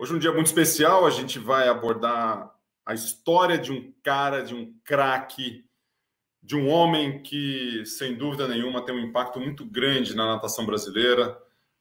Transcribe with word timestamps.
Hoje 0.00 0.14
é 0.14 0.16
um 0.16 0.18
dia 0.18 0.32
muito 0.32 0.46
especial, 0.46 1.04
a 1.04 1.10
gente 1.10 1.38
vai 1.38 1.68
abordar 1.68 2.50
a 2.86 2.94
história 2.94 3.58
de 3.58 3.70
um 3.70 3.92
cara, 4.02 4.42
de 4.42 4.54
um 4.54 4.72
craque, 4.82 5.66
de 6.42 6.56
um 6.56 6.70
homem 6.70 7.22
que, 7.22 7.84
sem 7.84 8.16
dúvida 8.16 8.48
nenhuma, 8.48 8.82
tem 8.82 8.94
um 8.94 9.04
impacto 9.04 9.38
muito 9.38 9.62
grande 9.62 10.16
na 10.16 10.24
natação 10.24 10.64
brasileira, 10.64 11.36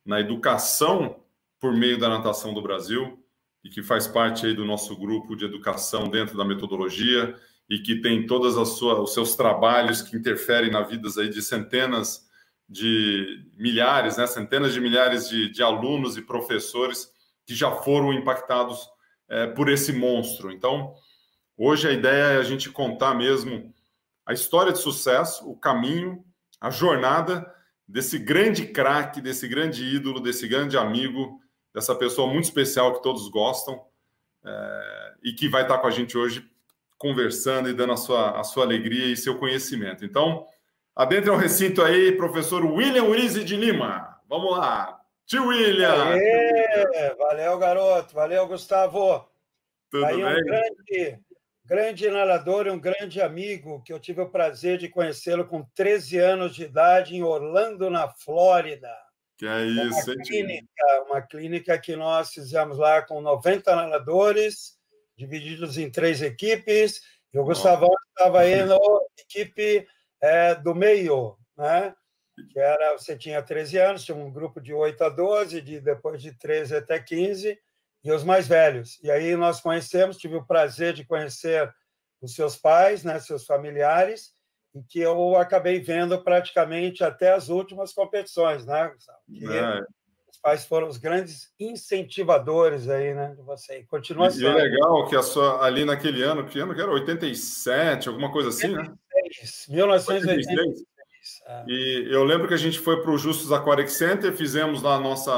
na 0.05 0.20
educação 0.20 1.24
por 1.62 1.74
meio 1.74 1.98
da 1.98 2.10
natação 2.10 2.54
do 2.54 2.62
Brasil, 2.62 3.26
e 3.64 3.70
que 3.70 3.82
faz 3.82 4.05
parte 4.05 4.46
aí 4.46 4.54
do 4.54 4.66
nosso 4.66 4.98
grupo 4.98 5.34
de 5.34 5.46
educação 5.46 6.10
dentro 6.10 6.38
da 6.38 6.44
metodologia 6.44 7.34
e 7.70 7.80
que 7.80 8.02
tem 8.02 8.28
todas 8.28 8.58
as 8.58 8.82
os 8.82 9.14
seus 9.14 9.38
trabalhos 9.38 10.02
que 10.02 10.18
interferem 10.18 10.70
na 10.70 10.82
vidas 10.82 11.18
aí 11.18 11.30
de 11.30 11.42
centenas 11.42 12.28
de 12.68 13.50
milhares, 13.56 14.18
né, 14.18 14.28
centenas 14.28 14.74
de 14.74 14.82
milhares 14.82 15.29
de, 15.29 15.50
de 15.50 15.64
alunos 15.64 16.18
e 16.18 16.21
professores 16.21 17.18
que 17.50 17.56
já 17.56 17.71
foram 17.71 18.14
impactados 18.14 18.88
é, 19.28 19.48
por 19.48 19.70
esse 19.70 19.92
monstro. 19.92 20.52
Então, 20.52 20.94
hoje 21.57 21.88
a 21.88 21.92
ideia 21.92 22.34
é 22.34 22.38
a 22.38 22.44
gente 22.44 22.70
contar 22.70 23.16
mesmo 23.16 23.74
a 24.24 24.34
história 24.34 24.71
de 24.71 24.78
sucesso, 24.78 25.50
o 25.50 25.57
caminho, 25.57 26.24
a 26.62 26.70
jornada 26.70 27.52
desse 27.88 28.20
grande 28.20 28.68
craque, 28.68 29.20
desse 29.20 29.48
grande 29.48 29.84
ídolo, 29.84 30.20
desse 30.20 30.48
grande 30.48 30.78
amigo, 30.78 31.42
dessa 31.74 31.96
pessoa 31.96 32.31
muito 32.31 32.44
especial 32.44 32.94
que 32.94 33.02
todos 33.02 33.28
gostam 33.30 33.84
é, 34.45 35.14
e 35.23 35.34
que 35.34 35.50
vai 35.50 35.64
estar 35.64 35.80
com 35.80 35.88
a 35.88 35.92
gente 35.92 36.16
hoje 36.16 36.48
conversando 37.00 37.68
e 37.68 37.73
dando 37.73 37.94
a 37.94 37.98
sua, 37.98 38.40
a 38.40 38.44
sua 38.44 38.64
alegria 38.64 39.08
e 39.08 39.18
seu 39.18 39.40
conhecimento. 39.40 40.06
Então, 40.06 40.45
adentre 40.95 41.31
ao 41.31 41.36
recinto 41.36 41.81
aí, 41.81 42.12
professor 42.12 42.64
William 42.64 43.06
Urize 43.06 43.44
de 43.44 43.56
Lima. 43.56 44.20
Vamos 44.30 44.52
lá. 44.52 44.98
Tio 45.30 45.46
William! 45.46 46.06
Aê, 46.06 47.14
valeu, 47.16 47.56
garoto. 47.60 48.16
Valeu, 48.16 48.48
Gustavo. 48.48 49.30
Tudo 49.92 50.04
Aí 50.04 50.16
bem? 50.16 50.26
um 50.26 50.44
grande, 50.44 51.20
grande 51.64 52.10
nadador 52.10 52.66
e 52.66 52.72
um 52.72 52.80
grande 52.80 53.22
amigo 53.22 53.80
que 53.84 53.94
eu 53.94 54.00
tive 54.00 54.22
o 54.22 54.30
prazer 54.30 54.80
de 54.80 54.90
conhecê-lo 54.90 55.46
com 55.46 55.64
13 55.76 56.18
anos 56.18 56.56
de 56.56 56.64
idade 56.64 57.16
em 57.16 57.22
Orlando, 57.22 57.92
na 57.92 58.10
Flórida. 58.10 58.92
Que 59.38 59.46
é 59.46 59.66
isso, 59.66 60.12
uma 60.12 60.24
clínica, 60.26 61.04
uma 61.06 61.22
clínica 61.22 61.78
que 61.78 61.96
nós 61.96 62.34
fizemos 62.34 62.80
lá 62.80 63.04
com 63.04 63.22
90 63.22 63.76
nadadores, 63.76 64.80
divididos 65.16 65.78
em 65.78 65.92
três 65.92 66.24
equipes, 66.24 67.02
e 67.32 67.38
o 67.38 67.44
Gustavão 67.44 67.92
estava 68.18 68.40
aí 68.40 68.66
na 68.66 68.76
equipe 69.20 69.88
é, 70.20 70.56
do 70.56 70.74
meio, 70.74 71.38
né? 71.56 71.94
Que 72.48 72.59
era, 72.59 72.98
você 72.98 73.18
tinha 73.18 73.42
13 73.42 73.78
anos, 73.78 74.04
tinha 74.04 74.18
um 74.18 74.32
grupo 74.32 74.62
de 74.62 74.73
8 74.73 75.04
a 75.04 75.09
12, 75.09 75.62
de, 75.62 75.80
depois 75.80 76.22
de 76.22 76.32
13 76.32 76.76
até 76.76 77.00
15, 77.00 77.59
e 78.04 78.12
os 78.12 78.23
mais 78.23 78.48
velhos. 78.48 79.00
E 79.04 79.12
aí 79.12 79.36
nós 79.36 79.59
conhecemos, 79.59 80.18
tive 80.18 80.36
o 80.36 80.45
prazer 80.45 80.94
de 80.94 81.06
conhecer 81.06 81.73
os 82.22 82.34
seus 82.34 82.56
pais, 82.56 83.04
né, 83.04 83.20
seus 83.20 83.45
familiares, 83.45 84.34
e 84.76 84.84
que 84.84 85.00
eu 85.00 85.36
acabei 85.36 85.80
vendo 85.80 86.22
praticamente 86.23 87.04
até 87.04 87.34
as 87.34 87.50
últimas 87.50 87.94
competições, 87.94 88.66
né, 88.66 88.92
que 89.28 89.45
é. 89.45 89.82
Os 90.32 90.38
pais 90.38 90.64
foram 90.64 90.88
os 90.88 90.98
grandes 90.98 91.52
incentivadores 91.60 92.88
aí, 92.88 93.14
né, 93.14 93.34
de 93.36 93.42
você. 93.42 93.84
continua 93.84 94.30
sendo. 94.30 94.44
E 94.44 94.48
é 94.48 94.54
legal 94.54 95.08
que 95.08 95.16
a 95.16 95.23
sua, 95.23 95.66
ali 95.66 95.84
naquele 95.84 96.23
ano, 96.23 96.45
que 96.45 96.60
ano 96.60 96.73
que 96.73 96.80
era? 96.80 96.92
87, 96.92 98.08
alguma 98.08 98.32
coisa 98.32 98.50
assim, 98.50 98.67
86, 98.67 99.67
né? 99.67 99.76
1986. 99.76 100.89
É. 101.46 101.64
E 101.68 102.08
eu 102.10 102.24
lembro 102.24 102.48
que 102.48 102.54
a 102.54 102.58
gente 102.58 102.80
foi 102.80 103.02
para 103.02 103.12
o 103.12 103.18
Justus 103.18 103.52
Aquatic 103.52 103.90
Center, 103.90 104.34
fizemos 104.34 104.82
lá 104.82 104.96
a 104.96 105.00
nossa, 105.00 105.32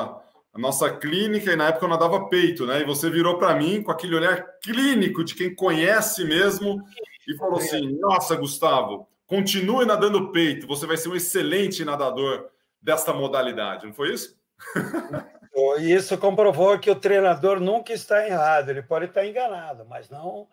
a 0.53 0.59
nossa 0.59 0.89
clínica, 0.89 1.52
e 1.52 1.56
na 1.56 1.67
época 1.67 1.86
eu 1.86 1.89
nadava 1.89 2.28
peito, 2.28 2.66
né? 2.66 2.81
E 2.81 2.86
você 2.86 3.09
virou 3.09 3.38
para 3.38 3.56
mim 3.56 3.81
com 3.81 3.91
aquele 3.91 4.16
olhar 4.16 4.44
clínico 4.62 5.24
de 5.24 5.35
quem 5.35 5.53
conhece 5.53 6.24
mesmo 6.24 6.81
e 7.28 7.38
falou 7.38 7.57
assim: 7.57 7.97
Nossa, 8.00 8.35
Gustavo, 8.35 9.07
continue 9.25 9.85
nadando 9.85 10.31
peito, 10.31 10.68
você 10.68 10.85
vai 10.85 10.97
ser 10.97 11.09
um 11.09 11.16
excelente 11.16 11.85
nadador 11.85 12.47
desta 12.81 13.13
modalidade, 13.13 13.85
não 13.85 13.94
foi 13.94 14.13
isso? 14.13 14.35
E 15.80 15.94
isso 15.94 16.18
comprovou 16.18 16.80
que 16.80 16.90
o 16.90 16.96
treinador 16.96 17.59
nunca 17.59 17.91
está 17.91 18.25
errado, 18.25 18.69
ele 18.69 18.81
pode 18.81 19.06
estar 19.06 19.25
enganado, 19.25 19.85
mas 19.85 20.09
não 20.09 20.47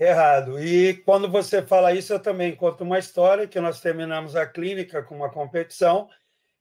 Errado. 0.00 0.58
E 0.58 0.94
quando 1.04 1.30
você 1.30 1.60
fala 1.60 1.92
isso, 1.92 2.14
eu 2.14 2.18
também 2.18 2.56
conto 2.56 2.84
uma 2.84 2.98
história 2.98 3.46
que 3.46 3.60
nós 3.60 3.82
terminamos 3.82 4.34
a 4.34 4.46
clínica 4.46 5.02
com 5.02 5.14
uma 5.14 5.30
competição 5.30 6.08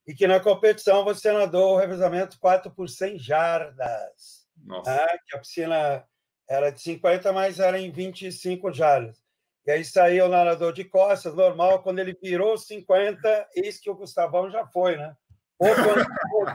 e 0.05 0.13
que 0.13 0.27
na 0.27 0.41
competição 0.41 1.05
você 1.05 1.31
nadou 1.31 1.73
o 1.73 1.77
revezamento 1.77 2.38
4 2.38 2.69
por 2.69 2.89
100 2.89 3.17
jardas. 3.17 4.45
Nossa. 4.57 4.94
Né? 4.94 5.07
Que 5.25 5.38
a 5.38 5.39
piscina 5.39 6.03
era 6.50 6.69
de 6.69 6.81
50, 6.81 7.31
mas 7.31 7.61
era 7.61 7.79
em 7.79 7.89
25 7.89 8.73
jardas. 8.73 9.23
E 9.66 9.71
aí 9.71 9.85
saiu 9.85 10.25
o 10.25 10.29
nadador 10.29 10.73
de 10.73 10.83
costas, 10.83 11.33
normal, 11.33 11.81
quando 11.81 12.00
ele 12.00 12.17
virou 12.21 12.57
50, 12.57 13.50
eis 13.56 13.79
que 13.79 13.89
o 13.89 13.95
Gustavão 13.95 14.50
já 14.50 14.66
foi, 14.67 14.97
né? 14.97 15.16
Ou 15.57 15.73
quando 15.75 16.06
o 16.33 16.45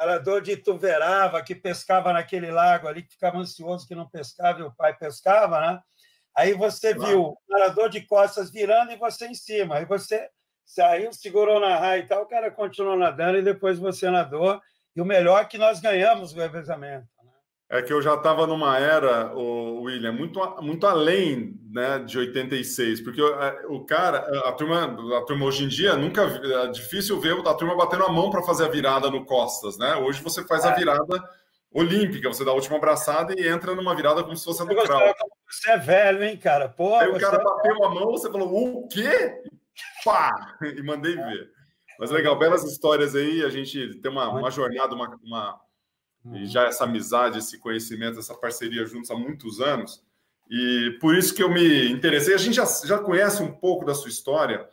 nadador 0.00 0.40
de 0.42 0.56
Tuverava, 0.56 1.42
que 1.44 1.54
pescava 1.54 2.12
naquele 2.12 2.50
lago 2.50 2.88
ali, 2.88 3.02
que 3.02 3.12
ficava 3.12 3.38
ansioso 3.38 3.86
que 3.86 3.94
não 3.94 4.08
pescava 4.08 4.60
e 4.60 4.62
o 4.64 4.74
pai 4.74 4.96
pescava, 4.96 5.60
né? 5.60 5.80
Aí 6.38 6.54
você 6.54 6.94
viu 6.94 7.20
o 7.20 7.38
nadador 7.48 7.88
de 7.88 8.00
costas 8.02 8.48
virando 8.48 8.92
e 8.92 8.96
você 8.96 9.26
em 9.26 9.34
cima. 9.34 9.74
Aí 9.74 9.84
você 9.84 10.28
saiu, 10.64 11.12
segurou 11.12 11.58
na 11.58 11.76
raia 11.76 11.98
e 11.98 12.06
tal, 12.06 12.22
o 12.22 12.28
cara 12.28 12.48
continuou 12.48 12.96
nadando 12.96 13.38
e 13.38 13.42
depois 13.42 13.76
você 13.76 14.08
nadou. 14.08 14.60
E 14.94 15.00
o 15.00 15.04
melhor 15.04 15.42
é 15.42 15.44
que 15.44 15.58
nós 15.58 15.80
ganhamos 15.80 16.32
o 16.32 16.36
revezamento. 16.36 17.08
Né? 17.24 17.32
É 17.70 17.82
que 17.82 17.92
eu 17.92 18.00
já 18.00 18.14
estava 18.14 18.46
numa 18.46 18.78
era, 18.78 19.34
o 19.34 19.82
William, 19.82 20.12
muito, 20.12 20.38
muito 20.62 20.86
além 20.86 21.58
né, 21.72 21.98
de 21.98 22.16
86, 22.16 23.00
porque 23.00 23.20
o, 23.20 23.74
o 23.74 23.84
cara, 23.84 24.18
a 24.48 24.52
turma, 24.52 25.18
a 25.18 25.22
turma 25.22 25.44
hoje 25.44 25.64
em 25.64 25.68
dia, 25.68 25.96
nunca 25.96 26.22
é 26.22 26.68
difícil 26.68 27.18
ver 27.18 27.36
a 27.48 27.54
turma 27.54 27.76
batendo 27.76 28.04
a 28.04 28.12
mão 28.12 28.30
para 28.30 28.44
fazer 28.44 28.64
a 28.64 28.68
virada 28.68 29.10
no 29.10 29.26
Costas, 29.26 29.76
né? 29.76 29.96
Hoje 29.96 30.22
você 30.22 30.46
faz 30.46 30.64
é. 30.64 30.68
a 30.68 30.74
virada 30.76 31.20
olímpica, 31.72 32.28
você 32.28 32.44
dá 32.44 32.50
a 32.50 32.54
última 32.54 32.76
abraçada 32.76 33.34
e 33.38 33.46
entra 33.46 33.74
numa 33.74 33.94
virada 33.94 34.22
como 34.22 34.36
se 34.36 34.44
fosse 34.44 34.64
no 34.64 34.74
crawl. 34.74 35.14
Você 35.48 35.70
é 35.70 35.78
velho, 35.78 36.22
hein, 36.22 36.36
cara? 36.36 36.68
Pô, 36.68 36.96
Aí 36.96 37.08
o 37.08 37.18
cara 37.18 37.36
é 37.36 37.44
bateu 37.44 37.84
a 37.84 37.94
mão, 37.94 38.10
você 38.10 38.30
falou, 38.30 38.82
o 38.82 38.88
quê? 38.88 39.42
Pá! 40.04 40.56
E 40.62 40.82
mandei 40.82 41.14
ver. 41.14 41.50
Mas 41.98 42.10
legal, 42.10 42.38
belas 42.38 42.64
histórias 42.64 43.14
aí, 43.14 43.44
a 43.44 43.48
gente 43.48 44.00
tem 44.00 44.10
uma, 44.10 44.28
uma 44.28 44.50
jornada, 44.50 44.94
uma, 44.94 45.18
uma, 45.22 45.60
e 46.34 46.46
já 46.46 46.64
essa 46.64 46.84
amizade, 46.84 47.38
esse 47.38 47.58
conhecimento, 47.58 48.18
essa 48.18 48.34
parceria 48.34 48.86
juntos 48.86 49.10
há 49.10 49.16
muitos 49.16 49.60
anos. 49.60 50.02
E 50.50 50.96
por 51.00 51.14
isso 51.16 51.34
que 51.34 51.42
eu 51.42 51.50
me 51.50 51.90
interessei. 51.90 52.34
A 52.34 52.38
gente 52.38 52.54
já, 52.54 52.64
já 52.84 52.98
conhece 52.98 53.42
um 53.42 53.52
pouco 53.52 53.84
da 53.84 53.94
sua 53.94 54.08
história, 54.08 54.66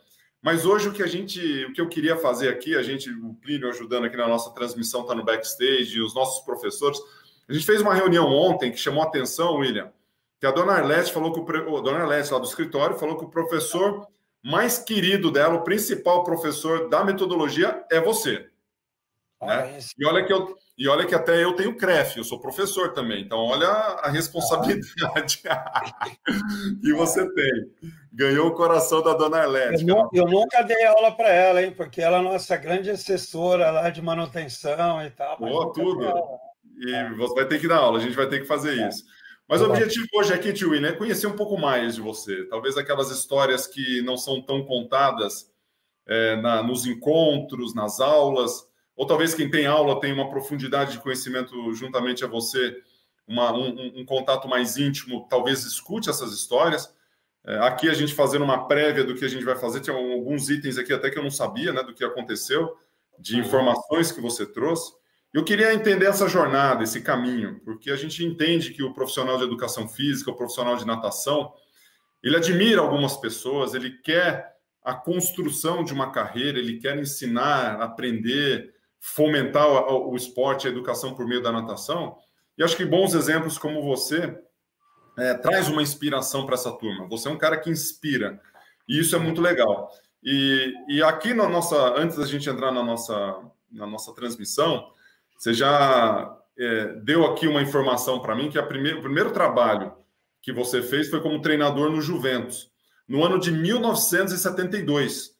mas 0.46 0.64
hoje 0.64 0.88
o 0.88 0.92
que 0.92 1.02
a 1.02 1.08
gente, 1.08 1.64
o 1.64 1.72
que 1.72 1.80
eu 1.80 1.88
queria 1.88 2.16
fazer 2.16 2.48
aqui, 2.48 2.76
a 2.76 2.82
gente, 2.84 3.10
o 3.10 3.34
Plínio 3.34 3.68
ajudando 3.68 4.04
aqui 4.04 4.16
na 4.16 4.28
nossa 4.28 4.48
transmissão, 4.52 5.00
está 5.00 5.12
no 5.12 5.24
backstage, 5.24 6.00
os 6.00 6.14
nossos 6.14 6.44
professores. 6.44 7.00
A 7.48 7.52
gente 7.52 7.66
fez 7.66 7.80
uma 7.80 7.92
reunião 7.92 8.26
ontem 8.26 8.70
que 8.70 8.76
chamou 8.76 9.02
a 9.02 9.06
atenção, 9.08 9.56
William, 9.56 9.90
que 10.38 10.46
a 10.46 10.52
dona 10.52 10.74
Arlete 10.74 11.12
falou 11.12 11.32
que 11.32 11.40
o, 11.40 11.76
a 11.76 11.80
dona 11.80 11.98
Arlete 11.98 12.32
lá 12.32 12.38
do 12.38 12.46
escritório 12.46 12.96
falou 12.96 13.18
que 13.18 13.24
o 13.24 13.28
professor 13.28 14.06
mais 14.40 14.78
querido 14.78 15.32
dela, 15.32 15.56
o 15.56 15.64
principal 15.64 16.22
professor 16.22 16.88
da 16.88 17.02
metodologia 17.02 17.84
é 17.90 18.00
você. 18.00 18.48
Né? 19.42 19.80
E 19.98 20.06
olha 20.06 20.24
que 20.24 20.32
eu 20.32 20.56
e 20.78 20.86
olha 20.88 21.06
que 21.06 21.14
até 21.14 21.42
eu 21.42 21.54
tenho 21.54 21.76
CREF, 21.76 22.18
eu 22.18 22.24
sou 22.24 22.38
professor 22.38 22.92
também. 22.92 23.22
Então 23.22 23.38
olha 23.38 23.66
a 23.66 24.10
responsabilidade 24.10 25.40
que 26.82 26.92
você 26.92 27.26
tem. 27.32 27.70
Ganhou 28.12 28.48
o 28.48 28.54
coração 28.54 29.02
da 29.02 29.14
dona 29.14 29.38
Arlete. 29.38 29.88
Eu, 29.88 30.08
eu 30.12 30.26
nunca 30.26 30.62
dei 30.62 30.84
aula 30.84 31.12
para 31.12 31.30
ela, 31.30 31.62
hein? 31.62 31.72
Porque 31.74 32.02
ela 32.02 32.18
é 32.18 32.22
nossa 32.22 32.56
grande 32.56 32.90
assessora 32.90 33.70
lá 33.70 33.88
de 33.88 34.02
manutenção 34.02 35.02
e 35.02 35.10
tal. 35.10 35.38
Boa, 35.38 35.72
tudo. 35.72 36.12
E 36.78 37.14
você 37.14 37.34
vai 37.34 37.48
ter 37.48 37.58
que 37.58 37.68
dar 37.68 37.78
aula, 37.78 37.98
a 37.98 38.02
gente 38.02 38.16
vai 38.16 38.28
ter 38.28 38.40
que 38.40 38.46
fazer 38.46 38.78
é. 38.78 38.88
isso. 38.88 39.02
Mas 39.48 39.62
o 39.62 39.66
objetivo 39.70 40.06
hoje 40.16 40.34
aqui, 40.34 40.52
tio 40.52 40.70
William, 40.70 40.88
é 40.90 40.92
conhecer 40.92 41.26
um 41.26 41.36
pouco 41.36 41.56
mais 41.56 41.94
de 41.94 42.00
você. 42.00 42.44
Talvez 42.48 42.76
aquelas 42.76 43.10
histórias 43.10 43.66
que 43.66 44.02
não 44.02 44.16
são 44.16 44.42
tão 44.42 44.64
contadas 44.64 45.50
é, 46.06 46.36
na, 46.36 46.62
nos 46.62 46.84
encontros, 46.84 47.74
nas 47.74 48.00
aulas, 48.00 48.65
ou 48.96 49.06
talvez 49.06 49.34
quem 49.34 49.50
tem 49.50 49.66
aula 49.66 50.00
tenha 50.00 50.14
uma 50.14 50.30
profundidade 50.30 50.92
de 50.92 50.98
conhecimento 50.98 51.72
juntamente 51.74 52.24
a 52.24 52.26
você, 52.26 52.82
uma, 53.28 53.52
um, 53.52 54.00
um, 54.00 54.04
contato 54.06 54.48
mais 54.48 54.78
íntimo, 54.78 55.26
talvez 55.28 55.64
escute 55.64 56.08
essas 56.08 56.32
histórias. 56.32 56.94
É, 57.44 57.58
aqui 57.58 57.88
a 57.88 57.94
gente 57.94 58.14
fazendo 58.14 58.44
uma 58.44 58.66
prévia 58.66 59.04
do 59.04 59.14
que 59.14 59.24
a 59.24 59.28
gente 59.28 59.44
vai 59.44 59.56
fazer, 59.56 59.80
tinha 59.80 59.94
alguns 59.94 60.48
itens 60.48 60.78
aqui 60.78 60.92
até 60.92 61.10
que 61.10 61.18
eu 61.18 61.22
não 61.22 61.30
sabia, 61.30 61.72
né, 61.72 61.82
do 61.82 61.92
que 61.92 62.04
aconteceu, 62.04 62.74
de 63.18 63.38
informações 63.38 64.10
que 64.10 64.20
você 64.20 64.46
trouxe. 64.46 64.92
Eu 65.32 65.44
queria 65.44 65.74
entender 65.74 66.06
essa 66.06 66.28
jornada, 66.28 66.82
esse 66.82 67.02
caminho, 67.02 67.60
porque 67.64 67.90
a 67.90 67.96
gente 67.96 68.24
entende 68.24 68.72
que 68.72 68.82
o 68.82 68.94
profissional 68.94 69.36
de 69.36 69.44
educação 69.44 69.86
física, 69.86 70.30
o 70.30 70.36
profissional 70.36 70.76
de 70.76 70.86
natação, 70.86 71.52
ele 72.22 72.36
admira 72.36 72.80
algumas 72.80 73.16
pessoas, 73.16 73.74
ele 73.74 73.98
quer 73.98 74.56
a 74.82 74.94
construção 74.94 75.84
de 75.84 75.92
uma 75.92 76.10
carreira, 76.10 76.58
ele 76.58 76.78
quer 76.78 76.96
ensinar, 76.98 77.80
aprender, 77.82 78.75
fomentar 79.14 79.68
o, 79.68 80.10
o 80.10 80.16
esporte, 80.16 80.66
a 80.66 80.70
educação 80.70 81.14
por 81.14 81.26
meio 81.26 81.42
da 81.42 81.52
natação. 81.52 82.16
E 82.58 82.64
acho 82.64 82.76
que 82.76 82.84
bons 82.84 83.14
exemplos 83.14 83.56
como 83.56 83.82
você 83.82 84.36
é, 85.16 85.34
traz 85.34 85.68
uma 85.68 85.82
inspiração 85.82 86.44
para 86.44 86.54
essa 86.54 86.72
turma. 86.72 87.06
Você 87.08 87.28
é 87.28 87.30
um 87.30 87.38
cara 87.38 87.56
que 87.56 87.70
inspira. 87.70 88.40
E 88.88 88.98
isso 88.98 89.14
é 89.14 89.18
muito 89.18 89.40
legal. 89.40 89.90
E, 90.22 90.74
e 90.88 91.02
aqui 91.02 91.32
na 91.32 91.48
nossa, 91.48 91.94
antes 91.96 92.16
da 92.16 92.26
gente 92.26 92.50
entrar 92.50 92.72
na 92.72 92.82
nossa, 92.82 93.38
na 93.70 93.86
nossa 93.86 94.12
transmissão, 94.12 94.90
você 95.38 95.54
já 95.54 96.36
é, 96.58 96.86
deu 97.04 97.24
aqui 97.26 97.46
uma 97.46 97.62
informação 97.62 98.20
para 98.20 98.34
mim 98.34 98.50
que 98.50 98.58
a 98.58 98.62
primeir, 98.62 98.96
o 98.96 99.02
primeiro 99.02 99.30
trabalho 99.30 99.94
que 100.42 100.52
você 100.52 100.82
fez 100.82 101.08
foi 101.08 101.20
como 101.20 101.40
treinador 101.40 101.90
no 101.90 102.00
Juventus, 102.00 102.70
no 103.06 103.24
ano 103.24 103.38
de 103.38 103.52
1972, 103.52 105.30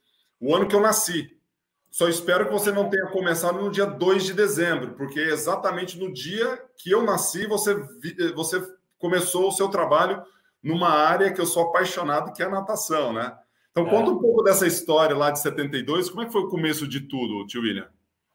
o 0.40 0.54
ano 0.54 0.68
que 0.68 0.76
eu 0.76 0.80
nasci. 0.80 1.35
Só 1.96 2.10
espero 2.10 2.44
que 2.44 2.52
você 2.52 2.70
não 2.70 2.90
tenha 2.90 3.06
começado 3.06 3.58
no 3.58 3.70
dia 3.70 3.86
2 3.86 4.24
de 4.24 4.34
dezembro, 4.34 4.92
porque 4.98 5.18
é 5.18 5.30
exatamente 5.30 5.98
no 5.98 6.12
dia 6.12 6.62
que 6.76 6.90
eu 6.90 7.02
nasci 7.02 7.46
você, 7.46 7.74
você 8.34 8.62
começou 8.98 9.48
o 9.48 9.50
seu 9.50 9.70
trabalho 9.70 10.22
numa 10.62 10.90
área 10.90 11.32
que 11.32 11.40
eu 11.40 11.46
sou 11.46 11.62
apaixonado, 11.62 12.34
que 12.34 12.42
é 12.42 12.44
a 12.44 12.50
natação, 12.50 13.14
né? 13.14 13.34
Então, 13.70 13.86
é. 13.86 13.88
conta 13.88 14.10
um 14.10 14.18
pouco 14.18 14.42
dessa 14.42 14.66
história 14.66 15.16
lá 15.16 15.30
de 15.30 15.38
72. 15.40 16.10
Como 16.10 16.20
é 16.20 16.26
que 16.26 16.32
foi 16.32 16.42
o 16.42 16.50
começo 16.50 16.86
de 16.86 17.00
tudo, 17.00 17.46
tio 17.46 17.62
William? 17.62 17.88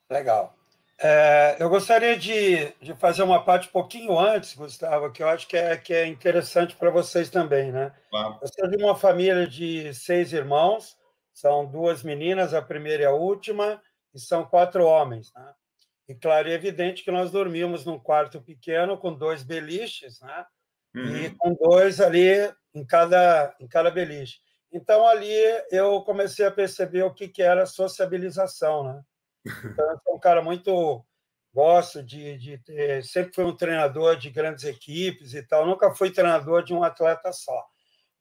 Legal. 0.09 0.55
É, 0.97 1.57
eu 1.59 1.69
gostaria 1.69 2.17
de, 2.17 2.73
de 2.81 2.95
fazer 2.95 3.21
uma 3.21 3.43
parte 3.43 3.67
um 3.67 3.71
pouquinho 3.71 4.17
antes, 4.17 4.55
Gustavo, 4.55 5.11
que 5.11 5.21
eu 5.21 5.29
acho 5.29 5.47
que 5.47 5.55
é, 5.55 5.77
que 5.77 5.93
é 5.93 6.07
interessante 6.07 6.75
para 6.75 6.89
vocês 6.89 7.29
também, 7.29 7.71
né? 7.71 7.93
Claro. 8.09 8.39
Eu 8.41 8.47
sou 8.47 8.67
de 8.67 8.83
uma 8.83 8.95
família 8.95 9.47
de 9.47 9.93
seis 9.93 10.33
irmãos, 10.33 10.99
são 11.33 11.65
duas 11.65 12.03
meninas, 12.03 12.53
a 12.53 12.61
primeira 12.61 13.03
e 13.03 13.05
a 13.05 13.11
última, 13.11 13.81
e 14.13 14.19
são 14.19 14.45
quatro 14.45 14.85
homens, 14.85 15.31
né? 15.33 15.53
E 16.07 16.15
claro 16.15 16.49
e 16.49 16.53
evidente 16.53 17.03
que 17.03 17.11
nós 17.11 17.31
dormíamos 17.31 17.85
num 17.85 17.97
quarto 17.97 18.41
pequeno 18.41 18.97
com 18.97 19.13
dois 19.13 19.43
beliches, 19.43 20.19
né? 20.19 20.45
Uhum. 20.93 21.15
E 21.15 21.29
com 21.35 21.53
dois 21.53 22.01
ali 22.01 22.51
em 22.73 22.85
cada, 22.85 23.55
em 23.59 23.67
cada 23.67 23.89
beliche. 23.89 24.39
Então, 24.71 25.05
ali 25.05 25.33
eu 25.69 26.01
comecei 26.01 26.45
a 26.45 26.51
perceber 26.51 27.03
o 27.03 27.13
que, 27.13 27.27
que 27.27 27.41
era 27.41 27.65
sociabilização, 27.65 28.83
né? 28.83 29.01
Então, 29.73 29.91
eu 29.91 29.99
sou 30.03 30.15
um 30.15 30.19
cara 30.19 30.41
muito. 30.41 31.05
Gosto 31.53 32.01
de, 32.01 32.37
de 32.37 32.57
ter. 32.59 33.03
Sempre 33.03 33.33
fui 33.33 33.43
um 33.43 33.55
treinador 33.55 34.15
de 34.15 34.29
grandes 34.29 34.63
equipes 34.63 35.33
e 35.33 35.43
tal, 35.43 35.65
nunca 35.65 35.93
fui 35.93 36.09
treinador 36.09 36.63
de 36.63 36.73
um 36.73 36.81
atleta 36.81 37.33
só. 37.33 37.65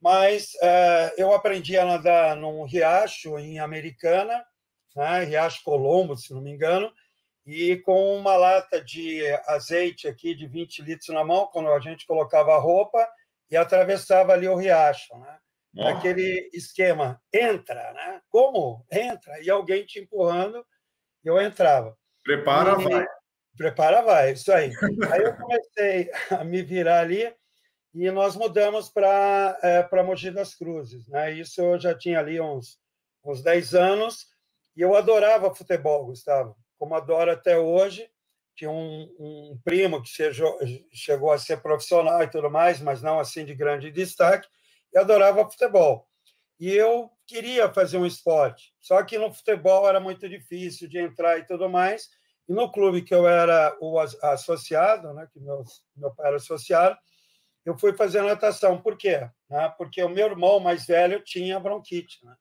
Mas 0.01 0.53
é, 0.63 1.15
eu 1.19 1.33
aprendi 1.33 1.77
a 1.77 1.85
nadar 1.85 2.37
num 2.37 2.65
riacho 2.65 3.39
em 3.39 3.59
Americana, 3.59 4.45
né? 4.97 5.25
Riacho 5.25 5.63
Colombo, 5.63 6.17
se 6.17 6.33
não 6.33 6.41
me 6.41 6.51
engano, 6.51 6.91
e 7.47 7.77
com 7.79 8.17
uma 8.17 8.37
lata 8.37 8.83
de 8.83 9.23
azeite 9.47 10.09
aqui 10.09 10.35
de 10.35 10.47
20 10.47 10.83
litros 10.83 11.09
na 11.09 11.25
mão, 11.25 11.49
quando 11.53 11.71
a 11.71 11.81
gente 11.81 12.07
colocava 12.07 12.55
a 12.55 12.59
roupa 12.59 13.07
e 13.51 13.57
atravessava 13.57 14.33
ali 14.33 14.49
o 14.49 14.57
riacho, 14.57 15.17
né? 15.19 15.39
Aquele 15.87 16.51
esquema, 16.53 17.21
entra, 17.33 17.93
né? 17.93 18.21
Como? 18.29 18.85
Entra. 18.91 19.41
E 19.41 19.49
alguém 19.49 19.85
te 19.85 20.01
empurrando 20.01 20.67
eu 21.25 21.41
entrava. 21.41 21.97
Prepara, 22.25 22.81
e, 22.81 22.85
vai. 22.85 23.07
Prepara, 23.57 24.03
vai, 24.03 24.33
isso 24.33 24.53
aí. 24.53 24.73
aí 25.13 25.23
eu 25.23 25.37
comecei 25.37 26.11
a 26.31 26.43
me 26.45 26.63
virar 26.63 27.01
ali 27.01 27.33
e 27.95 28.11
nós 28.11 28.37
mudamos 28.37 28.89
para 28.89 29.59
é, 29.63 30.03
Mogi 30.03 30.31
das 30.31 30.55
Cruzes. 30.55 31.07
Né? 31.09 31.33
Isso 31.33 31.61
eu 31.61 31.79
já 31.79 31.97
tinha 31.97 32.19
ali 32.19 32.41
uns, 32.41 32.79
uns 33.25 33.43
10 33.43 33.75
anos 33.75 34.29
e 34.77 34.81
eu 34.81 34.95
adorava 34.95 35.55
futebol, 35.55 36.07
Gustavo, 36.07 36.57
como 36.79 36.95
adoro 36.95 37.31
até 37.31 37.59
hoje. 37.59 38.09
Tinha 38.55 38.71
um, 38.71 39.03
um 39.19 39.61
primo 39.65 40.03
que 40.03 40.09
chegou, 40.09 40.59
chegou 40.93 41.33
a 41.33 41.39
ser 41.39 41.61
profissional 41.63 42.23
e 42.23 42.31
tudo 42.31 42.51
mais, 42.51 42.81
mas 42.81 43.03
não 43.03 43.19
assim 43.19 43.45
de 43.45 43.55
grande 43.55 43.91
destaque, 43.91 44.49
e 44.93 44.99
adorava 44.99 45.49
futebol. 45.49 46.07
E 46.59 46.71
eu 46.71 47.11
queria 47.27 47.73
fazer 47.73 47.97
um 47.97 48.05
esporte, 48.05 48.75
só 48.79 49.03
que 49.03 49.17
no 49.17 49.33
futebol 49.33 49.89
era 49.89 49.99
muito 49.99 50.29
difícil 50.29 50.89
de 50.89 50.99
entrar 50.99 51.39
e 51.39 51.47
tudo 51.47 51.71
mais. 51.71 52.11
E 52.47 52.53
no 52.53 52.71
clube 52.71 53.03
que 53.03 53.15
eu 53.15 53.27
era 53.27 53.75
o 53.81 53.99
associado, 53.99 55.15
né, 55.15 55.27
que 55.33 55.41
meu, 55.41 55.63
meu 55.97 56.15
pai 56.15 56.27
era 56.27 56.37
associado, 56.37 56.99
eu 57.65 57.79
fui 57.79 57.93
fazer 57.93 58.23
natação. 58.23 58.81
Por 58.81 58.97
quê? 58.97 59.29
Né? 59.49 59.75
Porque 59.77 60.03
o 60.03 60.09
meu 60.09 60.27
irmão 60.27 60.61
mais 60.61 60.87
velho 60.87 61.23
tinha 61.23 61.61
bronquite, 61.61 62.25
né? 62.25 62.35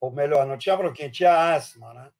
ou 0.00 0.10
melhor, 0.10 0.46
não 0.46 0.56
tinha 0.56 0.76
bronquite, 0.76 1.10
tinha 1.10 1.52
asma, 1.54 1.92
né? 1.92 2.10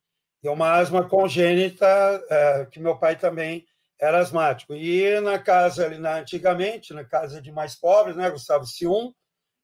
E 0.42 0.48
uma 0.48 0.72
asma 0.72 1.08
congênita, 1.08 1.86
é, 2.30 2.66
que 2.66 2.78
meu 2.78 2.98
pai 2.98 3.16
também 3.16 3.66
era 3.98 4.18
asmático. 4.18 4.74
E 4.74 5.20
na 5.20 5.38
casa 5.38 5.86
ali, 5.86 5.98
na, 5.98 6.16
antigamente, 6.16 6.94
na 6.94 7.04
casa 7.04 7.40
de 7.40 7.50
mais 7.50 7.74
pobres, 7.74 8.16
né, 8.16 8.30
Gustavo, 8.30 8.66
se 8.66 8.86
um 8.86 9.12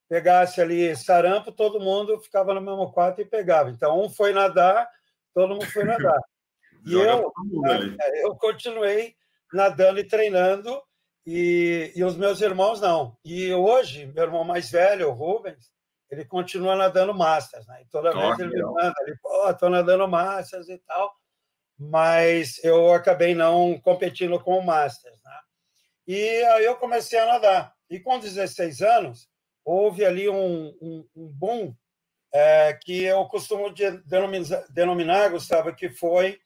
pegasse 0.08 0.60
ali 0.60 0.94
sarampo, 0.96 1.50
todo 1.50 1.80
mundo 1.80 2.20
ficava 2.20 2.54
no 2.54 2.60
mesmo 2.60 2.92
quarto 2.92 3.20
e 3.20 3.24
pegava. 3.24 3.70
Então, 3.70 4.00
um 4.00 4.08
foi 4.08 4.32
nadar, 4.32 4.88
todo 5.34 5.54
mundo 5.54 5.66
foi 5.66 5.84
nadar. 5.84 6.18
E 6.84 6.92
eu, 6.92 7.32
é, 8.00 8.24
eu 8.24 8.36
continuei 8.36 9.16
nadando 9.52 9.98
e 9.98 10.04
treinando, 10.04 10.80
e, 11.26 11.92
e 11.96 12.04
os 12.04 12.16
meus 12.16 12.40
irmãos 12.40 12.80
não. 12.80 13.16
E 13.24 13.52
hoje, 13.52 14.06
meu 14.06 14.24
irmão 14.24 14.44
mais 14.44 14.70
velho, 14.70 15.08
o 15.08 15.12
Rubens, 15.12 15.72
ele 16.08 16.24
continua 16.24 16.76
nadando 16.76 17.12
Masters, 17.12 17.66
né? 17.66 17.82
E 17.82 17.86
toda 17.86 18.12
vez 18.12 18.38
ele 18.38 18.54
me 18.54 18.62
manda 18.62 18.94
ali, 19.00 19.18
pô, 19.20 19.52
tô 19.54 19.68
nadando 19.68 20.06
Masters 20.06 20.68
e 20.68 20.78
tal, 20.78 21.12
mas 21.76 22.62
eu 22.62 22.92
acabei 22.92 23.34
não 23.34 23.78
competindo 23.80 24.38
com 24.38 24.56
o 24.58 24.64
Masters, 24.64 25.20
né? 25.24 25.40
E 26.06 26.44
aí 26.44 26.64
eu 26.64 26.76
comecei 26.76 27.18
a 27.18 27.26
nadar. 27.26 27.74
E 27.90 27.98
com 27.98 28.20
16 28.20 28.80
anos, 28.80 29.28
houve 29.64 30.04
ali 30.04 30.28
um, 30.28 30.68
um, 30.80 31.08
um 31.16 31.26
boom 31.26 31.74
é, 32.32 32.72
que 32.74 33.02
eu 33.02 33.24
costumo 33.26 33.72
denominar, 34.04 34.64
denominar, 34.70 35.30
Gustavo, 35.30 35.74
que 35.74 35.88
foi, 35.88 36.38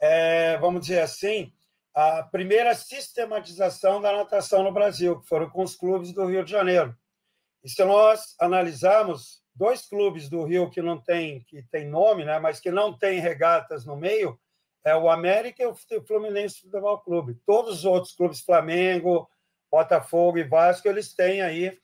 é, 0.00 0.56
vamos 0.58 0.82
dizer 0.82 1.00
assim, 1.00 1.52
a 2.00 2.22
primeira 2.22 2.76
sistematização 2.76 4.00
da 4.00 4.12
natação 4.12 4.62
no 4.62 4.70
Brasil, 4.70 5.18
que 5.18 5.26
foram 5.26 5.50
com 5.50 5.64
os 5.64 5.74
clubes 5.74 6.12
do 6.12 6.26
Rio 6.26 6.44
de 6.44 6.50
Janeiro. 6.52 6.96
E 7.64 7.68
se 7.68 7.84
nós 7.84 8.36
analisarmos 8.40 9.42
dois 9.52 9.84
clubes 9.84 10.28
do 10.28 10.44
Rio 10.44 10.70
que 10.70 10.80
não 10.80 10.96
tem 10.96 11.42
que 11.48 11.60
tem 11.72 11.88
nome, 11.88 12.24
né, 12.24 12.38
mas 12.38 12.60
que 12.60 12.70
não 12.70 12.96
tem 12.96 13.18
regatas 13.18 13.84
no 13.84 13.96
meio, 13.96 14.38
é 14.84 14.94
o 14.94 15.10
América 15.10 15.64
e 15.64 15.66
o 15.66 15.74
Fluminense 16.06 16.60
Futebol 16.60 17.00
Clube. 17.00 17.36
Todos 17.44 17.78
os 17.78 17.84
outros 17.84 18.14
clubes, 18.14 18.42
Flamengo, 18.42 19.28
Botafogo 19.68 20.38
e 20.38 20.44
Vasco, 20.44 20.86
eles 20.86 21.12
têm 21.12 21.42
aí 21.42 21.76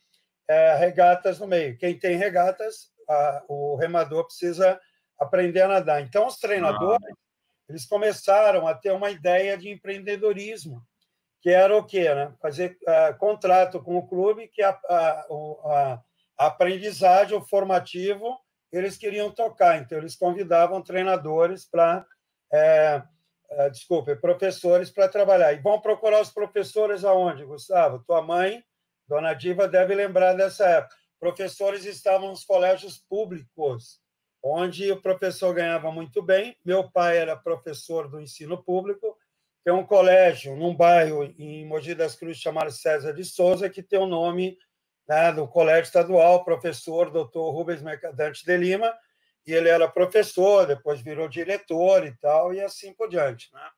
é, 0.48 0.76
regatas 0.76 1.40
no 1.40 1.48
meio. 1.48 1.76
Quem 1.76 1.98
tem 1.98 2.16
regatas, 2.16 2.88
a, 3.08 3.42
o 3.48 3.74
remador 3.74 4.24
precisa 4.26 4.80
aprender 5.18 5.62
a 5.62 5.68
nadar. 5.68 6.02
Então, 6.02 6.28
os 6.28 6.36
treinadores. 6.36 7.04
Eles 7.68 7.86
começaram 7.86 8.66
a 8.66 8.74
ter 8.74 8.92
uma 8.92 9.10
ideia 9.10 9.56
de 9.56 9.70
empreendedorismo, 9.70 10.82
que 11.40 11.50
era 11.50 11.76
o 11.76 11.84
quê? 11.84 12.12
Né? 12.14 12.32
Fazer 12.40 12.76
uh, 12.82 13.16
contrato 13.18 13.82
com 13.82 13.96
o 13.96 14.06
clube, 14.06 14.48
que 14.48 14.62
a, 14.62 14.70
a, 14.70 15.26
a, 15.64 16.02
a 16.38 16.46
aprendizagem, 16.46 17.36
o 17.36 17.44
formativo, 17.44 18.38
eles 18.72 18.96
queriam 18.96 19.30
tocar. 19.30 19.78
Então, 19.78 19.98
eles 19.98 20.16
convidavam 20.16 20.82
treinadores 20.82 21.64
para. 21.64 22.04
É, 22.52 23.02
é, 23.50 23.70
desculpe, 23.70 24.16
professores 24.16 24.90
para 24.90 25.08
trabalhar. 25.08 25.52
E 25.52 25.60
vão 25.60 25.80
procurar 25.80 26.20
os 26.20 26.30
professores 26.30 27.04
aonde, 27.04 27.44
Gustavo? 27.44 28.02
Tua 28.04 28.22
mãe 28.22 28.64
Dona 29.06 29.34
Diva 29.34 29.68
deve 29.68 29.94
lembrar 29.94 30.34
dessa 30.34 30.66
época. 30.66 30.96
Professores 31.20 31.84
estavam 31.84 32.30
nos 32.30 32.44
colégios 32.44 32.98
públicos, 32.98 34.00
onde 34.46 34.92
o 34.92 35.00
professor 35.00 35.54
ganhava 35.54 35.90
muito 35.90 36.20
bem. 36.20 36.54
Meu 36.62 36.90
pai 36.90 37.16
era 37.16 37.34
professor 37.34 38.06
do 38.06 38.20
ensino 38.20 38.62
público. 38.62 39.16
Tem 39.64 39.72
um 39.72 39.86
colégio 39.86 40.54
num 40.54 40.76
bairro 40.76 41.24
em 41.38 41.66
Mogi 41.66 41.94
das 41.94 42.14
Cruzes 42.14 42.42
chamado 42.42 42.70
César 42.70 43.14
de 43.14 43.24
Souza, 43.24 43.70
que 43.70 43.82
tem 43.82 43.98
o 43.98 44.06
nome 44.06 44.58
né, 45.08 45.32
do 45.32 45.48
colégio 45.48 45.84
estadual, 45.84 46.44
professor 46.44 47.10
doutor 47.10 47.52
Rubens 47.52 47.80
Mercadante 47.80 48.44
de 48.44 48.54
Lima, 48.54 48.94
e 49.46 49.52
ele 49.54 49.70
era 49.70 49.88
professor, 49.88 50.66
depois 50.66 51.00
virou 51.00 51.26
diretor 51.26 52.06
e 52.06 52.14
tal, 52.18 52.52
e 52.52 52.60
assim 52.60 52.92
por 52.92 53.08
diante. 53.08 53.50
Né? 53.50 53.70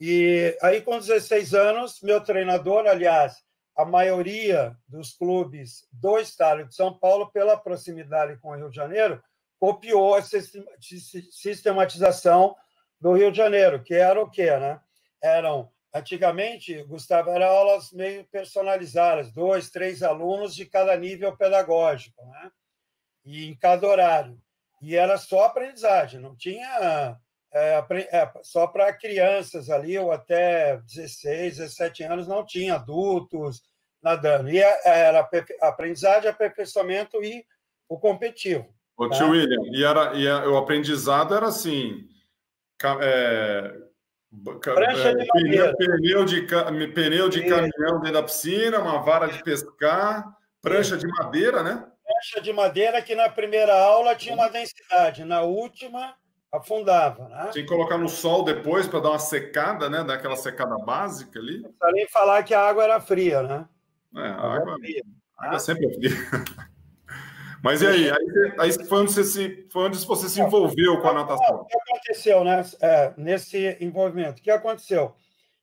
E 0.00 0.58
aí, 0.60 0.82
com 0.82 0.98
16 0.98 1.54
anos, 1.54 2.00
meu 2.02 2.20
treinador, 2.20 2.88
aliás, 2.88 3.36
a 3.76 3.84
maioria 3.84 4.76
dos 4.88 5.12
clubes 5.12 5.86
do 5.92 6.18
estado 6.18 6.64
de 6.64 6.74
São 6.74 6.92
Paulo, 6.92 7.30
pela 7.30 7.56
proximidade 7.56 8.36
com 8.40 8.50
o 8.50 8.56
Rio 8.56 8.68
de 8.68 8.76
Janeiro, 8.76 9.22
copiou 9.62 10.16
a 10.16 10.22
sistematização 11.30 12.56
do 13.00 13.12
Rio 13.12 13.30
de 13.30 13.36
Janeiro, 13.36 13.80
que 13.80 13.94
era 13.94 14.20
o 14.20 14.28
quê? 14.28 14.50
Né? 14.58 14.80
Eram, 15.22 15.70
antigamente, 15.94 16.82
Gustavo, 16.82 17.30
eram 17.30 17.46
aulas 17.46 17.92
meio 17.92 18.24
personalizadas, 18.24 19.30
dois, 19.30 19.70
três 19.70 20.02
alunos 20.02 20.52
de 20.52 20.66
cada 20.66 20.96
nível 20.96 21.36
pedagógico, 21.36 22.26
né? 22.26 22.50
e 23.24 23.46
em 23.46 23.56
cada 23.56 23.86
horário. 23.86 24.36
E 24.80 24.96
era 24.96 25.16
só 25.16 25.44
aprendizagem, 25.44 26.18
não 26.18 26.34
tinha 26.34 27.16
é, 27.52 27.84
é, 28.10 28.32
só 28.42 28.66
para 28.66 28.92
crianças 28.92 29.70
ali, 29.70 29.96
ou 29.96 30.10
até 30.10 30.78
16, 30.78 31.58
17 31.58 32.02
anos, 32.02 32.26
não 32.26 32.44
tinha 32.44 32.74
adultos 32.74 33.62
nadando. 34.02 34.50
E 34.50 34.58
era 34.58 35.24
aprendizagem, 35.60 36.28
aperfeiçoamento 36.28 37.22
e 37.22 37.46
o 37.88 37.96
competitivo. 37.96 38.74
Ô, 38.96 39.08
tá? 39.08 39.16
tio 39.16 39.30
William, 39.30 39.62
e, 39.72 39.84
era, 39.84 40.14
e 40.14 40.26
o 40.28 40.56
aprendizado 40.56 41.34
era 41.34 41.46
assim. 41.46 42.08
É, 43.00 43.82
Prancha 44.62 45.14
de 45.14 45.26
pneu, 45.26 45.76
pneu 45.76 46.24
de, 46.24 46.42
pneu 46.94 47.28
de 47.28 47.42
caminhão 47.42 48.00
dentro 48.00 48.12
da 48.12 48.22
piscina, 48.22 48.78
uma 48.78 49.02
vara 49.02 49.26
de 49.26 49.42
pescar, 49.42 50.26
prancha 50.62 50.96
de 50.96 51.06
madeira, 51.06 51.62
né? 51.62 51.86
Prancha 52.02 52.40
de 52.40 52.50
madeira 52.50 53.02
que 53.02 53.14
na 53.14 53.28
primeira 53.28 53.74
aula 53.74 54.14
tinha 54.14 54.34
uma 54.34 54.48
densidade, 54.48 55.22
na 55.24 55.42
última 55.42 56.14
afundava. 56.50 57.28
Né? 57.28 57.48
Tinha 57.52 57.64
que 57.64 57.68
colocar 57.68 57.98
no 57.98 58.08
sol 58.08 58.42
depois 58.42 58.88
para 58.88 59.00
dar 59.00 59.10
uma 59.10 59.18
secada, 59.18 59.90
né? 59.90 60.02
Daquela 60.02 60.36
secada 60.36 60.78
básica 60.78 61.38
ali. 61.38 61.60
Não 61.60 61.70
precisa 61.70 61.92
nem 61.92 62.08
falar 62.08 62.42
que 62.42 62.54
a 62.54 62.60
água 62.60 62.84
era 62.84 63.00
fria, 63.00 63.42
né? 63.42 63.66
É, 64.16 64.28
a 64.28 64.54
água, 64.54 64.76
fria, 64.78 65.02
a 65.38 65.46
água 65.46 65.58
sempre 65.58 65.86
é 65.86 65.94
fria. 65.94 66.10
Mas 67.62 67.80
e 67.80 67.86
aí? 67.86 68.10
Aí, 68.10 68.54
aí 68.58 68.86
foi, 68.86 69.02
onde 69.02 69.12
você 69.12 69.24
se, 69.24 69.68
foi 69.70 69.84
onde 69.84 70.04
você 70.04 70.28
se 70.28 70.40
envolveu 70.40 71.00
com 71.00 71.08
a 71.08 71.14
natação? 71.14 71.56
O 71.60 71.64
que 71.64 71.78
aconteceu 71.78 72.44
né, 72.44 72.64
é, 72.80 73.14
nesse 73.16 73.76
envolvimento? 73.80 74.40
O 74.40 74.42
que 74.42 74.50
aconteceu? 74.50 75.14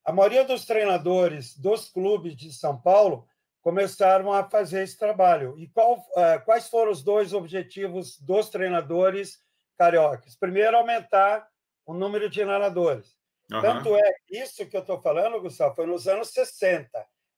A 0.06 0.12
maioria 0.12 0.46
dos 0.46 0.66
treinadores 0.66 1.58
dos 1.58 1.90
clubes 1.90 2.36
de 2.36 2.54
São 2.54 2.80
Paulo 2.80 3.28
começaram 3.62 4.32
a 4.32 4.50
fazer 4.50 4.84
esse 4.84 4.98
trabalho. 4.98 5.56
E 5.58 5.68
qual, 5.68 6.04
é, 6.16 6.40
quais 6.40 6.70
foram 6.70 6.92
os 6.92 7.04
dois 7.04 7.34
objetivos 7.34 8.18
dos 8.20 8.50
treinadores 8.50 9.40
cariocas? 9.78 10.36
Primeiro, 10.36 10.78
aumentar 10.78 11.48
o 11.86 11.94
número 11.94 12.30
de 12.30 12.46
nadadores. 12.46 13.18
Uhum. 13.52 13.62
Tanto 13.62 13.96
é 13.96 14.14
isso 14.30 14.66
que 14.66 14.78
eu 14.78 14.82
estou 14.82 15.02
falando, 15.02 15.42
Gustavo, 15.42 15.76
foi 15.76 15.86
nos 15.86 16.08
anos 16.08 16.30
60. 16.30 16.90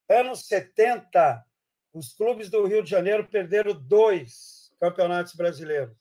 Anos 0.09 0.45
70, 0.45 1.43
os 1.93 2.13
clubes 2.13 2.49
do 2.49 2.65
Rio 2.65 2.83
de 2.83 2.89
Janeiro 2.89 3.27
perderam 3.27 3.73
dois 3.73 4.71
campeonatos 4.79 5.35
brasileiros. 5.35 5.95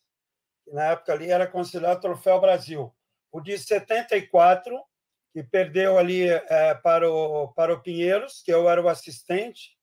Na 0.66 0.92
época 0.92 1.12
ali 1.12 1.30
era 1.30 1.46
considerado 1.46 2.00
Troféu 2.00 2.40
Brasil. 2.40 2.94
O 3.32 3.40
de 3.40 3.58
74, 3.58 4.80
que 5.32 5.42
perdeu 5.42 5.98
ali 5.98 6.28
é, 6.28 6.74
para, 6.74 7.10
o, 7.10 7.48
para 7.48 7.74
o 7.74 7.80
Pinheiros, 7.80 8.42
que 8.42 8.52
eu 8.52 8.68
era 8.68 8.82
o 8.82 8.88
assistente, 8.88 9.76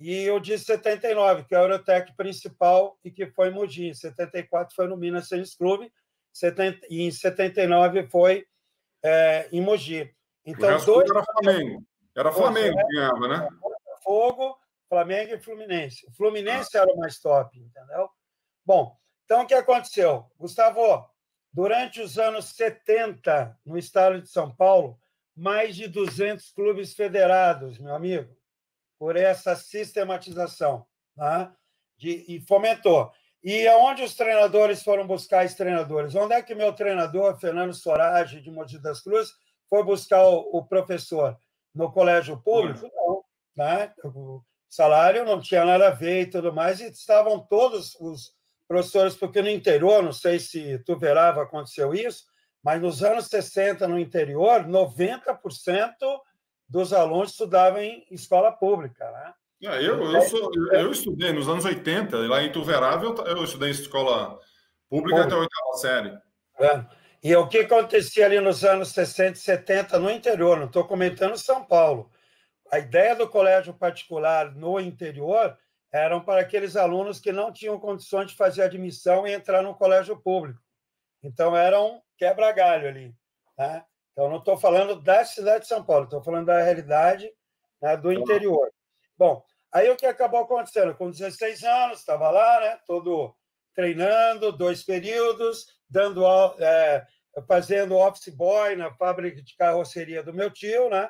e 0.00 0.28
o 0.30 0.40
de 0.40 0.58
79, 0.58 1.44
que 1.44 1.54
é 1.54 1.58
o 1.58 1.62
Eurotec 1.62 2.14
principal 2.16 2.98
e 3.04 3.10
que 3.10 3.26
foi 3.26 3.48
em 3.48 3.52
Mogi. 3.52 3.88
Em 3.88 3.94
74 3.94 4.74
foi 4.74 4.86
no 4.86 4.96
Minas 4.96 5.28
Tênis 5.28 5.54
Clube, 5.54 5.92
e 6.90 7.02
em 7.02 7.10
79 7.10 8.08
foi 8.08 8.46
é, 9.02 9.48
em 9.52 9.60
Mogi. 9.60 10.12
Então, 10.44 10.84
dois. 10.84 11.08
Era 11.10 11.22
Flamengo. 11.24 11.86
Era 12.16 12.32
Flamengo 12.32 12.76
que 12.76 12.94
ganhava, 12.94 13.28
né? 13.28 13.48
Fogo, 14.02 14.58
Flamengo 14.94 15.34
e 15.34 15.40
Fluminense. 15.40 16.06
O 16.06 16.12
Fluminense 16.12 16.76
era 16.76 16.86
o 16.86 16.96
mais 16.96 17.18
top, 17.18 17.58
entendeu? 17.58 18.08
Bom, 18.64 18.96
então 19.24 19.42
o 19.42 19.46
que 19.46 19.54
aconteceu? 19.54 20.30
Gustavo, 20.38 21.04
durante 21.52 22.00
os 22.00 22.16
anos 22.16 22.50
70, 22.50 23.58
no 23.66 23.76
estado 23.76 24.22
de 24.22 24.28
São 24.28 24.54
Paulo, 24.54 24.96
mais 25.34 25.74
de 25.74 25.88
200 25.88 26.52
clubes 26.52 26.94
federados, 26.94 27.76
meu 27.80 27.92
amigo, 27.92 28.36
por 28.96 29.16
essa 29.16 29.56
sistematização, 29.56 30.86
né? 31.16 31.52
De, 31.98 32.24
e 32.28 32.40
fomentou. 32.46 33.10
E 33.42 33.66
aonde 33.66 34.04
os 34.04 34.14
treinadores 34.14 34.80
foram 34.80 35.08
buscar 35.08 35.44
esses 35.44 35.56
treinadores? 35.56 36.14
Onde 36.14 36.34
é 36.34 36.42
que 36.42 36.54
meu 36.54 36.72
treinador, 36.72 37.36
Fernando 37.40 37.74
Sorage, 37.74 38.40
de 38.40 38.48
Mogi 38.48 38.78
das 38.78 39.00
Cruzes, 39.00 39.34
foi 39.68 39.82
buscar 39.82 40.22
o, 40.22 40.56
o 40.56 40.64
professor? 40.64 41.36
No 41.74 41.90
colégio 41.90 42.40
público? 42.40 42.88
Não. 42.94 43.24
Né? 43.56 43.92
Salário 44.74 45.24
não 45.24 45.40
tinha 45.40 45.64
nada 45.64 45.88
a 45.88 45.90
ver 45.90 46.22
e 46.22 46.26
tudo 46.26 46.52
mais, 46.52 46.80
e 46.80 46.88
estavam 46.88 47.38
todos 47.38 47.94
os 48.00 48.32
professores, 48.66 49.14
porque 49.14 49.40
no 49.40 49.48
interior, 49.48 50.02
não 50.02 50.12
sei 50.12 50.38
se 50.38 50.78
tu 50.84 50.98
verava, 50.98 51.42
aconteceu 51.42 51.94
isso, 51.94 52.24
mas 52.62 52.80
nos 52.80 53.02
anos 53.02 53.26
60, 53.26 53.86
no 53.86 53.98
interior, 53.98 54.64
90% 54.66 55.92
dos 56.68 56.92
alunos 56.92 57.30
estudavam 57.30 57.80
em 57.80 58.06
escola 58.10 58.50
pública, 58.50 59.10
né? 59.10 59.34
É, 59.62 59.78
eu, 59.78 60.02
eu, 60.02 60.22
sou, 60.22 60.50
eu 60.72 60.90
estudei 60.90 61.32
nos 61.32 61.48
anos 61.48 61.64
80, 61.64 62.16
lá 62.28 62.42
em 62.42 62.50
Tuverável, 62.50 63.14
eu 63.26 63.44
estudei 63.44 63.68
em 63.68 63.72
escola 63.72 64.38
pública 64.90 65.22
até 65.22 65.34
a 65.34 65.38
oitava 65.38 65.72
série. 65.76 66.18
É. 66.58 66.84
E 67.22 67.34
o 67.36 67.48
que 67.48 67.58
acontecia 67.58 68.26
ali 68.26 68.40
nos 68.40 68.64
anos 68.64 68.88
60 68.88 69.38
e 69.38 69.40
70 69.40 69.98
no 69.98 70.10
interior, 70.10 70.58
não 70.58 70.66
estou 70.66 70.84
comentando 70.84 71.38
São 71.38 71.64
Paulo, 71.64 72.10
a 72.70 72.78
ideia 72.78 73.14
do 73.14 73.28
colégio 73.28 73.74
particular 73.74 74.54
no 74.54 74.80
interior 74.80 75.56
eram 75.92 76.20
para 76.20 76.40
aqueles 76.40 76.76
alunos 76.76 77.20
que 77.20 77.30
não 77.30 77.52
tinham 77.52 77.78
condições 77.78 78.30
de 78.30 78.36
fazer 78.36 78.62
admissão 78.62 79.26
e 79.26 79.32
entrar 79.32 79.62
no 79.62 79.74
colégio 79.74 80.20
público. 80.20 80.60
Então, 81.22 81.56
era 81.56 81.80
um 81.80 82.00
quebra-galho 82.18 82.88
ali. 82.88 83.14
Né? 83.56 83.84
Então, 84.12 84.28
não 84.28 84.38
estou 84.38 84.56
falando 84.56 85.00
da 85.00 85.24
cidade 85.24 85.62
de 85.62 85.68
São 85.68 85.84
Paulo, 85.84 86.04
estou 86.04 86.22
falando 86.22 86.46
da 86.46 86.60
realidade 86.62 87.32
né, 87.80 87.96
do 87.96 88.12
interior. 88.12 88.70
Bom, 89.16 89.44
aí 89.72 89.88
o 89.88 89.96
que 89.96 90.06
acabou 90.06 90.40
acontecendo? 90.40 90.94
Com 90.94 91.10
16 91.10 91.62
anos, 91.62 92.00
estava 92.00 92.30
lá, 92.30 92.60
né, 92.60 92.78
todo 92.86 93.34
treinando, 93.74 94.52
dois 94.52 94.82
períodos, 94.82 95.66
dando, 95.88 96.24
é, 96.58 97.06
fazendo 97.46 97.96
office 97.96 98.34
boy 98.34 98.76
na 98.76 98.92
fábrica 98.94 99.42
de 99.42 99.56
carroceria 99.56 100.22
do 100.22 100.32
meu 100.32 100.50
tio, 100.50 100.88
né? 100.88 101.08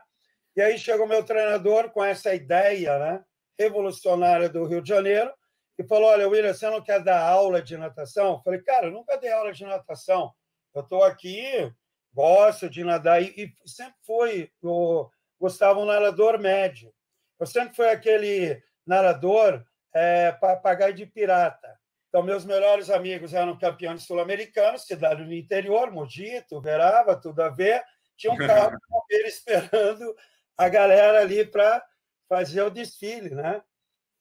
E 0.56 0.62
aí 0.62 0.78
chega 0.78 1.02
o 1.02 1.08
meu 1.08 1.24
treinador 1.24 1.90
com 1.90 2.02
essa 2.02 2.34
ideia 2.34 2.98
né, 2.98 3.24
revolucionária 3.58 4.48
do 4.48 4.64
Rio 4.66 4.80
de 4.80 4.88
Janeiro 4.88 5.32
e 5.78 5.84
falou: 5.84 6.08
Olha, 6.08 6.28
William, 6.28 6.54
você 6.54 6.68
não 6.70 6.80
quer 6.80 7.02
dar 7.02 7.20
aula 7.20 7.60
de 7.60 7.76
natação? 7.76 8.34
Eu 8.34 8.42
falei: 8.42 8.62
Cara, 8.62 8.86
eu 8.86 8.92
nunca 8.92 9.16
dei 9.16 9.32
aula 9.32 9.52
de 9.52 9.64
natação. 9.64 10.32
Eu 10.74 10.82
estou 10.82 11.02
aqui, 11.02 11.72
gosto 12.12 12.68
de 12.68 12.84
nadar. 12.84 13.22
E, 13.22 13.34
e 13.36 13.68
sempre 13.68 13.94
fui 14.06 14.50
o 14.62 15.08
Gustavo 15.40 15.80
um 15.80 15.86
nadador 15.86 16.38
médio. 16.38 16.92
Eu 17.38 17.46
sempre 17.46 17.74
fui 17.74 17.88
aquele 17.88 18.62
nadador 18.86 19.64
é, 19.92 20.32
papagaio 20.32 20.94
de 20.94 21.06
pirata. 21.06 21.78
Então, 22.08 22.22
meus 22.22 22.44
melhores 22.44 22.90
amigos 22.90 23.34
eram 23.34 23.58
campeões 23.58 24.04
sul-americanos, 24.04 24.86
cidade 24.86 25.24
do 25.24 25.34
interior, 25.34 25.90
Mogi, 25.90 26.40
Tuverava, 26.48 27.20
tudo 27.20 27.42
a 27.42 27.48
ver. 27.48 27.82
Tinha 28.16 28.32
um 28.32 28.36
carro 28.38 28.78
de 29.08 29.16
esperando 29.26 30.14
a 30.56 30.68
galera 30.68 31.20
ali 31.20 31.44
para 31.44 31.84
fazer 32.28 32.62
o 32.62 32.70
desfile, 32.70 33.30
né? 33.30 33.62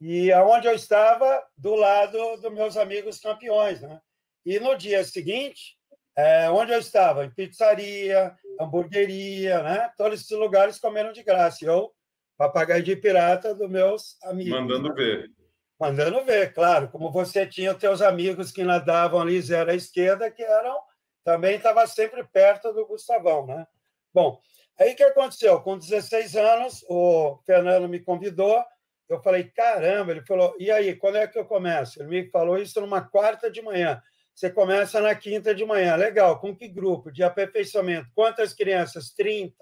E 0.02 0.32
aonde 0.32 0.68
eu 0.68 0.74
estava, 0.74 1.44
do 1.58 1.76
lado 1.76 2.18
dos 2.38 2.52
meus 2.52 2.76
amigos 2.76 3.20
campeões, 3.20 3.82
né? 3.82 4.02
E 4.46 4.60
no 4.60 4.76
dia 4.76 5.04
seguinte, 5.04 5.78
é, 6.18 6.50
onde 6.50 6.74
eu 6.74 6.80
estava? 6.80 7.26
Em 7.26 7.32
pizzaria, 7.32 8.36
hamburgueria, 8.60 9.64
né? 9.64 9.92
Todos 9.98 10.22
esses 10.22 10.38
lugares 10.38 10.80
comendo 10.80 11.14
de 11.14 11.24
graça. 11.24 11.66
Eu, 11.66 11.94
papagaio 12.38 12.84
de 12.84 12.96
pirata 12.96 13.56
dos 13.56 13.70
meus 13.70 14.22
amigos. 14.24 14.60
Mandando 14.60 14.90
né? 14.90 14.96
ver. 14.96 15.32
Mandando 15.80 16.24
ver, 16.24 16.54
claro. 16.54 16.90
Como 16.90 17.12
você 17.12 17.48
tinha 17.48 17.72
os 17.72 17.78
teus 17.78 18.02
amigos 18.02 18.52
que 18.52 18.64
nadavam 18.64 19.22
ali 19.22 19.42
zero 19.42 19.72
à 19.72 19.76
esquerda, 19.76 20.30
que 20.30 20.44
eram 20.44 20.78
também 21.24 21.56
estava 21.56 21.88
sempre 21.88 22.24
perto 22.26 22.74
do 22.74 22.86
Gustavão, 22.86 23.48
né? 23.48 23.66
Bom, 24.14 24.40
Aí 24.80 24.94
o 24.94 24.96
que 24.96 25.04
aconteceu? 25.04 25.60
Com 25.62 25.78
16 25.78 26.36
anos, 26.36 26.86
o 26.90 27.40
Fernando 27.46 27.88
me 27.88 28.00
convidou. 28.00 28.64
Eu 29.08 29.22
falei, 29.22 29.44
caramba, 29.44 30.12
ele 30.12 30.26
falou, 30.26 30.56
e 30.58 30.72
aí, 30.72 30.96
quando 30.96 31.18
é 31.18 31.28
que 31.28 31.38
eu 31.38 31.46
começo? 31.46 32.02
Ele 32.02 32.10
me 32.10 32.30
falou 32.30 32.58
isso 32.58 32.82
numa 32.82 33.02
quarta 33.02 33.52
de 33.52 33.62
manhã. 33.62 34.02
Você 34.34 34.50
começa 34.50 35.00
na 35.00 35.14
quinta 35.14 35.54
de 35.54 35.64
manhã. 35.64 35.96
Legal, 35.96 36.40
com 36.40 36.56
que 36.56 36.68
grupo? 36.68 37.12
De 37.12 37.24
aperfeiçoamento. 37.24 38.10
Quantas 38.16 38.54
crianças? 38.54 39.12
30. 39.12 39.56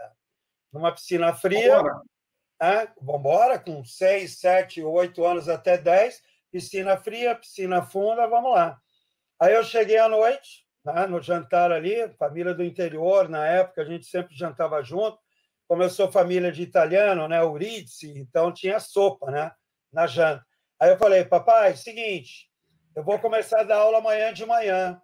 Numa 0.72 0.94
piscina 0.94 1.34
fria. 1.34 1.82
Vamos 3.01 3.20
embora, 3.20 3.60
com 3.60 3.84
6, 3.84 4.39
7, 4.39 4.82
8 4.82 5.25
anos 5.25 5.50
até 5.50 5.77
10. 5.77 6.22
Piscina 6.51 6.96
fria, 6.96 7.36
piscina 7.36 7.82
funda, 7.82 8.27
vamos 8.27 8.53
lá. 8.53 8.80
Aí 9.39 9.53
eu 9.53 9.63
cheguei 9.63 9.98
à 9.98 10.08
noite, 10.08 10.65
né, 10.84 11.06
no 11.08 11.22
jantar 11.22 11.72
ali, 11.72 12.10
família 12.18 12.54
do 12.54 12.64
interior, 12.64 13.30
na 13.30 13.46
época 13.46 13.82
a 13.82 13.86
gente 13.86 14.06
sempre 14.06 14.36
jantava 14.36 14.82
junto. 14.84 15.18
Como 15.68 15.84
eu 15.84 15.90
sou 15.90 16.12
família 16.12 16.52
de 16.52 16.62
italiano, 16.62 17.28
né, 17.28 17.44
Urizi, 17.44 18.18
então 18.18 18.52
tinha 18.52 18.80
sopa, 18.80 19.32
né, 19.32 19.52
na 19.92 20.08
janta. 20.08 20.46
Aí 20.80 20.90
eu 20.90 20.98
falei, 20.98 21.24
papai, 21.24 21.76
seguinte, 21.76 22.50
eu 22.96 23.04
vou 23.04 23.20
começar 23.20 23.62
a 23.62 23.64
dar 23.64 23.78
aula 23.78 24.00
amanhã 24.00 24.34
de 24.34 24.46
manhã. 24.46 25.02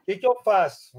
O 0.00 0.04
que, 0.06 0.16
que 0.18 0.26
eu 0.26 0.36
faço? 0.44 0.92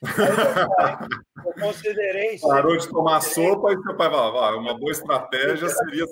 eu, 1.44 1.54
considerei. 1.60 2.38
Parou 2.38 2.76
de 2.76 2.88
tomar 2.88 3.20
sopa 3.20 3.72
e 3.72 3.82
seu 3.82 3.96
pai 3.96 4.08
falou: 4.08 4.60
uma 4.60 4.78
boa 4.78 4.92
estratégia 4.92 5.68
seria. 5.68 6.04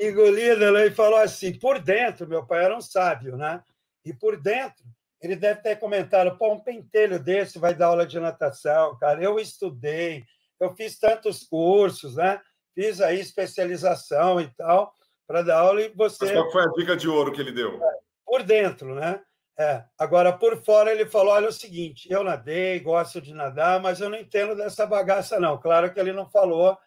Engolida, 0.00 0.72
né? 0.72 0.86
E 0.86 0.90
falou 0.90 1.18
assim: 1.18 1.58
por 1.58 1.78
dentro, 1.78 2.26
meu 2.26 2.46
pai 2.46 2.64
era 2.64 2.76
um 2.76 2.80
sábio, 2.80 3.36
né? 3.36 3.62
E 4.04 4.14
por 4.14 4.40
dentro, 4.40 4.82
ele 5.20 5.36
deve 5.36 5.60
ter 5.60 5.76
comentado: 5.76 6.36
pô, 6.36 6.52
um 6.52 6.60
pentelho 6.60 7.18
desse 7.18 7.58
vai 7.58 7.74
dar 7.74 7.86
aula 7.86 8.06
de 8.06 8.18
natação, 8.18 8.96
cara. 8.98 9.22
Eu 9.22 9.38
estudei, 9.38 10.24
eu 10.60 10.74
fiz 10.74 10.98
tantos 10.98 11.44
cursos, 11.44 12.16
né? 12.16 12.40
Fiz 12.74 13.00
aí 13.00 13.18
especialização 13.18 14.40
e 14.40 14.48
tal, 14.54 14.92
para 15.26 15.42
dar 15.42 15.58
aula 15.58 15.82
e 15.82 15.88
você. 15.88 16.26
Mas 16.26 16.32
qual 16.32 16.52
foi 16.52 16.62
a 16.62 16.72
dica 16.72 16.96
de 16.96 17.08
ouro 17.08 17.32
que 17.32 17.40
ele 17.40 17.52
deu? 17.52 17.80
Por 18.24 18.42
dentro, 18.42 18.94
né? 18.94 19.20
É. 19.58 19.82
Agora, 19.98 20.32
por 20.32 20.62
fora, 20.62 20.92
ele 20.92 21.06
falou: 21.06 21.32
olha, 21.32 21.46
é 21.46 21.48
o 21.48 21.52
seguinte, 21.52 22.08
eu 22.10 22.22
nadei, 22.22 22.78
gosto 22.78 23.20
de 23.20 23.34
nadar, 23.34 23.80
mas 23.80 24.00
eu 24.00 24.08
não 24.08 24.16
entendo 24.16 24.54
dessa 24.54 24.86
bagaça, 24.86 25.40
não. 25.40 25.58
Claro 25.58 25.92
que 25.92 25.98
ele 25.98 26.12
não 26.12 26.30
falou 26.30 26.78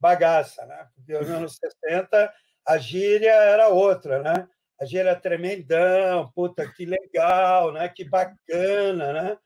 bagaça, 0.00 0.66
né? 0.66 0.88
Porque 0.94 1.12
nos 1.12 1.30
anos 1.30 1.56
60 1.56 2.32
a 2.66 2.78
gíria 2.78 3.30
era 3.30 3.68
outra, 3.68 4.22
né? 4.22 4.48
A 4.80 4.84
gíria 4.84 5.10
era 5.10 5.20
tremendão, 5.20 6.30
puta, 6.32 6.70
que 6.70 6.84
legal, 6.84 7.72
né? 7.72 7.88
Que 7.88 8.04
bacana, 8.04 9.12
né? 9.12 9.38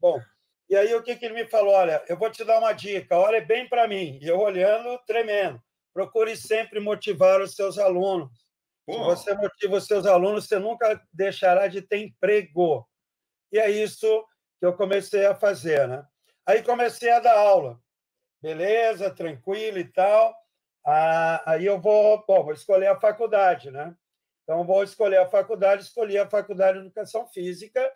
Bom, 0.00 0.20
e 0.68 0.76
aí 0.76 0.94
o 0.94 1.02
que, 1.02 1.16
que 1.16 1.24
ele 1.24 1.34
me 1.34 1.46
falou? 1.48 1.74
Olha, 1.74 2.02
eu 2.08 2.16
vou 2.16 2.30
te 2.30 2.44
dar 2.44 2.58
uma 2.58 2.72
dica, 2.72 3.18
olha 3.18 3.40
bem 3.44 3.68
para 3.68 3.88
mim. 3.88 4.18
E 4.22 4.28
eu 4.28 4.38
olhando, 4.38 4.98
tremendo. 5.06 5.60
Procure 5.92 6.36
sempre 6.36 6.78
motivar 6.78 7.40
os 7.40 7.54
seus 7.54 7.78
alunos 7.78 8.46
Pô. 8.86 8.92
Se 8.92 8.98
você 9.00 9.34
motiva 9.34 9.76
os 9.76 9.86
seus 9.86 10.06
alunos, 10.06 10.46
você 10.46 10.60
nunca 10.60 11.02
deixará 11.12 11.66
de 11.66 11.82
ter 11.82 11.98
emprego. 11.98 12.88
E 13.50 13.58
é 13.58 13.68
isso 13.68 14.24
que 14.60 14.64
eu 14.64 14.76
comecei 14.76 15.26
a 15.26 15.34
fazer. 15.34 15.88
Né? 15.88 16.06
Aí 16.46 16.62
comecei 16.62 17.10
a 17.10 17.18
dar 17.18 17.36
aula. 17.36 17.80
Beleza, 18.40 19.10
tranquilo 19.10 19.78
e 19.78 19.84
tal. 19.84 20.32
Ah, 20.86 21.42
aí 21.50 21.66
eu 21.66 21.80
vou, 21.80 22.24
bom, 22.24 22.44
vou 22.44 22.52
escolher 22.52 22.86
a 22.86 23.00
faculdade, 23.00 23.72
né? 23.72 23.92
Então, 24.46 24.64
vou 24.64 24.84
escolher 24.84 25.16
a 25.16 25.28
faculdade, 25.28 25.82
escolhi 25.82 26.16
a 26.16 26.30
faculdade 26.30 26.78
de 26.78 26.84
Educação 26.84 27.26
Física. 27.26 27.92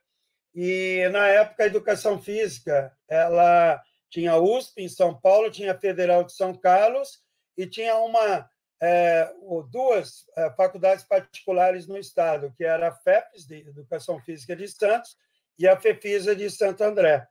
E, 0.52 1.08
na 1.12 1.28
época, 1.28 1.62
a 1.62 1.66
Educação 1.66 2.20
Física, 2.20 2.92
ela 3.08 3.80
tinha 4.10 4.36
USP 4.36 4.82
em 4.82 4.88
São 4.88 5.16
Paulo, 5.16 5.48
tinha 5.48 5.70
a 5.70 5.78
Federal 5.78 6.24
de 6.24 6.32
São 6.32 6.52
Carlos 6.52 7.20
e 7.56 7.68
tinha 7.68 7.96
uma 7.98 8.50
é, 8.82 9.32
duas 9.70 10.26
é, 10.36 10.50
faculdades 10.50 11.04
particulares 11.04 11.86
no 11.86 11.96
estado, 11.96 12.52
que 12.56 12.64
era 12.64 12.88
a 12.88 12.92
FEPES, 12.92 13.46
de 13.46 13.68
Educação 13.68 14.20
Física 14.20 14.56
de 14.56 14.66
Santos, 14.66 15.16
e 15.56 15.68
a 15.68 15.78
FEFISA 15.78 16.34
de 16.34 16.50
Santo 16.50 16.82
André. 16.82 17.28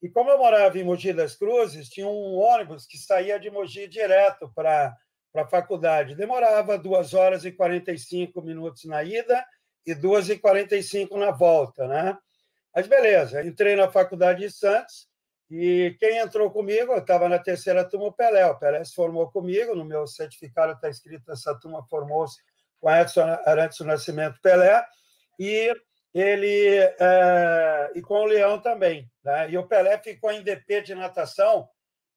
E 0.00 0.08
como 0.08 0.30
eu 0.30 0.38
morava 0.38 0.78
em 0.78 0.84
Mogi 0.84 1.12
das 1.12 1.34
Cruzes, 1.34 1.88
tinha 1.88 2.06
um 2.06 2.38
ônibus 2.38 2.86
que 2.86 2.96
saía 2.96 3.40
de 3.40 3.50
Mogi 3.50 3.88
direto 3.88 4.48
para 4.54 4.96
a 5.34 5.46
faculdade. 5.46 6.14
Demorava 6.14 6.78
duas 6.78 7.14
horas 7.14 7.44
e 7.44 7.52
45 7.52 8.42
minutos 8.42 8.84
na 8.84 9.04
ida 9.04 9.44
e 9.86 9.94
duas 9.94 10.28
e 10.28 10.38
45 10.38 11.16
na 11.16 11.30
volta, 11.30 11.86
né? 11.86 12.16
Mas 12.74 12.86
beleza, 12.86 13.44
entrei 13.44 13.76
na 13.76 13.90
faculdade 13.90 14.40
de 14.40 14.50
Santos 14.50 15.08
e 15.50 15.96
quem 15.98 16.18
entrou 16.18 16.50
comigo, 16.50 16.92
eu 16.92 16.98
estava 16.98 17.28
na 17.28 17.38
terceira 17.38 17.84
turma, 17.84 18.06
o 18.06 18.12
Pelé. 18.12 18.46
O 18.46 18.58
Pelé 18.58 18.84
se 18.84 18.94
formou 18.94 19.30
comigo, 19.30 19.74
no 19.74 19.84
meu 19.84 20.06
certificado 20.06 20.72
está 20.72 20.88
escrito 20.88 21.30
essa 21.32 21.58
turma 21.58 21.84
formou-se 21.88 22.40
com 22.80 22.90
Edson 22.90 23.22
Arantes 23.44 23.80
Nascimento 23.80 24.40
Pelé, 24.40 24.84
e 25.38 25.74
ele 26.14 26.78
é, 26.98 27.90
e 27.94 28.00
com 28.00 28.14
o 28.14 28.24
Leão 28.24 28.60
também. 28.60 29.10
Né? 29.24 29.50
E 29.50 29.58
o 29.58 29.66
Pelé 29.66 29.98
ficou 29.98 30.30
em 30.30 30.42
DP 30.42 30.82
de 30.82 30.94
natação 30.94 31.68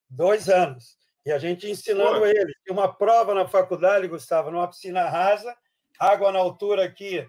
dois 0.07 0.47
anos. 0.47 0.97
E 1.25 1.31
a 1.31 1.39
gente 1.39 1.69
ensinando 1.69 2.19
Pô. 2.19 2.25
ele. 2.25 2.53
Tinha 2.63 2.73
uma 2.73 2.93
prova 2.93 3.33
na 3.33 3.47
faculdade, 3.47 4.07
Gustavo, 4.07 4.51
numa 4.51 4.67
piscina 4.67 5.09
rasa, 5.09 5.55
água 5.99 6.31
na 6.31 6.39
altura 6.39 6.83
aqui 6.83 7.25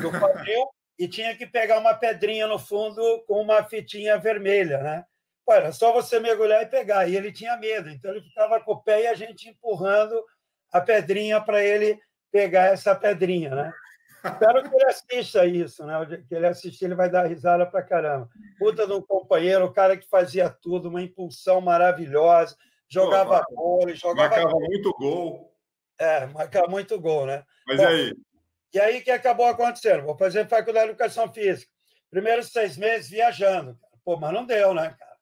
do 0.00 0.10
quadril, 0.10 0.68
e 0.98 1.06
tinha 1.06 1.36
que 1.36 1.46
pegar 1.46 1.78
uma 1.78 1.94
pedrinha 1.94 2.46
no 2.46 2.58
fundo 2.58 3.24
com 3.26 3.40
uma 3.40 3.62
fitinha 3.62 4.18
vermelha, 4.18 4.78
né? 4.78 5.04
Pô, 5.44 5.52
era 5.52 5.70
só 5.70 5.92
você 5.92 6.18
mergulhar 6.18 6.62
e 6.62 6.66
pegar. 6.66 7.08
E 7.08 7.16
ele 7.16 7.30
tinha 7.30 7.56
medo, 7.56 7.88
então 7.88 8.10
ele 8.10 8.22
ficava 8.22 8.58
com 8.60 8.72
o 8.72 8.82
pé 8.82 9.02
e 9.02 9.06
a 9.06 9.14
gente 9.14 9.48
empurrando 9.48 10.24
a 10.72 10.80
pedrinha 10.80 11.40
para 11.40 11.62
ele 11.62 12.00
pegar 12.32 12.72
essa 12.72 12.94
pedrinha, 12.94 13.54
né? 13.54 13.72
Espero 14.24 14.62
que 14.62 14.74
ele 14.74 14.86
assista 14.86 15.46
isso, 15.46 15.86
né? 15.86 15.94
Que 16.28 16.34
ele 16.34 16.46
assistir, 16.48 16.86
ele 16.86 16.96
vai 16.96 17.08
dar 17.08 17.26
risada 17.26 17.64
para 17.64 17.82
caramba. 17.82 18.28
Puta 18.58 18.86
de 18.86 18.92
um 18.92 19.00
companheiro, 19.00 19.64
o 19.64 19.72
cara 19.72 19.96
que 19.96 20.08
fazia 20.08 20.50
tudo, 20.50 20.88
uma 20.88 21.00
impulsão 21.00 21.60
maravilhosa, 21.60 22.56
jogava 22.88 23.44
bola, 23.50 23.94
jogava. 23.94 24.28
Marcava 24.28 24.52
gol. 24.52 24.60
muito 24.60 24.92
gol. 24.92 25.56
É, 25.98 26.26
marcava 26.26 26.68
muito 26.68 27.00
gol, 27.00 27.26
né? 27.26 27.44
Mas 27.66 27.78
Bom, 27.78 27.82
e 27.84 27.86
aí? 27.86 28.16
E 28.74 28.80
aí 28.80 29.00
que 29.00 29.10
acabou 29.10 29.46
acontecendo? 29.46 30.04
Vou 30.04 30.16
fazer 30.16 30.48
faculdade 30.48 30.86
de 30.86 30.90
educação 30.92 31.32
física. 31.32 31.70
Primeiros 32.10 32.48
seis 32.48 32.76
meses 32.76 33.08
viajando. 33.08 33.78
Pô, 34.04 34.16
mas 34.16 34.32
não 34.32 34.44
deu, 34.44 34.74
né, 34.74 34.94
cara? 34.98 35.16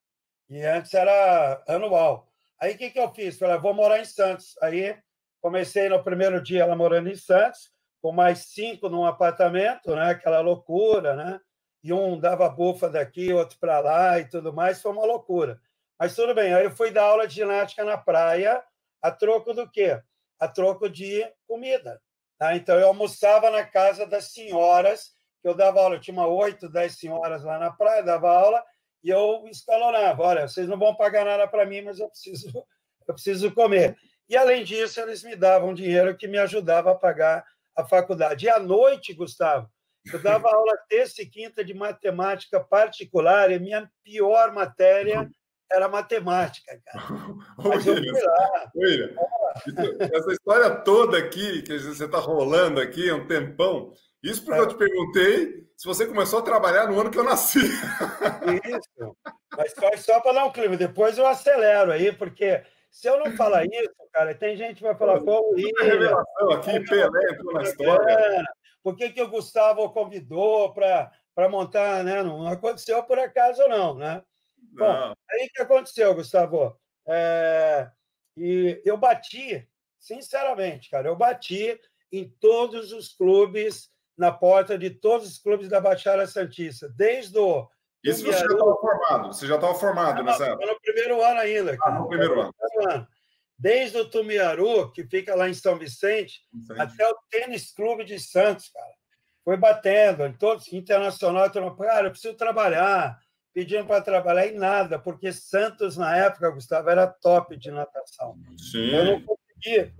E 0.48 0.62
antes 0.62 0.92
era 0.92 1.62
anual. 1.68 2.28
Aí 2.60 2.74
o 2.74 2.78
que, 2.78 2.90
que 2.90 2.98
eu 2.98 3.12
fiz? 3.12 3.38
Falei, 3.38 3.58
vou 3.58 3.72
morar 3.74 4.00
em 4.00 4.04
Santos. 4.04 4.56
Aí 4.60 4.96
comecei 5.40 5.88
no 5.88 6.02
primeiro 6.02 6.42
dia 6.42 6.62
ela 6.62 6.76
morando 6.76 7.08
em 7.08 7.14
Santos, 7.14 7.70
com 8.00 8.12
mais 8.12 8.46
cinco 8.46 8.88
num 8.88 9.04
apartamento, 9.04 9.94
né? 9.94 10.10
aquela 10.10 10.40
loucura, 10.40 11.14
né? 11.14 11.40
E 11.82 11.92
um 11.92 12.18
dava 12.18 12.48
bufa 12.48 12.88
daqui, 12.88 13.32
outro 13.32 13.58
para 13.58 13.80
lá 13.80 14.18
e 14.18 14.28
tudo 14.28 14.52
mais, 14.52 14.80
foi 14.80 14.92
uma 14.92 15.04
loucura. 15.04 15.60
Mas 15.98 16.14
tudo 16.14 16.34
bem, 16.34 16.52
aí 16.52 16.64
eu 16.64 16.70
fui 16.70 16.90
dar 16.90 17.04
aula 17.04 17.26
de 17.26 17.34
ginástica 17.34 17.84
na 17.84 17.96
praia, 17.96 18.62
a 19.00 19.10
troco 19.10 19.52
do 19.52 19.70
quê? 19.70 20.00
A 20.38 20.48
troco 20.48 20.88
de 20.88 21.24
comida. 21.46 22.00
Tá? 22.38 22.56
Então 22.56 22.78
eu 22.78 22.88
almoçava 22.88 23.50
na 23.50 23.64
casa 23.64 24.06
das 24.06 24.32
senhoras, 24.32 25.14
que 25.40 25.48
eu 25.48 25.54
dava 25.54 25.80
aula, 25.80 25.96
eu 25.96 26.00
tinha 26.00 26.26
oito, 26.26 26.68
dez 26.68 26.98
senhoras 26.98 27.44
lá 27.44 27.58
na 27.58 27.70
praia, 27.70 28.02
dava 28.02 28.30
aula, 28.30 28.62
e 29.02 29.10
eu 29.10 29.46
escalonava, 29.48 30.22
olha, 30.22 30.48
vocês 30.48 30.66
não 30.66 30.78
vão 30.78 30.96
pagar 30.96 31.24
nada 31.24 31.46
para 31.46 31.66
mim, 31.66 31.82
mas 31.82 32.00
eu 32.00 32.08
preciso, 32.08 32.64
eu 33.06 33.14
preciso 33.14 33.52
comer. 33.52 33.96
E, 34.26 34.36
além 34.36 34.64
disso, 34.64 34.98
eles 35.00 35.22
me 35.22 35.36
davam 35.36 35.74
dinheiro 35.74 36.16
que 36.16 36.26
me 36.26 36.38
ajudava 36.38 36.90
a 36.90 36.94
pagar 36.94 37.44
a 37.76 37.84
faculdade. 37.84 38.46
E, 38.46 38.48
à 38.48 38.58
noite, 38.58 39.12
Gustavo, 39.12 39.70
eu 40.10 40.22
dava 40.22 40.48
aula 40.52 40.78
terça 40.88 41.20
e 41.20 41.26
quinta 41.26 41.62
de 41.62 41.74
matemática 41.74 42.58
particular, 42.58 43.50
e 43.50 43.58
minha 43.58 43.90
pior 44.02 44.52
matéria 44.52 45.30
era 45.70 45.88
matemática, 45.88 46.80
cara. 46.84 47.04
Mas 47.58 47.86
William, 47.86 48.12
William, 48.76 49.10
essa 50.00 50.32
história 50.32 50.70
toda 50.70 51.18
aqui, 51.18 51.62
que 51.62 51.78
você 51.78 52.04
está 52.04 52.18
rolando 52.18 52.80
aqui 52.80 53.08
há 53.08 53.16
um 53.16 53.26
tempão, 53.26 53.92
isso 54.22 54.44
porque 54.44 54.58
é. 54.58 54.62
eu 54.62 54.68
te 54.68 54.76
perguntei 54.76 55.64
se 55.76 55.86
você 55.86 56.06
começou 56.06 56.38
a 56.38 56.42
trabalhar 56.42 56.86
no 56.86 56.98
ano 56.98 57.10
que 57.10 57.18
eu 57.18 57.24
nasci. 57.24 57.58
Isso. 57.58 59.16
Mas 59.56 59.72
só, 59.72 59.96
só 59.96 60.20
para 60.20 60.32
dar 60.32 60.44
um 60.46 60.52
clima. 60.52 60.76
Depois 60.76 61.18
eu 61.18 61.26
acelero 61.26 61.92
aí, 61.92 62.12
porque 62.12 62.62
se 62.90 63.08
eu 63.08 63.18
não 63.18 63.36
falar 63.36 63.64
isso, 63.66 63.92
cara, 64.12 64.34
tem 64.34 64.56
gente 64.56 64.76
que 64.76 64.82
vai 64.82 64.94
falar, 64.94 65.20
pô, 65.20 65.50
William, 65.50 65.82
revelação 65.82 66.50
aqui, 66.52 66.80
Pelé 66.86 67.32
entrou 67.32 67.52
na 67.52 67.62
história. 67.62 68.44
Por 68.82 68.96
que, 68.96 69.10
que 69.10 69.22
o 69.22 69.28
Gustavo 69.28 69.90
convidou 69.90 70.72
para 70.72 71.48
montar, 71.50 72.04
né? 72.04 72.22
Não 72.22 72.46
aconteceu 72.46 73.02
por 73.02 73.18
acaso, 73.18 73.66
não, 73.68 73.94
né? 73.94 74.22
Bom, 74.74 74.92
não. 74.92 75.16
aí 75.30 75.48
que 75.54 75.62
aconteceu, 75.62 76.14
Gustavo? 76.14 76.78
É, 77.06 77.90
e 78.36 78.80
eu 78.84 78.96
bati, 78.96 79.68
sinceramente, 79.98 80.90
cara, 80.90 81.08
eu 81.08 81.16
bati 81.16 81.78
em 82.10 82.28
todos 82.40 82.92
os 82.92 83.08
clubes 83.08 83.90
na 84.16 84.30
porta 84.30 84.78
de 84.78 84.90
todos 84.90 85.28
os 85.28 85.38
clubes 85.38 85.68
da 85.68 85.80
Baixada 85.80 86.26
Santista, 86.26 86.88
desde 86.96 87.38
o. 87.38 87.68
Isso 88.02 88.22
você 88.24 88.32
já 88.32 88.46
estava 88.46 88.76
formado? 88.76 89.26
Você 89.28 89.46
já 89.46 89.54
estava 89.54 89.74
formado 89.74 90.16
não, 90.18 90.24
nessa 90.24 90.46
época? 90.46 90.66
no 90.66 90.80
primeiro 90.80 91.22
ano 91.24 91.40
ainda. 91.40 91.76
Cara. 91.76 91.96
Ah, 91.96 91.98
no 92.00 92.08
primeiro 92.08 92.40
ano. 92.40 92.54
ano. 92.88 93.08
Desde 93.58 93.96
o 93.96 94.10
Tumiaru, 94.10 94.92
que 94.92 95.04
fica 95.04 95.34
lá 95.34 95.48
em 95.48 95.54
São 95.54 95.78
Vicente, 95.78 96.42
Vicente, 96.52 96.80
até 96.80 97.08
o 97.08 97.16
Tênis 97.30 97.72
Clube 97.72 98.04
de 98.04 98.18
Santos, 98.18 98.68
cara. 98.68 98.94
Foi 99.42 99.56
batendo, 99.56 100.24
em 100.24 100.32
todos, 100.32 100.72
internacional, 100.72 101.50
cara, 101.50 102.06
eu 102.06 102.10
preciso 102.10 102.34
trabalhar, 102.34 103.18
pedindo 103.54 103.86
para 103.86 104.02
trabalhar 104.02 104.48
em 104.48 104.56
nada, 104.56 104.98
porque 104.98 105.32
Santos, 105.32 105.96
na 105.96 106.16
época, 106.16 106.50
Gustavo, 106.50 106.90
era 106.90 107.06
top 107.06 107.56
de 107.56 107.70
natação. 107.70 108.36
Sim. 108.58 108.90
Eu 108.90 109.04
não 109.04 109.22
consegui 109.22 109.94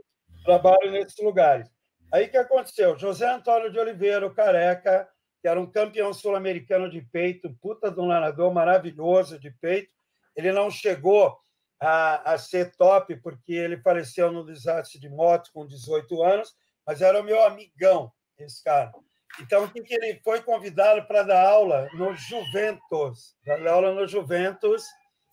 trabalho 0.44 0.90
nesses 0.90 1.16
lugares. 1.22 1.70
Aí 2.12 2.26
o 2.26 2.30
que 2.30 2.36
aconteceu? 2.36 2.98
José 2.98 3.32
Antônio 3.32 3.70
de 3.70 3.78
Oliveira, 3.78 4.26
o 4.26 4.34
careca, 4.34 5.08
que 5.40 5.48
era 5.48 5.60
um 5.60 5.70
campeão 5.70 6.12
sul-americano 6.12 6.90
de 6.90 7.00
peito, 7.00 7.56
puta 7.62 7.90
de 7.90 8.00
um 8.00 8.06
nadador 8.06 8.52
maravilhoso 8.52 9.38
de 9.38 9.50
peito, 9.50 9.90
ele 10.34 10.50
não 10.50 10.68
chegou 10.70 11.38
a, 11.80 12.32
a, 12.32 12.38
ser 12.38 12.74
top 12.76 13.14
porque 13.16 13.52
ele 13.52 13.76
faleceu 13.76 14.32
no 14.32 14.44
desastre 14.44 14.98
de 14.98 15.08
moto 15.08 15.50
com 15.52 15.66
18 15.66 16.22
anos, 16.22 16.54
mas 16.84 17.00
era 17.00 17.20
o 17.20 17.24
meu 17.24 17.42
amigão, 17.44 18.12
esse 18.38 18.62
cara. 18.64 18.92
Então, 19.40 19.64
o 19.64 19.70
que, 19.70 19.82
ele 19.94 20.20
foi 20.22 20.40
convidado 20.42 21.06
para 21.06 21.22
dar 21.22 21.46
aula 21.46 21.88
no 21.94 22.14
Juventus, 22.14 23.36
dar 23.44 23.66
aula 23.66 23.92
no 23.92 24.06
Juventus, 24.06 24.84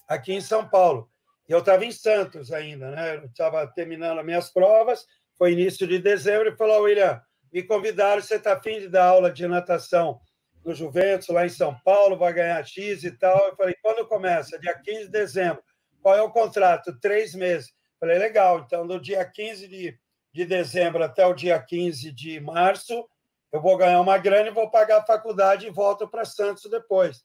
aqui 0.08 0.34
em 0.34 0.42
São 0.42 0.68
Paulo. 0.68 1.10
E 1.48 1.52
eu 1.52 1.60
estava 1.60 1.86
em 1.86 1.92
Santos 1.92 2.52
ainda, 2.52 2.92
né? 2.92 3.18
Eu 3.18 3.26
estava 3.26 3.66
terminando 3.68 4.20
as 4.20 4.26
minhas 4.26 4.50
provas, 4.50 5.06
foi 5.38 5.54
início 5.54 5.86
de 5.86 6.00
dezembro, 6.00 6.50
e 6.50 6.58
falou, 6.58 6.84
William, 6.84 7.22
me 7.52 7.62
convidaram, 7.64 8.22
você 8.22 8.36
está 8.36 8.54
afim 8.54 8.80
de 8.80 8.88
dar 8.88 9.06
aula 9.06 9.32
de 9.32 9.48
natação 9.48 10.20
no 10.64 10.74
Juventus, 10.74 11.28
lá 11.30 11.46
em 11.46 11.50
São 11.50 11.76
Paulo, 11.84 12.18
vai 12.18 12.34
ganhar 12.34 12.64
X 12.66 13.04
e 13.04 13.12
tal. 13.12 13.48
Eu 13.48 13.56
falei, 13.56 13.76
quando 13.82 14.08
começa? 14.08 14.60
Dia 14.60 14.74
15 14.78 15.06
de 15.06 15.12
dezembro. 15.12 15.64
Qual 16.02 16.16
é 16.16 16.22
o 16.22 16.32
contrato? 16.32 16.98
Três 17.00 17.34
meses. 17.34 17.72
Falei, 18.00 18.18
legal, 18.18 18.60
então 18.60 18.88
do 18.88 19.00
dia 19.00 19.24
15 19.24 19.68
de, 19.68 20.00
de 20.34 20.46
dezembro 20.46 21.04
até 21.04 21.26
o 21.26 21.34
dia 21.34 21.60
15 21.60 22.12
de 22.12 22.40
março, 22.40 23.08
eu 23.52 23.62
vou 23.62 23.78
ganhar 23.78 24.00
uma 24.00 24.18
grana 24.18 24.48
e 24.48 24.54
vou 24.54 24.70
pagar 24.70 25.00
a 25.00 25.06
faculdade 25.06 25.68
e 25.68 25.72
volto 25.72 26.08
para 26.08 26.26
Santos 26.26 26.70
depois. 26.70 27.24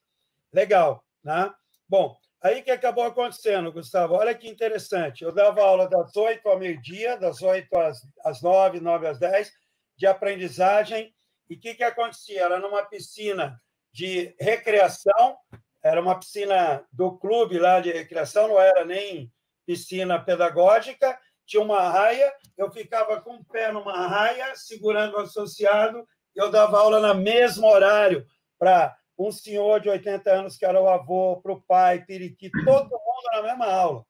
Legal, 0.52 1.04
né? 1.22 1.52
Bom, 1.88 2.16
aí 2.42 2.62
que 2.62 2.70
acabou 2.70 3.04
acontecendo, 3.04 3.72
Gustavo? 3.72 4.14
Olha 4.14 4.34
que 4.34 4.48
interessante. 4.48 5.22
Eu 5.22 5.32
dava 5.32 5.62
aula 5.62 5.88
das 5.88 6.16
8 6.16 6.48
ao 6.48 6.58
meio-dia, 6.58 7.16
das 7.16 7.42
8 7.42 7.78
às, 7.78 8.00
às 8.24 8.42
9, 8.42 8.80
9 8.80 9.06
às 9.06 9.18
10, 9.18 9.52
de 9.96 10.06
aprendizagem. 10.06 11.14
E 11.48 11.54
o 11.54 11.60
que, 11.60 11.74
que 11.74 11.84
acontecia? 11.84 12.42
Era 12.42 12.58
numa 12.58 12.82
piscina 12.82 13.60
de 13.92 14.34
recreação, 14.40 15.38
era 15.82 16.00
uma 16.02 16.18
piscina 16.18 16.84
do 16.92 17.16
clube 17.16 17.58
lá 17.58 17.80
de 17.80 17.92
recreação, 17.92 18.48
não 18.48 18.60
era 18.60 18.84
nem 18.84 19.32
piscina 19.64 20.22
pedagógica, 20.22 21.18
tinha 21.46 21.62
uma 21.62 21.88
raia, 21.88 22.32
eu 22.58 22.70
ficava 22.70 23.20
com 23.20 23.36
o 23.36 23.44
pé 23.44 23.70
numa 23.70 24.06
raia, 24.06 24.54
segurando 24.56 25.14
o 25.14 25.20
associado, 25.20 26.06
eu 26.36 26.50
dava 26.50 26.78
aula 26.78 27.00
no 27.00 27.20
mesmo 27.20 27.66
horário 27.66 28.26
para 28.58 28.94
um 29.18 29.32
senhor 29.32 29.80
de 29.80 29.88
80 29.88 30.30
anos, 30.30 30.56
que 30.56 30.64
era 30.64 30.80
o 30.80 30.88
avô, 30.88 31.40
para 31.42 31.52
o 31.52 31.62
pai, 31.62 32.04
Piriqui, 32.04 32.50
todo 32.64 32.84
mundo 32.84 33.32
na 33.32 33.42
mesma 33.42 33.66
aula. 33.66 34.04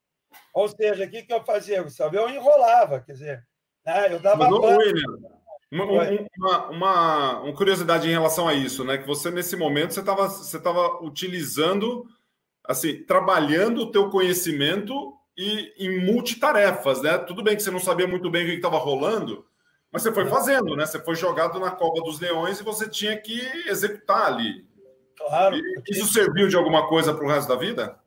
Ou 0.52 0.68
seja, 0.68 1.04
o 1.04 1.08
que, 1.08 1.22
que 1.22 1.32
eu 1.32 1.44
fazia, 1.44 1.82
Gustavo? 1.82 2.16
Eu 2.16 2.28
enrolava, 2.28 3.00
quer 3.00 3.12
dizer, 3.12 3.46
né? 3.84 4.12
eu 4.12 4.18
dava. 4.18 4.50
Mas, 4.50 4.52
William, 4.52 5.16
uma, 5.70 5.84
uma, 5.84 6.70
uma, 6.70 7.40
uma, 7.40 7.52
curiosidade 7.54 8.08
em 8.08 8.12
relação 8.12 8.48
a 8.48 8.54
isso, 8.54 8.84
né? 8.84 8.98
Que 8.98 9.06
você, 9.06 9.30
nesse 9.30 9.56
momento, 9.56 9.94
você 9.94 10.00
estava 10.00 10.28
você 10.28 10.60
tava 10.60 11.02
utilizando, 11.04 12.04
assim, 12.64 13.02
trabalhando 13.04 13.82
o 13.82 13.90
teu 13.90 14.10
conhecimento 14.10 15.14
e 15.36 15.72
em 15.78 16.04
multitarefas, 16.04 17.02
né? 17.02 17.18
Tudo 17.18 17.42
bem 17.42 17.56
que 17.56 17.62
você 17.62 17.70
não 17.70 17.80
sabia 17.80 18.06
muito 18.06 18.30
bem 18.30 18.44
o 18.44 18.46
que 18.48 18.54
estava 18.54 18.78
rolando, 18.78 19.44
mas 19.96 20.02
você 20.02 20.12
foi 20.12 20.26
fazendo, 20.26 20.76
né? 20.76 20.84
Você 20.84 21.00
foi 21.00 21.16
jogado 21.16 21.58
na 21.58 21.70
cova 21.70 22.02
dos 22.02 22.20
leões 22.20 22.60
e 22.60 22.62
você 22.62 22.86
tinha 22.86 23.16
que 23.16 23.40
executar 23.66 24.26
ali. 24.26 24.68
Claro. 25.16 25.56
Isso 25.88 26.12
serviu 26.12 26.48
de 26.48 26.54
alguma 26.54 26.86
coisa 26.86 27.14
para 27.14 27.24
o 27.24 27.28
resto 27.28 27.48
da 27.48 27.56
vida? 27.56 27.98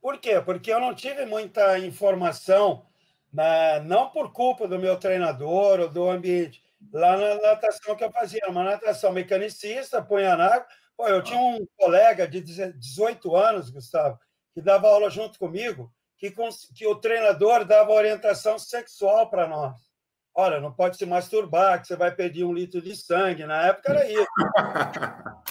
Por 0.00 0.16
quê? 0.18 0.40
Porque 0.40 0.72
eu 0.72 0.78
não 0.78 0.94
tive 0.94 1.26
muita 1.26 1.76
informação, 1.80 2.86
né? 3.32 3.80
não 3.80 4.10
por 4.10 4.32
culpa 4.32 4.68
do 4.68 4.78
meu 4.78 4.96
treinador 4.96 5.80
ou 5.80 5.88
do 5.88 6.08
ambiente. 6.08 6.62
Lá 6.92 7.16
na 7.16 7.34
natação 7.34 7.96
que 7.96 8.04
eu 8.04 8.12
fazia, 8.12 8.46
uma 8.46 8.62
natação 8.62 9.10
mecanicista, 9.10 10.00
punha 10.00 10.36
na 10.36 10.46
água. 10.46 10.66
Pô, 10.96 11.08
eu 11.08 11.20
tinha 11.20 11.40
um 11.40 11.66
colega 11.76 12.28
de 12.28 12.40
18 12.40 13.34
anos, 13.34 13.70
Gustavo, 13.70 14.20
que 14.54 14.62
dava 14.62 14.86
aula 14.86 15.10
junto 15.10 15.36
comigo, 15.36 15.92
que, 16.16 16.32
que 16.76 16.86
o 16.86 16.94
treinador 16.94 17.64
dava 17.64 17.90
orientação 17.90 18.56
sexual 18.56 19.28
para 19.28 19.48
nós. 19.48 19.93
Olha, 20.36 20.60
não 20.60 20.72
pode 20.72 20.96
se 20.96 21.06
masturbar, 21.06 21.80
que 21.80 21.86
você 21.86 21.96
vai 21.96 22.14
perder 22.14 22.44
um 22.44 22.52
litro 22.52 22.82
de 22.82 22.96
sangue. 22.96 23.46
Na 23.46 23.68
época 23.68 23.92
era 23.92 24.10
isso. 24.10 24.26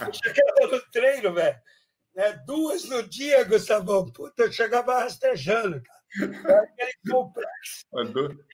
eu 0.01 0.13
chegava 0.13 0.71
no 0.71 0.81
treino, 0.91 1.33
velho. 1.33 1.57
Né? 2.13 2.43
Duas 2.45 2.83
no 2.85 3.01
dia, 3.03 3.43
Gustavo. 3.43 4.11
Puta, 4.11 4.43
eu 4.43 4.51
chegava 4.51 4.99
rastejando, 4.99 5.81
cara. 5.81 6.03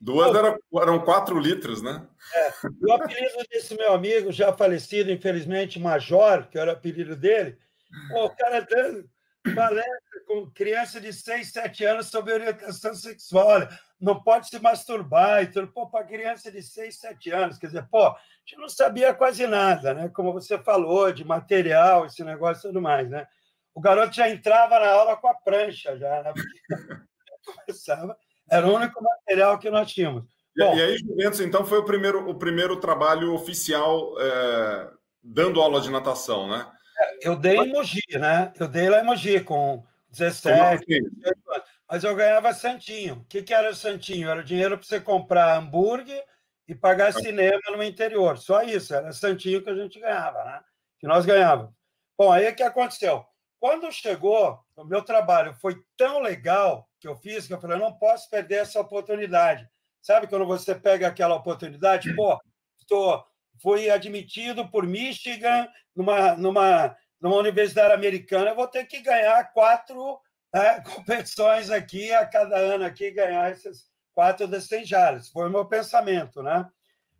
Duas 0.01 0.35
eram, 0.35 0.57
eram 0.81 1.03
quatro 1.03 1.37
litros, 1.39 1.81
né? 1.81 2.07
É. 2.33 2.51
O 2.87 2.93
apelido 2.93 3.43
desse 3.51 3.75
meu 3.75 3.93
amigo, 3.93 4.31
já 4.31 4.53
falecido, 4.53 5.11
infelizmente, 5.11 5.79
Major, 5.79 6.47
que 6.47 6.57
era 6.57 6.71
o 6.71 6.73
apelido 6.73 7.15
dele, 7.15 7.57
o 8.15 8.29
cara 8.29 8.61
dando 8.61 9.09
palestra 9.55 10.23
com 10.27 10.49
criança 10.51 10.99
de 10.99 11.11
6, 11.11 11.51
7 11.51 11.85
anos 11.85 12.07
sobre 12.07 12.33
orientação 12.33 12.93
sexual. 12.93 13.67
Não 13.99 14.21
pode 14.21 14.47
se 14.47 14.59
masturbar 14.59 15.43
e 15.43 15.47
tudo. 15.47 15.67
Pô, 15.67 15.89
para 15.89 16.05
criança 16.05 16.51
de 16.51 16.61
6, 16.61 16.99
7 16.99 17.31
anos. 17.31 17.57
Quer 17.57 17.67
dizer, 17.67 17.87
pô, 17.89 18.07
a 18.07 18.17
gente 18.45 18.59
não 18.59 18.69
sabia 18.69 19.13
quase 19.13 19.45
nada, 19.47 19.93
né? 19.93 20.09
Como 20.09 20.33
você 20.33 20.57
falou, 20.57 21.11
de 21.11 21.25
material, 21.25 22.05
esse 22.05 22.23
negócio 22.23 22.67
e 22.67 22.69
tudo 22.69 22.81
mais, 22.81 23.09
né? 23.09 23.27
O 23.73 23.81
garoto 23.81 24.15
já 24.15 24.29
entrava 24.29 24.79
na 24.79 24.89
aula 24.89 25.17
com 25.17 25.27
a 25.27 25.33
prancha, 25.33 25.97
já, 25.97 26.23
né? 26.23 26.33
começava. 27.65 28.17
Era 28.49 28.67
o 28.67 28.75
único 28.75 29.01
material 29.03 29.57
que 29.59 29.69
nós 29.69 29.91
tínhamos. 29.91 30.23
Bom, 30.57 30.75
e 30.75 30.81
aí, 30.81 30.97
Juventus, 30.97 31.39
então, 31.39 31.65
foi 31.65 31.77
o 31.77 31.85
primeiro, 31.85 32.29
o 32.29 32.35
primeiro 32.35 32.79
trabalho 32.79 33.33
oficial 33.33 34.13
é, 34.19 34.91
dando 35.23 35.61
aula 35.61 35.79
de 35.79 35.89
natação, 35.89 36.49
né? 36.49 36.69
Eu 37.21 37.35
dei 37.35 37.57
em 37.57 37.71
Mogi, 37.71 38.01
né? 38.19 38.51
Eu 38.59 38.67
dei 38.67 38.89
lá 38.89 39.01
em 39.01 39.05
Mogi 39.05 39.39
com 39.41 39.85
17, 40.11 40.85
18 40.85 41.51
anos. 41.51 41.63
Mas 41.89 42.03
eu 42.03 42.15
ganhava 42.15 42.53
santinho. 42.53 43.15
O 43.15 43.25
que, 43.25 43.41
que 43.41 43.53
era 43.53 43.71
o 43.71 43.75
santinho? 43.75 44.29
Era 44.29 44.41
o 44.41 44.43
dinheiro 44.43 44.77
para 44.77 44.85
você 44.85 44.99
comprar 44.99 45.57
hambúrguer 45.57 46.23
e 46.67 46.75
pagar 46.75 47.11
cinema 47.11 47.59
no 47.71 47.83
interior. 47.83 48.37
Só 48.37 48.61
isso, 48.61 48.93
era 48.93 49.11
santinho 49.11 49.63
que 49.63 49.69
a 49.69 49.75
gente 49.75 49.99
ganhava, 49.99 50.43
né? 50.43 50.61
Que 50.99 51.07
nós 51.07 51.25
ganhávamos. 51.25 51.73
Bom, 52.17 52.31
aí 52.31 52.47
o 52.47 52.55
que 52.55 52.61
aconteceu? 52.61 53.25
Quando 53.59 53.91
chegou, 53.91 54.59
o 54.75 54.83
meu 54.83 55.01
trabalho 55.01 55.53
foi 55.55 55.81
tão 55.97 56.19
legal 56.19 56.87
que 56.99 57.07
eu 57.07 57.15
fiz 57.15 57.47
que 57.47 57.53
eu 57.53 57.59
falei, 57.59 57.77
eu 57.77 57.81
não 57.81 57.93
posso 57.93 58.29
perder 58.29 58.57
essa 58.57 58.79
oportunidade. 58.79 59.67
Sabe 60.01 60.27
quando 60.27 60.45
você 60.45 60.75
pega 60.75 61.07
aquela 61.07 61.35
oportunidade? 61.35 62.13
Pô, 62.15 62.39
estou 62.79 63.25
fui 63.61 63.89
admitido 63.89 64.69
por 64.69 64.85
Michigan 64.85 65.67
numa, 65.95 66.35
numa, 66.35 66.97
numa 67.19 67.35
universidade 67.37 67.93
americana, 67.93 68.51
eu 68.51 68.55
vou 68.55 68.67
ter 68.67 68.85
que 68.85 69.01
ganhar 69.01 69.51
quatro 69.53 70.19
né, 70.53 70.81
competições 70.95 71.69
aqui 71.69 72.11
a 72.11 72.25
cada 72.25 72.57
ano 72.57 72.85
aqui, 72.85 73.11
ganhar 73.11 73.51
esses 73.51 73.89
quatro 74.13 74.47
descenjares. 74.47 75.29
Foi 75.29 75.47
o 75.47 75.51
meu 75.51 75.65
pensamento, 75.65 76.41
né? 76.41 76.67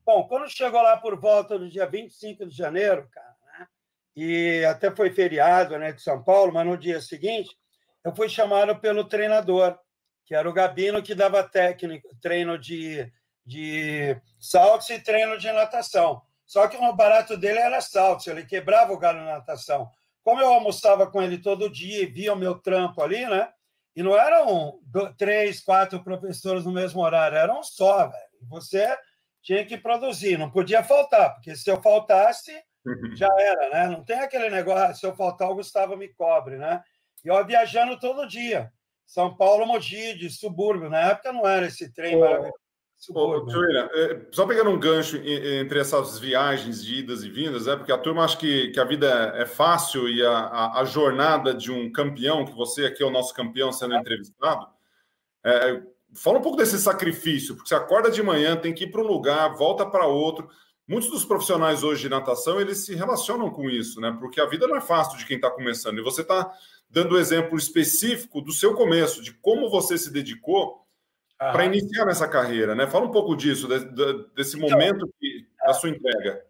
Bom, 0.06 0.28
quando 0.28 0.50
chegou 0.50 0.82
lá 0.82 0.98
por 0.98 1.20
volta 1.20 1.58
do 1.58 1.70
dia 1.70 1.86
25 1.86 2.46
de 2.48 2.56
janeiro, 2.56 3.08
cara, 3.12 3.36
né, 3.60 3.68
e 4.16 4.66
até 4.66 4.90
foi 4.90 5.12
feriado 5.12 5.78
né, 5.78 5.92
de 5.92 6.02
São 6.02 6.24
Paulo, 6.24 6.52
mas 6.52 6.66
no 6.66 6.78
dia 6.78 7.00
seguinte, 7.00 7.56
eu 8.04 8.16
fui 8.16 8.28
chamado 8.28 8.80
pelo 8.80 9.04
treinador, 9.04 9.78
que 10.26 10.34
era 10.34 10.50
o 10.50 10.54
Gabino, 10.54 11.04
que 11.04 11.14
dava 11.14 11.44
técnico, 11.44 12.10
treino 12.22 12.58
de, 12.58 13.12
de 13.46 14.20
saltos 14.40 14.90
e 14.90 15.00
treino 15.00 15.38
de 15.38 15.52
natação. 15.52 16.22
Só 16.50 16.68
que 16.68 16.76
o 16.76 16.94
barato 16.94 17.38
dele 17.38 17.60
era 17.60 17.80
salto, 17.80 18.28
ele 18.28 18.44
quebrava 18.44 18.92
o 18.92 18.98
galho 18.98 19.20
na 19.20 19.34
natação. 19.34 19.88
Como 20.24 20.42
eu 20.42 20.52
almoçava 20.52 21.06
com 21.06 21.22
ele 21.22 21.38
todo 21.38 21.70
dia 21.70 22.02
e 22.02 22.08
via 22.08 22.34
o 22.34 22.36
meu 22.36 22.56
trampo 22.56 23.04
ali, 23.04 23.24
né? 23.28 23.48
E 23.96 24.02
não 24.02 24.18
eram 24.18 24.80
dois, 24.82 25.14
três, 25.16 25.62
quatro 25.62 26.04
professores 26.04 26.66
no 26.66 26.72
mesmo 26.72 27.02
horário, 27.04 27.38
eram 27.38 27.60
um 27.60 27.64
só, 27.64 28.08
velho. 28.08 28.48
Você 28.50 28.98
tinha 29.44 29.64
que 29.64 29.78
produzir, 29.78 30.40
não 30.40 30.50
podia 30.50 30.84
faltar, 30.84 31.36
porque 31.36 31.56
se 31.56 31.70
eu 31.70 31.80
faltasse, 31.84 32.52
uhum. 32.84 33.16
já 33.16 33.30
era, 33.38 33.70
né? 33.70 33.88
Não 33.88 34.04
tem 34.04 34.20
aquele 34.20 34.50
negócio, 34.50 34.96
se 34.96 35.06
eu 35.06 35.16
faltar, 35.16 35.52
o 35.52 35.56
Gustavo 35.56 35.96
me 35.96 36.08
cobre, 36.16 36.58
né? 36.58 36.82
E 37.24 37.28
eu 37.28 37.46
viajando 37.46 38.00
todo 38.00 38.28
dia. 38.28 38.74
São 39.06 39.38
Paulo, 39.38 39.68
Mogi, 39.68 40.16
de 40.16 40.32
subúrbio. 40.32 40.90
Na 40.90 41.12
época 41.12 41.32
não 41.32 41.48
era 41.48 41.68
esse 41.68 41.94
trem 41.94 42.16
oh. 42.16 42.22
maravilhoso 42.22 42.69
Ô, 43.08 43.46
é, 43.94 44.28
só 44.32 44.46
pegando 44.46 44.70
um 44.70 44.80
gancho 44.80 45.16
entre 45.18 45.80
essas 45.80 46.20
viagens 46.20 46.84
de 46.84 46.96
idas 46.96 47.24
e 47.24 47.30
vindas, 47.30 47.66
é 47.66 47.76
porque 47.76 47.94
a 47.94 47.98
turma 47.98 48.26
acha 48.26 48.38
que, 48.38 48.70
que 48.72 48.80
a 48.80 48.84
vida 48.84 49.08
é 49.38 49.46
fácil 49.46 50.10
e 50.10 50.22
a, 50.22 50.32
a, 50.32 50.82
a 50.82 50.86
jornada 50.86 51.54
de 51.54 51.72
um 51.72 51.90
campeão, 51.90 52.46
que 52.46 52.54
você 52.54 52.86
aqui 52.86 53.02
é 53.02 53.06
o 53.06 53.12
nosso 53.12 53.34
campeão 53.34 53.72
sendo 53.72 53.96
entrevistado, 53.96 54.68
é, 55.46 55.82
fala 56.14 56.40
um 56.40 56.42
pouco 56.42 56.58
desse 56.58 56.78
sacrifício, 56.78 57.56
porque 57.56 57.70
você 57.70 57.76
acorda 57.76 58.12
de 58.12 58.22
manhã, 58.22 58.58
tem 58.58 58.74
que 58.74 58.84
ir 58.84 58.92
para 58.92 59.02
um 59.02 59.08
lugar, 59.08 59.56
volta 59.56 59.86
para 59.86 60.06
outro. 60.06 60.50
Muitos 60.86 61.10
dos 61.10 61.24
profissionais 61.24 61.84
hoje 61.84 62.02
de 62.02 62.10
natação, 62.10 62.60
eles 62.60 62.86
se 62.86 62.96
relacionam 62.96 63.50
com 63.50 63.70
isso, 63.70 64.02
né? 64.02 64.16
Porque 64.20 64.42
a 64.42 64.46
vida 64.46 64.68
não 64.68 64.76
é 64.76 64.82
fácil 64.82 65.18
de 65.18 65.26
quem 65.26 65.38
está 65.38 65.50
começando. 65.50 66.00
E 66.00 66.04
você 66.04 66.22
está 66.22 66.52
dando 66.90 67.14
o 67.14 67.20
exemplo 67.20 67.58
específico 67.58 68.42
do 68.42 68.52
seu 68.52 68.74
começo, 68.74 69.22
de 69.22 69.32
como 69.34 69.70
você 69.70 69.98
se 69.98 70.12
dedicou 70.12 70.84
para 71.40 71.66
iniciar 71.66 72.06
nessa 72.06 72.28
carreira, 72.28 72.76
né? 72.76 72.86
Fala 72.86 73.06
um 73.06 73.12
pouco 73.12 73.34
disso, 73.34 73.68
de, 73.68 73.86
de, 73.86 74.28
desse 74.36 74.58
então, 74.58 74.70
momento 74.70 75.08
que, 75.18 75.48
da 75.66 75.74
sua 75.74 75.90
entrega. 75.90 76.44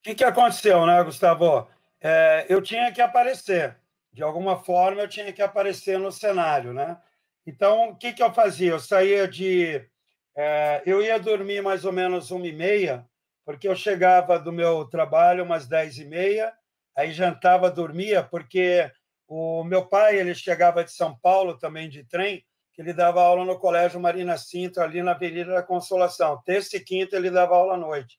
O 0.00 0.02
que, 0.02 0.14
que 0.14 0.24
aconteceu, 0.24 0.84
né, 0.84 1.02
Gustavo? 1.02 1.66
É, 1.98 2.44
eu 2.50 2.60
tinha 2.60 2.92
que 2.92 3.00
aparecer. 3.00 3.76
De 4.12 4.22
alguma 4.22 4.62
forma, 4.62 5.00
eu 5.00 5.08
tinha 5.08 5.32
que 5.32 5.40
aparecer 5.40 5.98
no 5.98 6.12
cenário, 6.12 6.74
né? 6.74 6.98
Então, 7.46 7.90
o 7.90 7.96
que, 7.96 8.12
que 8.12 8.22
eu 8.22 8.32
fazia? 8.32 8.72
Eu 8.72 8.80
saía 8.80 9.26
de... 9.26 9.82
É, 10.36 10.82
eu 10.84 11.00
ia 11.02 11.18
dormir 11.18 11.62
mais 11.62 11.84
ou 11.84 11.92
menos 11.92 12.30
uma 12.30 12.46
e 12.46 12.52
meia, 12.52 13.06
porque 13.46 13.66
eu 13.66 13.74
chegava 13.74 14.38
do 14.38 14.52
meu 14.52 14.84
trabalho 14.84 15.44
umas 15.44 15.66
dez 15.66 15.98
e 15.98 16.04
meia, 16.04 16.52
aí 16.96 17.12
jantava, 17.12 17.70
dormia, 17.70 18.22
porque 18.22 18.90
o 19.26 19.64
meu 19.64 19.86
pai 19.86 20.18
ele 20.18 20.34
chegava 20.34 20.84
de 20.84 20.92
São 20.92 21.16
Paulo 21.16 21.56
também 21.56 21.88
de 21.88 22.04
trem, 22.04 22.44
que 22.74 22.82
ele 22.82 22.92
dava 22.92 23.22
aula 23.22 23.44
no 23.44 23.58
Colégio 23.58 24.00
Marina 24.00 24.36
Cinto, 24.36 24.80
ali 24.80 25.00
na 25.00 25.12
Avenida 25.12 25.54
da 25.54 25.62
Consolação. 25.62 26.42
Terça 26.44 26.76
e 26.76 26.80
quinta 26.80 27.16
ele 27.16 27.30
dava 27.30 27.54
aula 27.54 27.74
à 27.74 27.76
noite. 27.76 28.18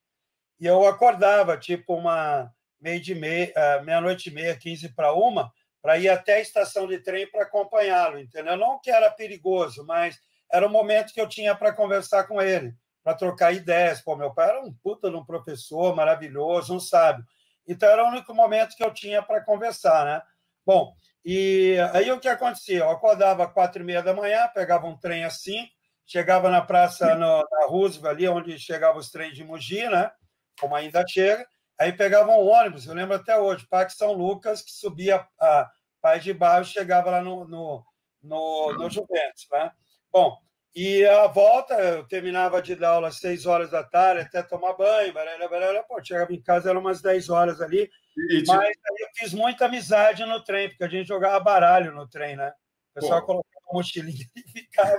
E 0.60 0.66
eu 0.66 0.88
acordava, 0.88 1.58
tipo, 1.58 1.94
uma 1.94 2.50
meio 2.80 3.02
de 3.02 3.14
meia, 3.14 3.52
uh, 3.52 3.84
meia-noite 3.84 4.30
e 4.30 4.34
meia, 4.34 4.56
15 4.56 4.90
para 4.96 5.12
uma, 5.12 5.52
para 5.82 5.98
ir 5.98 6.08
até 6.08 6.36
a 6.36 6.40
estação 6.40 6.88
de 6.88 7.00
trem 7.00 7.30
para 7.30 7.44
acompanhá-lo, 7.44 8.18
entendeu? 8.18 8.56
Não 8.56 8.80
que 8.80 8.90
era 8.90 9.12
perigoso, 9.12 9.86
mas 9.86 10.18
era 10.52 10.66
o 10.66 10.70
momento 10.70 11.14
que 11.14 11.20
eu 11.20 11.28
tinha 11.28 11.54
para 11.54 11.74
conversar 11.74 12.24
com 12.24 12.42
ele, 12.42 12.74
para 13.04 13.14
trocar 13.14 13.54
ideias. 13.54 14.02
Pô, 14.02 14.16
meu 14.16 14.34
pai 14.34 14.50
era 14.50 14.62
um 14.62 14.74
puta 14.74 15.10
de 15.10 15.16
um 15.18 15.26
professor 15.26 15.94
maravilhoso, 15.96 16.74
um 16.74 16.80
sábio. 16.80 17.26
Então 17.68 17.90
era 17.90 18.06
o 18.06 18.08
único 18.08 18.34
momento 18.34 18.76
que 18.76 18.84
eu 18.84 18.94
tinha 18.94 19.22
para 19.22 19.42
conversar, 19.42 20.06
né? 20.06 20.22
Bom, 20.66 20.96
e 21.26 21.76
aí 21.92 22.12
o 22.12 22.20
que 22.20 22.28
acontecia? 22.28 22.80
Eu 22.80 22.90
acordava 22.92 23.46
às 23.46 23.52
quatro 23.52 23.82
e 23.82 23.86
meia 23.86 24.04
da 24.04 24.14
manhã, 24.14 24.48
pegava 24.54 24.86
um 24.86 24.96
trem 24.96 25.26
assim, 25.26 25.68
chegava 26.06 26.50
na 26.52 26.62
praça 26.62 27.16
no, 27.16 27.40
na 27.40 27.66
Roosevelt, 27.68 28.16
ali 28.16 28.28
onde 28.28 28.60
chegavam 28.60 29.00
os 29.00 29.10
trens 29.10 29.36
de 29.36 29.44
Mogi, 29.44 29.90
né? 29.90 30.12
Como 30.60 30.76
ainda 30.76 31.04
chega, 31.08 31.46
aí 31.80 31.92
pegava 31.92 32.32
um 32.32 32.48
ônibus, 32.48 32.86
eu 32.86 32.94
lembro 32.94 33.16
até 33.16 33.38
hoje, 33.38 33.68
Parque 33.68 33.94
São 33.94 34.14
Lucas, 34.14 34.62
que 34.62 34.72
subia 34.72 35.26
a 35.40 35.70
Paz 36.00 36.24
de 36.24 36.32
Baixo, 36.32 36.74
chegava 36.74 37.10
lá 37.10 37.22
no, 37.22 37.48
no, 37.48 37.84
no, 38.22 38.74
no 38.74 38.90
Juventus, 38.90 39.48
né? 39.52 39.72
Bom, 40.14 40.38
e 40.76 41.06
a 41.06 41.26
volta, 41.28 41.74
eu 41.74 42.06
terminava 42.06 42.62
de 42.62 42.76
dar 42.76 42.90
aula 42.90 43.08
às 43.08 43.18
seis 43.18 43.46
horas 43.46 43.72
da 43.72 43.84
tarde, 43.84 44.22
até 44.22 44.44
tomar 44.44 44.74
banho, 44.74 45.14
baralha, 45.14 45.50
baralha, 45.50 45.84
pô, 45.84 46.04
chegava 46.04 46.34
em 46.34 46.42
casa, 46.42 46.70
eram 46.70 46.82
umas 46.82 47.02
10 47.02 47.30
horas 47.30 47.62
ali, 47.62 47.90
e, 48.18 48.44
mas 48.48 48.60
aí 48.60 48.98
eu 49.00 49.08
fiz 49.16 49.34
muita 49.34 49.66
amizade 49.66 50.26
no 50.26 50.44
trem, 50.44 50.70
porque 50.70 50.84
a 50.84 50.88
gente 50.88 51.08
jogava 51.08 51.40
baralho 51.40 51.94
no 51.94 52.08
trem, 52.08 52.36
né? 52.36 52.54
O 52.92 53.00
pessoal 53.00 53.22
pô. 53.22 53.28
colocava 53.28 53.66
mochilinha 53.74 54.26
e 54.36 54.42
ficava... 54.42 54.96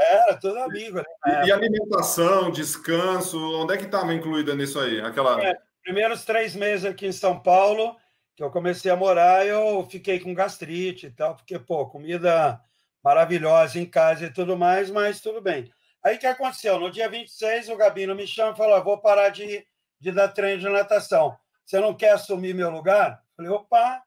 Era 0.00 0.36
tudo 0.36 0.58
amigo. 0.58 0.98
Né? 0.98 1.46
E 1.46 1.52
alimentação, 1.52 2.50
descanso, 2.50 3.38
onde 3.62 3.74
é 3.74 3.76
que 3.76 3.84
estava 3.84 4.12
incluída 4.12 4.54
nisso 4.54 4.78
aí? 4.80 5.00
Aquela... 5.00 5.42
É, 5.42 5.56
primeiros 5.82 6.24
três 6.24 6.54
meses 6.54 6.84
aqui 6.84 7.06
em 7.06 7.12
São 7.12 7.38
Paulo, 7.40 7.96
que 8.34 8.42
eu 8.42 8.50
comecei 8.50 8.90
a 8.90 8.96
morar, 8.96 9.46
eu 9.46 9.86
fiquei 9.88 10.18
com 10.18 10.34
gastrite 10.34 11.06
e 11.06 11.10
tal, 11.10 11.36
porque, 11.36 11.58
pô, 11.58 11.86
comida 11.86 12.60
maravilhosa 13.02 13.78
em 13.78 13.86
casa 13.86 14.24
e 14.24 14.32
tudo 14.32 14.56
mais, 14.56 14.90
mas 14.90 15.20
tudo 15.20 15.40
bem. 15.40 15.70
Aí 16.02 16.16
o 16.16 16.18
que 16.18 16.26
aconteceu? 16.26 16.78
No 16.78 16.90
dia 16.90 17.08
26, 17.08 17.68
o 17.68 17.76
Gabino 17.76 18.14
me 18.14 18.26
chama 18.26 18.52
e 18.52 18.56
falou: 18.56 18.82
vou 18.82 18.98
parar 18.98 19.28
de, 19.28 19.66
de 20.00 20.10
dar 20.12 20.28
treino 20.28 20.60
de 20.60 20.68
natação. 20.68 21.36
Você 21.64 21.80
não 21.80 21.94
quer 21.94 22.10
assumir 22.10 22.54
meu 22.54 22.70
lugar? 22.70 23.22
Falei, 23.36 23.50
opa. 23.50 24.02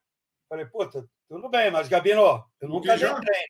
Falei, 0.50 0.66
puta, 0.66 1.06
tudo 1.28 1.50
bem, 1.50 1.70
mas 1.72 1.88
Gabino, 1.90 2.46
eu 2.62 2.70
nunca 2.70 2.96
dei 2.98 3.08
treino. 3.08 3.48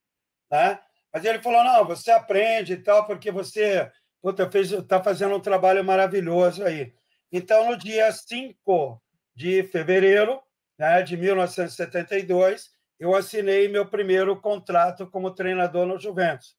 Né? 0.52 0.80
Mas 1.14 1.26
ele 1.26 1.42
falou: 1.42 1.64
não, 1.64 1.86
você 1.86 2.12
aprende 2.12 2.74
e 2.74 2.78
tal, 2.78 3.06
porque 3.06 3.32
você 3.32 3.92
está 4.24 5.02
fazendo 5.04 5.36
um 5.36 5.40
trabalho 5.40 5.84
maravilhoso 5.84 6.64
aí. 6.64 6.94
Então, 7.32 7.70
no 7.70 7.78
dia 7.78 8.12
5 8.12 9.02
de 9.36 9.64
fevereiro 9.64 10.42
né, 10.78 11.02
de 11.02 11.18
1972, 11.18 12.72
eu 13.00 13.16
assinei 13.16 13.68
meu 13.68 13.88
primeiro 13.88 14.40
contrato 14.40 15.08
como 15.08 15.34
treinador 15.34 15.86
no 15.86 16.00
Juventus. 16.00 16.56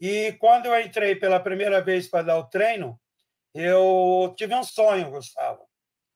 E 0.00 0.32
quando 0.40 0.66
eu 0.66 0.80
entrei 0.80 1.14
pela 1.16 1.40
primeira 1.40 1.80
vez 1.80 2.08
para 2.08 2.22
dar 2.22 2.38
o 2.38 2.48
treino, 2.48 2.98
eu 3.54 4.32
tive 4.36 4.54
um 4.54 4.62
sonho, 4.62 5.10
Gustavo. 5.10 5.69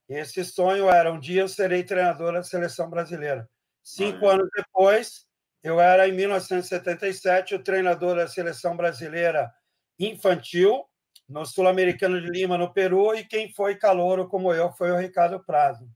Esse 0.09 0.45
sonho 0.45 0.91
era 0.91 1.13
um 1.13 1.19
dia 1.19 1.43
eu 1.43 1.49
serei 1.49 1.83
treinador 1.83 2.33
da 2.33 2.43
seleção 2.43 2.91
brasileira. 2.91 3.49
Cinco 3.83 4.27
é. 4.27 4.35
anos 4.35 4.49
depois, 4.55 5.27
eu 5.63 5.81
era 5.81 6.07
em 6.09 6.13
1977 6.13 7.55
o 7.55 7.63
treinador 7.63 8.17
da 8.17 8.29
seleção 8.29 8.77
brasileira 8.77 9.53
infantil 9.99 10.85
no 11.29 11.47
Sul-Americano 11.47 12.21
de 12.21 12.29
Lima, 12.29 12.59
no 12.59 12.73
Peru, 12.73 13.15
e 13.15 13.25
quem 13.25 13.53
foi 13.53 13.77
calouro 13.77 14.29
como 14.29 14.53
eu 14.53 14.73
foi 14.73 14.91
o 14.91 14.99
Ricardo 14.99 15.43
Prado. 15.43 15.89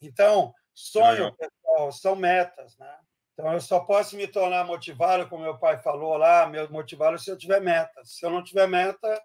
Então, 0.00 0.54
sonho, 0.74 1.34
pessoal, 1.34 1.92
são 1.92 2.16
metas, 2.16 2.76
né? 2.78 2.94
Então, 3.34 3.52
eu 3.52 3.60
só 3.60 3.80
posso 3.80 4.16
me 4.16 4.26
tornar 4.26 4.64
motivado, 4.64 5.28
como 5.28 5.42
meu 5.42 5.58
pai 5.58 5.78
falou 5.82 6.16
lá, 6.16 6.46
meu 6.46 6.70
motivado 6.70 7.18
se 7.18 7.30
eu 7.30 7.36
tiver 7.36 7.60
meta. 7.60 8.02
Se 8.02 8.24
eu 8.24 8.30
não 8.30 8.42
tiver 8.42 8.66
meta, 8.66 9.22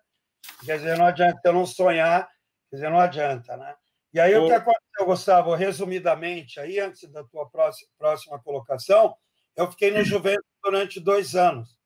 quer 0.66 0.78
dizer, 0.78 0.98
não 0.98 1.06
adianta 1.06 1.40
eu 1.46 1.54
não 1.54 1.66
sonhar, 1.66 2.30
quer 2.70 2.76
dizer, 2.76 2.90
não 2.90 3.00
adianta, 3.00 3.56
né? 3.56 3.74
E 4.14 4.20
aí, 4.20 4.36
o 4.36 4.46
que 4.46 4.52
aconteceu, 4.52 5.06
Gustavo, 5.06 5.56
resumidamente, 5.56 6.60
aí, 6.60 6.80
antes 6.80 7.10
da 7.10 7.24
tua 7.24 7.50
próxima, 7.50 7.90
próxima 7.98 8.40
colocação, 8.40 9.16
eu 9.56 9.70
fiquei 9.72 9.92
no 9.92 10.04
Juventus 10.04 10.46
durante 10.62 11.00
dois 11.00 11.36
anos. 11.36 11.78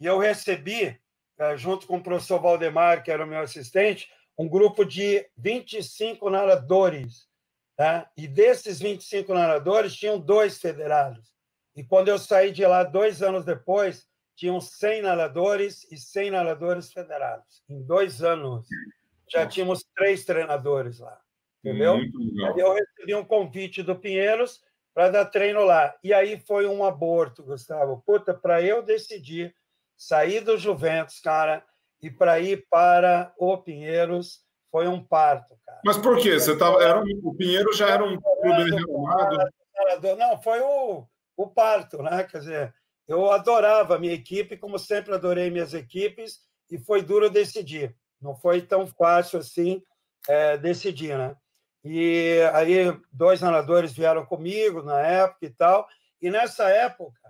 E 0.00 0.06
eu 0.06 0.18
recebi, 0.18 1.00
eh, 1.38 1.56
junto 1.56 1.86
com 1.86 1.98
o 1.98 2.02
professor 2.02 2.40
Valdemar, 2.40 3.04
que 3.04 3.10
era 3.10 3.24
o 3.24 3.26
meu 3.26 3.40
assistente, 3.40 4.10
um 4.36 4.48
grupo 4.48 4.84
de 4.84 5.28
25 5.36 6.28
nadadores. 6.28 7.28
Tá? 7.76 8.10
E 8.16 8.26
desses 8.26 8.80
25 8.80 9.32
nadadores, 9.32 9.94
tinham 9.94 10.18
dois 10.18 10.58
federados. 10.58 11.32
E 11.76 11.84
quando 11.84 12.08
eu 12.08 12.18
saí 12.18 12.50
de 12.50 12.66
lá, 12.66 12.82
dois 12.82 13.22
anos 13.22 13.44
depois, 13.44 14.08
tinham 14.34 14.60
100 14.60 15.02
nadadores 15.02 15.86
e 15.90 15.96
100 15.96 16.32
nadadores 16.32 16.92
federados. 16.92 17.62
Em 17.68 17.82
dois 17.82 18.22
anos, 18.22 18.66
já 19.30 19.46
tínhamos 19.46 19.84
três 19.94 20.24
treinadores 20.24 20.98
lá. 20.98 21.20
Entendeu? 21.64 21.94
Aí 21.94 22.58
eu 22.58 22.72
recebi 22.72 23.14
um 23.14 23.24
convite 23.24 23.82
do 23.82 23.94
Pinheiros 23.94 24.60
para 24.94 25.10
dar 25.10 25.26
treino 25.26 25.64
lá. 25.64 25.94
E 26.02 26.12
aí 26.12 26.40
foi 26.40 26.66
um 26.66 26.84
aborto, 26.84 27.44
Gustavo. 27.44 28.02
Puta, 28.04 28.34
para 28.34 28.62
eu 28.62 28.82
decidir 28.82 29.54
sair 29.96 30.40
do 30.40 30.56
Juventus, 30.56 31.20
cara, 31.20 31.62
e 32.02 32.10
para 32.10 32.40
ir 32.40 32.66
para 32.70 33.32
o 33.38 33.58
Pinheiros, 33.58 34.40
foi 34.70 34.88
um 34.88 35.02
parto, 35.02 35.54
cara. 35.66 35.80
Mas 35.84 35.98
por 35.98 36.18
quê? 36.18 36.38
Você 36.38 36.56
tava, 36.56 36.82
era 36.82 36.98
um, 36.98 37.04
o 37.22 37.34
Pinheiro 37.34 37.72
já 37.74 37.90
era 37.90 38.04
um 38.04 38.18
clube 38.18 38.70
renomado? 38.70 39.38
Não, 40.18 40.40
foi 40.40 40.60
o, 40.60 41.06
o 41.36 41.46
parto, 41.48 42.02
né? 42.02 42.24
Quer 42.24 42.38
dizer, 42.38 42.74
eu 43.06 43.30
adorava 43.30 43.96
a 43.96 43.98
minha 43.98 44.14
equipe, 44.14 44.56
como 44.56 44.78
sempre 44.78 45.14
adorei 45.14 45.50
minhas 45.50 45.74
equipes, 45.74 46.38
e 46.70 46.78
foi 46.78 47.02
duro 47.02 47.28
decidir. 47.28 47.94
Não 48.20 48.34
foi 48.34 48.62
tão 48.62 48.86
fácil 48.86 49.38
assim 49.38 49.82
é, 50.28 50.56
decidir, 50.56 51.16
né? 51.16 51.36
E 51.84 52.40
aí 52.52 52.94
dois 53.12 53.40
nadadores 53.40 53.92
vieram 53.92 54.26
comigo 54.26 54.82
na 54.82 55.00
época 55.00 55.46
e 55.46 55.50
tal. 55.50 55.88
E 56.20 56.30
nessa 56.30 56.68
época, 56.68 57.20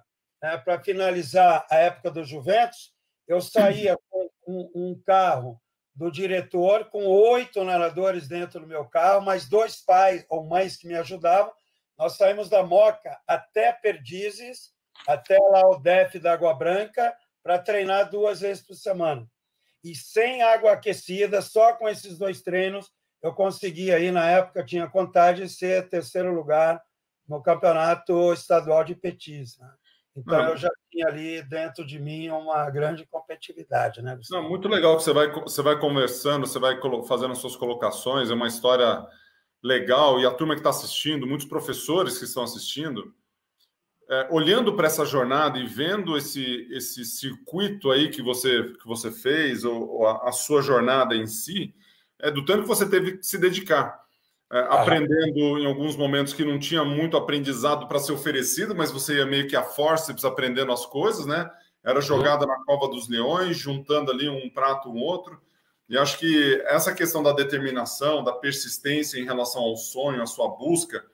né, 0.42 0.58
para 0.58 0.82
finalizar 0.82 1.66
a 1.70 1.76
época 1.76 2.10
do 2.10 2.24
Juventus, 2.24 2.92
eu 3.28 3.40
saía 3.40 3.96
com 4.08 4.28
um, 4.46 4.70
um 4.74 5.02
carro 5.06 5.60
do 5.94 6.10
diretor 6.10 6.86
com 6.86 7.04
oito 7.06 7.62
nadadores 7.62 8.26
dentro 8.26 8.60
do 8.60 8.66
meu 8.66 8.84
carro, 8.86 9.24
mais 9.24 9.48
dois 9.48 9.76
pais 9.76 10.24
ou 10.28 10.44
mães 10.44 10.76
que 10.76 10.86
me 10.86 10.94
ajudavam, 10.94 11.52
nós 11.98 12.16
saímos 12.16 12.48
da 12.48 12.62
Moca 12.62 13.20
até 13.26 13.72
Perdizes, 13.72 14.72
até 15.06 15.36
lá 15.36 15.68
o 15.68 15.78
DEF 15.78 16.18
da 16.18 16.32
Água 16.32 16.54
Branca, 16.54 17.14
para 17.42 17.58
treinar 17.58 18.08
duas 18.08 18.40
vezes 18.40 18.66
por 18.66 18.74
semana. 18.74 19.26
E 19.84 19.94
sem 19.94 20.42
água 20.42 20.72
aquecida, 20.72 21.42
só 21.42 21.74
com 21.74 21.86
esses 21.88 22.16
dois 22.16 22.40
treinos, 22.40 22.90
eu 23.22 23.32
consegui 23.32 23.92
aí, 23.92 24.10
na 24.10 24.24
época, 24.26 24.64
tinha 24.64 24.88
contagem 24.88 25.46
de 25.46 25.52
ser 25.52 25.88
terceiro 25.88 26.34
lugar 26.34 26.82
no 27.28 27.42
campeonato 27.42 28.32
estadual 28.32 28.82
de 28.82 28.94
petis. 28.94 29.56
Né? 29.58 29.70
Então, 30.16 30.48
eu 30.48 30.56
já 30.56 30.70
tinha 30.90 31.06
ali 31.06 31.42
dentro 31.42 31.86
de 31.86 31.98
mim 31.98 32.28
uma 32.30 32.68
grande 32.70 33.06
competitividade. 33.06 34.02
Né, 34.02 34.18
Não, 34.30 34.48
muito 34.48 34.68
legal 34.68 34.96
que 34.96 35.04
você 35.04 35.12
vai, 35.12 35.30
você 35.30 35.62
vai 35.62 35.78
conversando, 35.78 36.46
você 36.46 36.58
vai 36.58 36.78
fazendo 37.06 37.32
as 37.32 37.38
suas 37.38 37.56
colocações, 37.56 38.30
é 38.30 38.34
uma 38.34 38.48
história 38.48 39.06
legal, 39.62 40.18
e 40.18 40.26
a 40.26 40.30
turma 40.30 40.54
que 40.54 40.60
está 40.60 40.70
assistindo, 40.70 41.26
muitos 41.26 41.46
professores 41.46 42.18
que 42.18 42.24
estão 42.24 42.42
assistindo, 42.42 43.14
é, 44.08 44.26
olhando 44.30 44.74
para 44.74 44.88
essa 44.88 45.04
jornada 45.04 45.58
e 45.58 45.66
vendo 45.66 46.16
esse, 46.16 46.66
esse 46.72 47.04
circuito 47.04 47.90
aí 47.90 48.08
que 48.08 48.20
você, 48.20 48.64
que 48.74 48.86
você 48.86 49.12
fez, 49.12 49.64
ou, 49.64 49.88
ou 49.88 50.06
a, 50.06 50.28
a, 50.28 50.32
sua 50.32 50.62
jornada 50.62 51.14
em 51.14 51.26
si, 51.26 51.72
é 52.22 52.30
do 52.30 52.44
tanto 52.44 52.62
que 52.62 52.68
você 52.68 52.88
teve 52.88 53.18
que 53.18 53.26
se 53.26 53.38
dedicar. 53.38 54.00
É, 54.52 54.58
ah. 54.58 54.82
aprendendo 54.82 55.58
em 55.58 55.66
alguns 55.66 55.96
momentos 55.96 56.32
que 56.32 56.44
não 56.44 56.58
tinha 56.58 56.84
muito 56.84 57.16
aprendizado 57.16 57.86
para 57.86 58.00
ser 58.00 58.12
oferecido, 58.12 58.74
mas 58.74 58.90
você 58.90 59.16
ia 59.16 59.26
meio 59.26 59.46
que 59.46 59.54
a 59.54 59.62
forceps 59.62 60.24
aprendendo 60.24 60.72
as 60.72 60.84
coisas, 60.84 61.24
né? 61.24 61.48
Era 61.84 62.00
jogada 62.00 62.44
na 62.44 62.56
cova 62.64 62.88
dos 62.88 63.08
leões, 63.08 63.56
juntando 63.56 64.10
ali 64.10 64.28
um 64.28 64.50
prato 64.50 64.90
um 64.90 64.98
outro. 64.98 65.40
E 65.88 65.96
acho 65.96 66.18
que 66.18 66.62
essa 66.66 66.94
questão 66.94 67.22
da 67.22 67.32
determinação, 67.32 68.22
da 68.22 68.32
persistência 68.32 69.18
em 69.18 69.24
relação 69.24 69.62
ao 69.62 69.76
sonho, 69.76 70.22
à 70.22 70.26
sua 70.26 70.48
busca. 70.48 71.04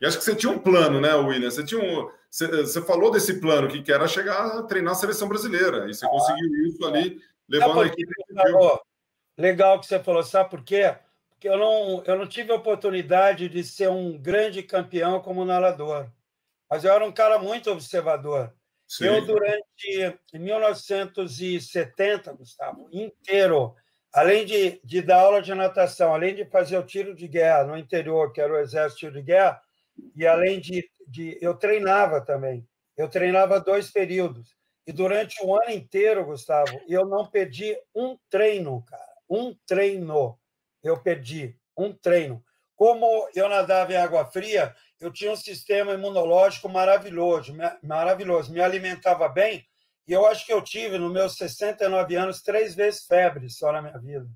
E 0.00 0.06
acho 0.06 0.18
que 0.18 0.24
você 0.24 0.34
tinha 0.34 0.52
um 0.52 0.58
plano, 0.58 1.00
né, 1.00 1.14
William? 1.14 1.50
Você 1.50 1.64
tinha 1.64 1.80
um, 1.80 2.10
você, 2.28 2.48
você 2.48 2.82
falou 2.82 3.10
desse 3.10 3.40
plano 3.40 3.68
que 3.68 3.92
era 3.92 4.06
chegar 4.08 4.58
a 4.58 4.62
treinar 4.64 4.92
a 4.92 4.96
seleção 4.96 5.28
brasileira. 5.28 5.88
E 5.88 5.94
você 5.94 6.04
ah, 6.04 6.08
conseguiu 6.08 6.66
isso 6.66 6.84
ali, 6.84 7.20
levando 7.48 7.80
a 7.80 7.86
equipe. 7.86 8.12
Legal 9.36 9.80
que 9.80 9.86
você 9.86 9.98
falou, 9.98 10.22
sabe 10.22 10.50
por 10.50 10.62
quê? 10.62 10.96
Porque 11.30 11.48
eu 11.48 11.58
não, 11.58 12.04
eu 12.04 12.18
não 12.18 12.26
tive 12.26 12.52
a 12.52 12.56
oportunidade 12.56 13.48
de 13.48 13.64
ser 13.64 13.88
um 13.88 14.16
grande 14.16 14.62
campeão 14.62 15.20
como 15.20 15.44
nadador. 15.44 16.08
Mas 16.70 16.84
eu 16.84 16.92
era 16.92 17.04
um 17.04 17.12
cara 17.12 17.38
muito 17.38 17.70
observador. 17.70 18.54
Sim. 18.86 19.06
Eu, 19.06 19.24
durante 19.24 20.18
1970, 20.32 22.32
Gustavo, 22.32 22.88
inteiro, 22.92 23.74
além 24.12 24.46
de, 24.46 24.80
de 24.84 25.02
dar 25.02 25.20
aula 25.20 25.42
de 25.42 25.54
natação, 25.54 26.14
além 26.14 26.34
de 26.34 26.44
fazer 26.44 26.78
o 26.78 26.86
tiro 26.86 27.14
de 27.14 27.26
guerra 27.26 27.64
no 27.64 27.76
interior, 27.76 28.32
que 28.32 28.40
era 28.40 28.52
o 28.52 28.58
exército 28.58 29.10
de, 29.10 29.22
guerra, 29.22 29.60
e 30.14 30.26
além 30.26 30.60
de, 30.60 30.88
de. 31.08 31.38
Eu 31.40 31.54
treinava 31.54 32.20
também. 32.20 32.66
Eu 32.96 33.08
treinava 33.08 33.60
dois 33.60 33.90
períodos. 33.90 34.54
E 34.86 34.92
durante 34.92 35.42
o 35.42 35.56
ano 35.56 35.70
inteiro, 35.70 36.24
Gustavo, 36.24 36.78
eu 36.86 37.06
não 37.06 37.26
perdi 37.26 37.76
um 37.94 38.18
treino, 38.28 38.82
cara. 38.82 39.13
Um 39.34 39.52
treino. 39.66 40.38
Eu 40.80 41.02
perdi 41.02 41.58
um 41.76 41.92
treino. 41.92 42.44
Como 42.76 43.28
eu 43.34 43.48
nadava 43.48 43.92
em 43.92 43.96
água 43.96 44.24
fria, 44.26 44.72
eu 45.00 45.12
tinha 45.12 45.32
um 45.32 45.36
sistema 45.36 45.92
imunológico 45.92 46.68
maravilhoso, 46.68 47.52
maravilhoso. 47.82 48.52
Me 48.52 48.60
alimentava 48.60 49.28
bem. 49.28 49.66
E 50.06 50.12
eu 50.12 50.24
acho 50.24 50.46
que 50.46 50.52
eu 50.52 50.62
tive, 50.62 50.98
nos 50.98 51.12
meus 51.12 51.36
69 51.36 52.14
anos, 52.14 52.42
três 52.42 52.76
vezes 52.76 53.06
febre 53.06 53.50
só 53.50 53.72
na 53.72 53.82
minha 53.82 53.98
vida. 53.98 54.28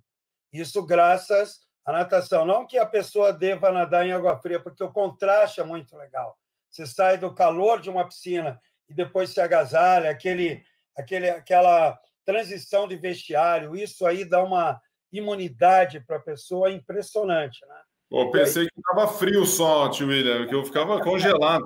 Isso 0.53 0.85
graças 0.85 1.61
à 1.85 1.93
natação. 1.93 2.45
Não 2.45 2.67
que 2.67 2.77
a 2.77 2.87
pessoa 2.87 3.33
deva 3.33 3.71
nadar 3.71 4.05
em 4.05 4.13
água 4.13 4.37
fria, 4.41 4.59
porque 4.59 4.83
o 4.83 4.93
contraste 4.93 5.61
é 5.61 5.65
muito 5.65 5.97
legal. 5.97 6.37
Você 6.69 6.87
sai 6.87 7.19
do 7.19 7.33
calor 7.33 7.81
de 7.81 7.89
uma 7.89 8.05
piscina 8.05 8.61
e 8.89 8.95
depois 8.95 9.31
se 9.31 9.41
agasalha, 9.41 10.11
aquele, 10.11 10.65
aquele, 10.97 11.31
aquela 11.31 12.01
transição 12.25 12.89
de 12.89 12.97
vestiário, 12.97 13.77
isso 13.77 14.05
aí 14.05 14.25
dá 14.25 14.43
uma 14.43 14.81
imunidade 15.13 16.01
para 16.01 16.17
a 16.17 16.21
pessoa 16.21 16.71
impressionante. 16.71 17.65
Né? 17.67 17.77
Pô, 18.11 18.31
pensei 18.31 18.67
que 18.67 18.79
estava 18.79 19.09
frio 19.09 19.45
só, 19.45 19.89
tio 19.89 20.09
William, 20.09 20.47
que 20.47 20.55
eu 20.55 20.65
ficava 20.65 21.01
congelado. 21.01 21.65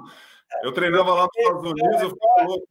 Eu 0.62 0.72
treinava 0.72 1.14
lá 1.14 1.22
nos 1.22 1.36
Estados 1.36 1.70
Unidos, 1.70 2.02
eu 2.02 2.10
ficava 2.10 2.42
louco. 2.46 2.66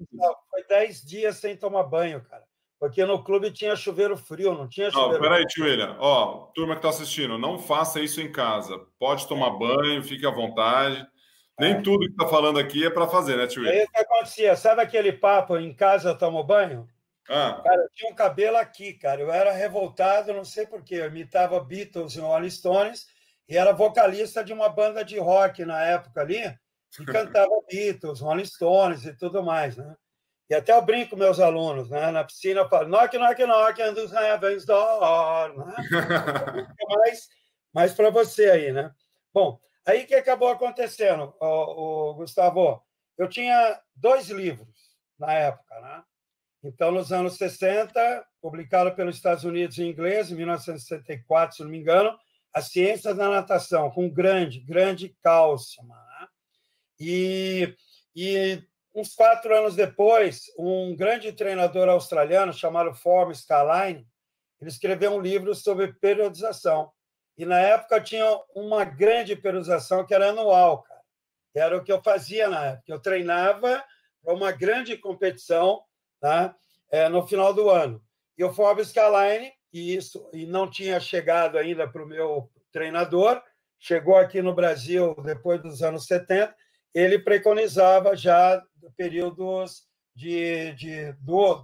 Foi 0.50 0.64
10 0.68 1.02
dias 1.04 1.38
sem 1.38 1.56
tomar 1.58 1.84
banho, 1.84 2.22
cara. 2.22 2.44
Porque 2.80 3.06
no 3.06 3.24
clube 3.24 3.52
tinha 3.52 3.76
chuveiro 3.76 4.18
frio, 4.18 4.54
não 4.54 4.68
tinha 4.68 4.90
chuveiro. 4.90 5.14
Não, 5.14 5.22
peraí, 5.22 5.46
tio 5.46 5.66
William. 5.66 5.96
Ó, 6.00 6.48
turma 6.54 6.74
que 6.74 6.80
está 6.80 6.90
assistindo, 6.90 7.38
não 7.38 7.60
faça 7.60 8.00
isso 8.00 8.20
em 8.20 8.32
casa. 8.32 8.80
Pode 9.00 9.28
tomar 9.28 9.52
banho, 9.52 10.04
fique 10.04 10.26
à 10.26 10.32
vontade. 10.32 11.06
Nem 11.60 11.74
é. 11.74 11.82
tudo 11.82 12.08
que 12.08 12.12
está 12.12 12.28
falando 12.28 12.58
aqui 12.58 12.84
é 12.84 12.90
para 12.90 13.08
fazer, 13.08 13.38
né, 13.38 13.46
tio 13.46 13.62
William? 13.62 13.78
Aí 13.78 13.86
o 13.86 13.90
que 13.92 14.00
acontecia? 14.00 14.56
Sabe 14.56 14.82
aquele 14.82 15.12
papo, 15.12 15.58
em 15.58 15.74
casa 15.74 16.10
eu 16.10 16.18
tomo 16.18 16.44
banho? 16.44 16.88
Ah. 17.34 17.62
Cara, 17.64 17.82
eu 17.84 17.90
tinha 17.96 18.12
um 18.12 18.16
cabelo 18.16 18.58
aqui, 18.58 18.94
cara. 18.94 19.22
Eu 19.22 19.32
era 19.32 19.54
revoltado, 19.54 20.34
não 20.34 20.44
sei 20.44 20.66
porquê. 20.66 20.96
Eu 20.96 21.08
imitava 21.08 21.64
Beatles 21.64 22.16
e 22.16 22.20
Rolling 22.20 22.50
Stones 22.50 23.08
e 23.48 23.56
era 23.56 23.72
vocalista 23.72 24.44
de 24.44 24.52
uma 24.52 24.68
banda 24.68 25.04
de 25.04 25.18
rock 25.18 25.64
na 25.64 25.82
época 25.82 26.20
ali 26.20 26.44
e 27.00 27.06
cantava 27.06 27.50
Beatles, 27.70 28.20
Rolling 28.20 28.46
Stones 28.46 29.06
e 29.06 29.16
tudo 29.16 29.42
mais, 29.42 29.78
né? 29.78 29.96
E 30.50 30.54
até 30.54 30.74
eu 30.74 30.82
brinco 30.82 31.12
com 31.12 31.16
meus 31.16 31.40
alunos, 31.40 31.90
né? 31.90 32.12
Na 32.12 32.26
piscina 32.26 32.62
eu 32.62 32.70
falo, 32.70 32.90
knock, 32.90 33.18
knock, 33.18 33.42
knock, 33.46 33.82
and 33.82 33.94
the 33.94 34.02
heavens 34.14 34.66
door, 34.66 35.58
né? 35.58 35.76
mais, 36.90 37.30
mais 37.74 37.94
para 37.94 38.10
você 38.10 38.50
aí, 38.50 38.74
né? 38.74 38.92
Bom, 39.34 39.58
aí 39.86 40.06
que 40.06 40.16
acabou 40.16 40.50
acontecendo, 40.50 41.34
o, 41.40 42.10
o 42.10 42.14
Gustavo? 42.16 42.84
Eu 43.18 43.30
tinha 43.30 43.80
dois 43.96 44.28
livros 44.28 44.76
na 45.18 45.32
época, 45.32 45.80
né? 45.80 46.04
Então, 46.64 46.92
nos 46.92 47.12
anos 47.12 47.38
60, 47.38 48.26
publicado 48.40 48.94
pelos 48.96 49.16
Estados 49.16 49.44
Unidos 49.44 49.80
em 49.80 49.90
inglês, 49.90 50.32
em 50.32 50.36
1964, 50.36 51.56
se 51.56 51.64
não 51.64 51.70
me 51.70 51.80
engano, 51.80 52.16
As 52.54 52.68
Ciências 52.68 53.16
da 53.16 53.30
Natação, 53.30 53.90
com 53.90 54.08
grande, 54.10 54.60
grande 54.60 55.16
cálcio. 55.24 55.84
Né? 55.84 56.28
E, 57.00 57.76
e 58.16 58.64
uns 58.94 59.16
quatro 59.16 59.56
anos 59.56 59.76
depois, 59.76 60.52
um 60.58 60.96
grande 60.96 61.32
treinador 61.34 61.90
australiano 61.90 62.54
chamado 62.54 62.94
Form 62.94 63.34
Scaline, 63.34 64.06
ele 64.60 64.70
escreveu 64.70 65.14
um 65.14 65.20
livro 65.20 65.56
sobre 65.56 65.94
periodização. 65.94 66.92
E 67.36 67.44
na 67.44 67.60
época 67.60 68.00
tinha 68.02 68.40
uma 68.54 68.86
grande 68.86 69.36
periodização 69.36 70.06
que 70.06 70.14
era 70.14 70.30
anual, 70.30 70.84
cara. 70.84 71.02
Era 71.56 71.78
o 71.78 71.84
que 71.84 71.92
eu 71.92 72.02
fazia 72.04 72.48
na 72.48 72.66
época. 72.66 72.92
Eu 72.94 73.00
treinava 73.00 73.84
para 74.24 74.34
uma 74.34 74.52
grande 74.52 74.96
competição 74.96 75.84
tá? 76.22 76.56
É, 76.90 77.10
no 77.10 77.28
final 77.28 77.54
do 77.54 77.70
ano. 77.70 78.02
E 78.38 78.44
o 78.44 78.54
Forbes 78.54 78.90
Scaline, 78.90 79.52
e 79.74 79.96
isso 79.96 80.30
e 80.32 80.46
não 80.46 80.70
tinha 80.70 81.00
chegado 81.00 81.58
ainda 81.58 81.88
para 81.88 82.04
o 82.04 82.08
meu 82.08 82.50
treinador, 82.72 83.42
chegou 83.80 84.16
aqui 84.16 84.42
no 84.42 84.54
Brasil 84.54 85.16
depois 85.24 85.62
dos 85.62 85.82
anos 85.82 86.06
70, 86.06 86.56
ele 86.94 87.20
preconizava 87.20 88.16
já 88.16 88.64
períodos 88.96 89.88
de, 90.16 90.74
de 90.74 91.14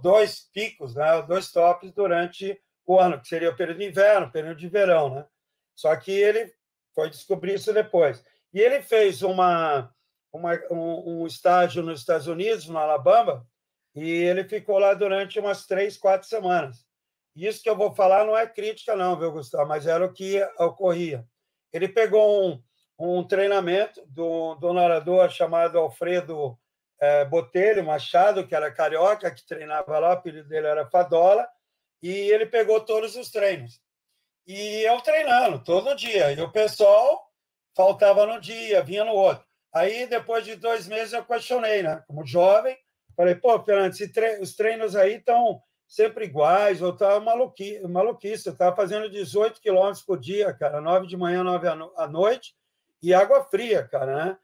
dois 0.02 0.48
picos, 0.52 0.94
né? 0.94 1.22
dois 1.22 1.50
tops 1.52 1.92
durante 1.92 2.58
o 2.86 2.98
ano, 2.98 3.20
que 3.20 3.28
seria 3.28 3.50
o 3.50 3.56
período 3.56 3.78
de 3.78 3.86
inverno, 3.86 4.32
período 4.32 4.56
de 4.56 4.68
verão. 4.68 5.14
Né? 5.14 5.26
Só 5.74 5.94
que 5.96 6.10
ele 6.10 6.52
foi 6.94 7.10
descobrir 7.10 7.54
isso 7.54 7.72
depois. 7.72 8.24
E 8.52 8.60
ele 8.60 8.82
fez 8.82 9.22
uma, 9.22 9.94
uma 10.32 10.54
um, 10.70 11.22
um 11.22 11.26
estágio 11.26 11.82
nos 11.82 12.00
Estados 12.00 12.26
Unidos, 12.26 12.66
no 12.66 12.78
Alabama, 12.78 13.46
e 13.94 14.10
ele 14.10 14.44
ficou 14.44 14.78
lá 14.78 14.94
durante 14.94 15.38
umas 15.38 15.66
três, 15.66 15.96
quatro 15.96 16.28
semanas. 16.28 16.86
Isso 17.34 17.62
que 17.62 17.70
eu 17.70 17.76
vou 17.76 17.94
falar 17.94 18.24
não 18.24 18.36
é 18.36 18.46
crítica, 18.46 18.96
não, 18.96 19.18
viu, 19.18 19.32
Gustavo? 19.32 19.68
Mas 19.68 19.86
era 19.86 20.04
o 20.04 20.12
que 20.12 20.42
ocorria. 20.58 21.24
Ele 21.72 21.88
pegou 21.88 22.44
um, 22.44 22.62
um 22.98 23.22
treinamento 23.22 24.04
do, 24.06 24.56
do 24.56 24.72
narrador 24.72 25.30
chamado 25.30 25.78
Alfredo 25.78 26.58
é, 27.00 27.24
Botelho 27.24 27.84
Machado, 27.84 28.46
que 28.46 28.54
era 28.54 28.72
carioca, 28.72 29.30
que 29.30 29.46
treinava 29.46 29.98
lá, 29.98 30.08
o 30.08 30.12
apelido 30.12 30.48
dele 30.48 30.66
era 30.66 30.90
Fadola, 30.90 31.46
e 32.02 32.10
ele 32.10 32.46
pegou 32.46 32.80
todos 32.80 33.14
os 33.14 33.30
treinos. 33.30 33.80
E 34.46 34.82
eu 34.82 35.00
treinando 35.00 35.62
todo 35.62 35.94
dia. 35.94 36.32
E 36.32 36.40
o 36.40 36.50
pessoal 36.50 37.28
faltava 37.76 38.26
no 38.26 38.40
dia, 38.40 38.82
vinha 38.82 39.04
no 39.04 39.12
outro. 39.12 39.46
Aí, 39.72 40.06
depois 40.06 40.44
de 40.44 40.56
dois 40.56 40.88
meses, 40.88 41.12
eu 41.12 41.24
questionei, 41.24 41.82
né? 41.82 42.02
Como 42.06 42.26
jovem, 42.26 42.76
Falei, 43.18 43.34
pô, 43.34 43.60
Fernando, 43.64 43.92
tre 44.12 44.38
os 44.40 44.54
treinos 44.54 44.94
aí 44.94 45.16
estão 45.16 45.60
sempre 45.88 46.26
iguais, 46.26 46.80
ou 46.80 46.96
tá 46.96 47.18
maluqui 47.18 47.80
maluquice. 47.80 48.46
Eu 48.46 48.52
estava 48.52 48.76
fazendo 48.76 49.10
18 49.10 49.60
quilômetros 49.60 50.04
por 50.04 50.20
dia, 50.20 50.54
cara, 50.54 50.80
nove 50.80 51.08
de 51.08 51.16
manhã, 51.16 51.42
nove 51.42 51.66
à 51.66 52.06
noite, 52.06 52.54
e 53.02 53.12
água 53.12 53.42
fria, 53.42 53.82
cara, 53.82 54.14
né? 54.24 54.38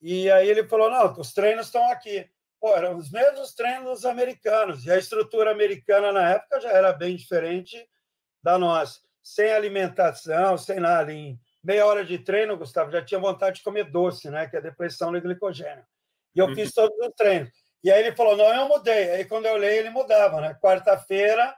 E 0.00 0.30
aí 0.30 0.48
ele 0.48 0.62
falou: 0.68 0.88
não, 0.88 1.12
os 1.18 1.34
treinos 1.34 1.66
estão 1.66 1.90
aqui. 1.90 2.24
Pô, 2.60 2.72
eram 2.76 2.96
os 2.96 3.10
mesmos 3.10 3.52
treinos 3.52 4.04
americanos, 4.04 4.86
e 4.86 4.92
a 4.92 4.96
estrutura 4.96 5.50
americana 5.50 6.12
na 6.12 6.30
época 6.30 6.60
já 6.60 6.70
era 6.70 6.92
bem 6.92 7.16
diferente 7.16 7.84
da 8.40 8.56
nossa. 8.56 9.00
Sem 9.20 9.50
alimentação, 9.52 10.56
sem 10.56 10.78
nada. 10.78 11.12
Em 11.12 11.36
meia 11.64 11.84
hora 11.84 12.04
de 12.04 12.16
treino, 12.16 12.56
Gustavo, 12.56 12.92
já 12.92 13.04
tinha 13.04 13.18
vontade 13.18 13.56
de 13.56 13.64
comer 13.64 13.90
doce, 13.90 14.30
né? 14.30 14.46
Que 14.46 14.54
é 14.54 14.60
a 14.60 14.62
depressão 14.62 15.10
do 15.10 15.20
glicogênio. 15.20 15.84
E 16.32 16.38
eu 16.38 16.54
fiz 16.54 16.72
todos 16.72 16.96
os 16.96 17.12
treinos. 17.16 17.50
E 17.82 17.90
aí 17.90 18.00
ele 18.00 18.16
falou: 18.16 18.36
não, 18.36 18.52
eu 18.54 18.68
mudei. 18.68 19.10
Aí 19.10 19.24
quando 19.24 19.46
eu 19.46 19.54
olhei, 19.54 19.78
ele 19.78 19.90
mudava, 19.90 20.40
né? 20.40 20.54
Quarta-feira, 20.60 21.54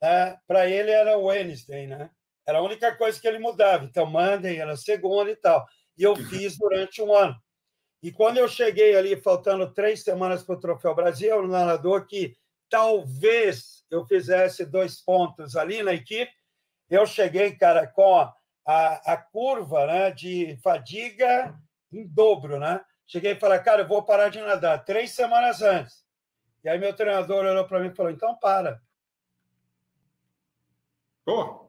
né? 0.00 0.38
para 0.46 0.68
ele 0.68 0.90
era 0.90 1.18
Wednesday, 1.18 1.86
né? 1.86 2.10
Era 2.46 2.58
a 2.58 2.62
única 2.62 2.94
coisa 2.96 3.20
que 3.20 3.26
ele 3.26 3.38
mudava. 3.38 3.84
Então, 3.84 4.06
Monday 4.06 4.58
era 4.58 4.76
segunda 4.76 5.30
e 5.30 5.36
tal. 5.36 5.64
E 5.96 6.02
eu 6.02 6.16
fiz 6.16 6.58
durante 6.58 7.00
um 7.00 7.14
ano. 7.14 7.36
E 8.02 8.10
quando 8.10 8.38
eu 8.38 8.48
cheguei 8.48 8.96
ali, 8.96 9.16
faltando 9.16 9.72
três 9.72 10.02
semanas 10.02 10.42
para 10.42 10.56
o 10.56 10.60
Troféu 10.60 10.94
Brasil, 10.94 11.38
o 11.38 11.46
narrador 11.46 12.06
que 12.06 12.34
talvez 12.68 13.84
eu 13.90 14.04
fizesse 14.06 14.66
dois 14.66 15.00
pontos 15.00 15.54
ali 15.54 15.82
na 15.82 15.94
equipe, 15.94 16.32
eu 16.90 17.06
cheguei, 17.06 17.54
cara, 17.54 17.86
com 17.86 18.28
a, 18.66 19.12
a 19.12 19.16
curva 19.16 19.86
né, 19.86 20.10
de 20.10 20.58
fadiga 20.62 21.54
em 21.92 22.06
dobro, 22.06 22.58
né? 22.58 22.80
Cheguei 23.12 23.32
e 23.32 23.38
falei, 23.38 23.58
cara, 23.58 23.82
eu 23.82 23.86
vou 23.86 24.02
parar 24.02 24.30
de 24.30 24.40
nadar 24.40 24.86
três 24.86 25.10
semanas 25.10 25.60
antes. 25.60 26.02
E 26.64 26.68
aí 26.70 26.78
meu 26.78 26.96
treinador 26.96 27.44
olhou 27.44 27.66
para 27.66 27.78
mim 27.78 27.88
e 27.88 27.94
falou, 27.94 28.10
então 28.10 28.34
para. 28.36 28.80
Pô. 31.22 31.68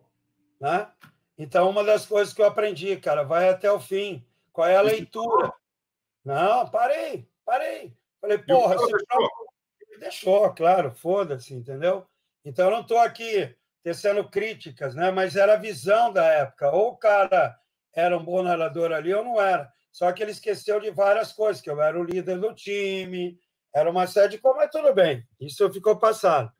Né? 0.58 0.89
Então, 1.38 1.69
uma 1.69 1.84
das 1.84 2.06
coisas 2.06 2.33
que 2.33 2.41
eu 2.41 2.46
aprendi, 2.46 2.96
cara, 2.96 3.23
vai 3.23 3.50
até 3.50 3.69
o 3.69 3.77
fim. 3.77 4.25
Qual 4.54 4.65
é 4.65 4.77
a 4.77 4.81
leitura? 4.81 5.52
Não, 6.23 6.69
parei, 6.69 7.27
parei. 7.44 7.94
Falei, 8.21 8.37
porra, 8.37 8.77
você 8.77 8.94
deixou? 8.94 9.29
deixou, 10.00 10.54
claro, 10.54 10.96
foda-se, 10.96 11.54
entendeu? 11.54 12.08
Então, 12.46 12.69
eu 12.69 12.71
não 12.71 12.83
estou 12.83 13.00
aqui 13.00 13.54
tecendo 13.83 14.29
críticas, 14.29 14.96
né? 14.96 15.12
mas 15.12 15.35
era 15.35 15.56
a 15.56 15.58
visão 15.58 16.13
da 16.13 16.23
época. 16.23 16.71
Ou 16.71 16.91
o 16.91 16.98
cara 16.98 17.60
era 17.94 18.17
um 18.17 18.23
bom 18.23 18.41
narrador 18.41 18.94
ali 18.94 19.13
ou 19.13 19.25
não 19.25 19.41
era. 19.41 19.73
Só 19.94 20.12
que 20.12 20.23
ele 20.23 20.31
esqueceu 20.31 20.79
de 20.79 20.89
várias 20.89 21.31
coisas, 21.31 21.62
que 21.62 21.69
eu 21.69 21.79
era 21.79 21.98
o 21.98 22.04
líder 22.04 22.39
do 22.39 22.54
time, 22.54 23.39
era 23.73 23.89
uma 23.89 24.08
série 24.08 24.29
de 24.29 24.37
coisas, 24.39 24.63
mas 24.63 24.71
tudo 24.71 24.91
bem, 24.91 25.23
isso 25.39 25.71
ficou 25.71 25.98
passado. 25.98 26.52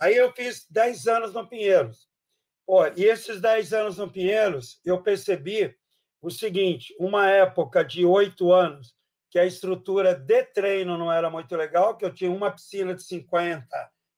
Aí 0.00 0.16
eu 0.16 0.32
fiz 0.32 0.66
10 0.70 1.06
anos 1.06 1.34
no 1.34 1.46
Pinheiros. 1.46 2.08
Pô, 2.66 2.86
e 2.96 3.04
esses 3.04 3.40
10 3.40 3.72
anos 3.74 3.98
no 3.98 4.10
Pinheiros, 4.10 4.80
eu 4.84 5.02
percebi 5.02 5.76
o 6.20 6.30
seguinte: 6.30 6.94
uma 6.98 7.28
época 7.30 7.84
de 7.84 8.06
oito 8.06 8.52
anos, 8.52 8.96
que 9.30 9.38
a 9.38 9.44
estrutura 9.44 10.14
de 10.14 10.42
treino 10.44 10.96
não 10.96 11.12
era 11.12 11.28
muito 11.28 11.54
legal, 11.54 11.94
que 11.94 12.04
eu 12.06 12.12
tinha 12.12 12.30
uma 12.30 12.50
piscina 12.50 12.94
de 12.94 13.02
50 13.02 13.66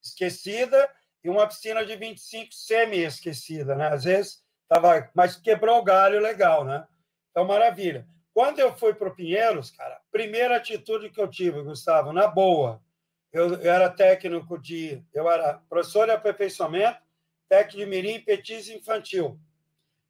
esquecida 0.02 0.88
e 1.22 1.28
uma 1.28 1.46
piscina 1.46 1.84
de 1.84 1.96
25 1.96 2.54
semi-esquecida, 2.54 3.74
né? 3.74 3.88
Às 3.88 4.04
vezes 4.04 4.42
tava, 4.68 5.10
mas 5.12 5.36
quebrou 5.36 5.78
o 5.78 5.84
galho 5.84 6.20
legal, 6.20 6.64
né? 6.64 6.86
Então, 7.30 7.44
maravilha. 7.44 8.06
Quando 8.40 8.58
eu 8.58 8.74
fui 8.74 8.94
para 8.94 9.08
o 9.08 9.14
Pinheiros, 9.14 9.70
cara, 9.70 10.00
primeira 10.10 10.56
atitude 10.56 11.10
que 11.10 11.20
eu 11.20 11.28
tive, 11.28 11.60
Gustavo, 11.60 12.10
na 12.10 12.26
boa, 12.26 12.82
eu, 13.30 13.52
eu 13.56 13.70
era 13.70 13.90
técnico 13.90 14.56
de, 14.58 15.04
eu 15.12 15.30
era 15.30 15.60
professor 15.68 16.06
de 16.06 16.12
aperfeiçoamento, 16.12 17.02
técnico 17.50 17.76
de 17.80 17.84
mirim 17.84 18.18
petis 18.18 18.70
infantil. 18.70 19.38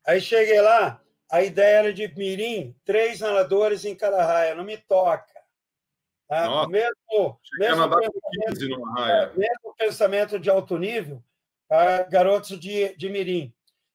Aí 0.06 0.20
cheguei 0.20 0.60
lá, 0.60 1.02
a 1.28 1.42
ideia 1.42 1.78
era 1.78 1.92
de 1.92 2.06
mirim, 2.16 2.72
três 2.84 3.18
nadadores 3.18 3.84
em 3.84 3.96
cada 3.96 4.24
raia, 4.24 4.54
não 4.54 4.62
me 4.62 4.76
toca. 4.76 5.26
Tá? 6.28 6.68
Mesmo, 6.68 7.40
mesmo, 7.58 7.90
pensamento, 7.90 9.00
é, 9.00 9.26
mesmo 9.36 9.74
pensamento 9.76 10.38
de 10.38 10.48
alto 10.48 10.78
nível, 10.78 11.20
para 11.66 12.04
garotos 12.04 12.60
de, 12.60 12.94
de 12.96 13.08
mirim. 13.08 13.52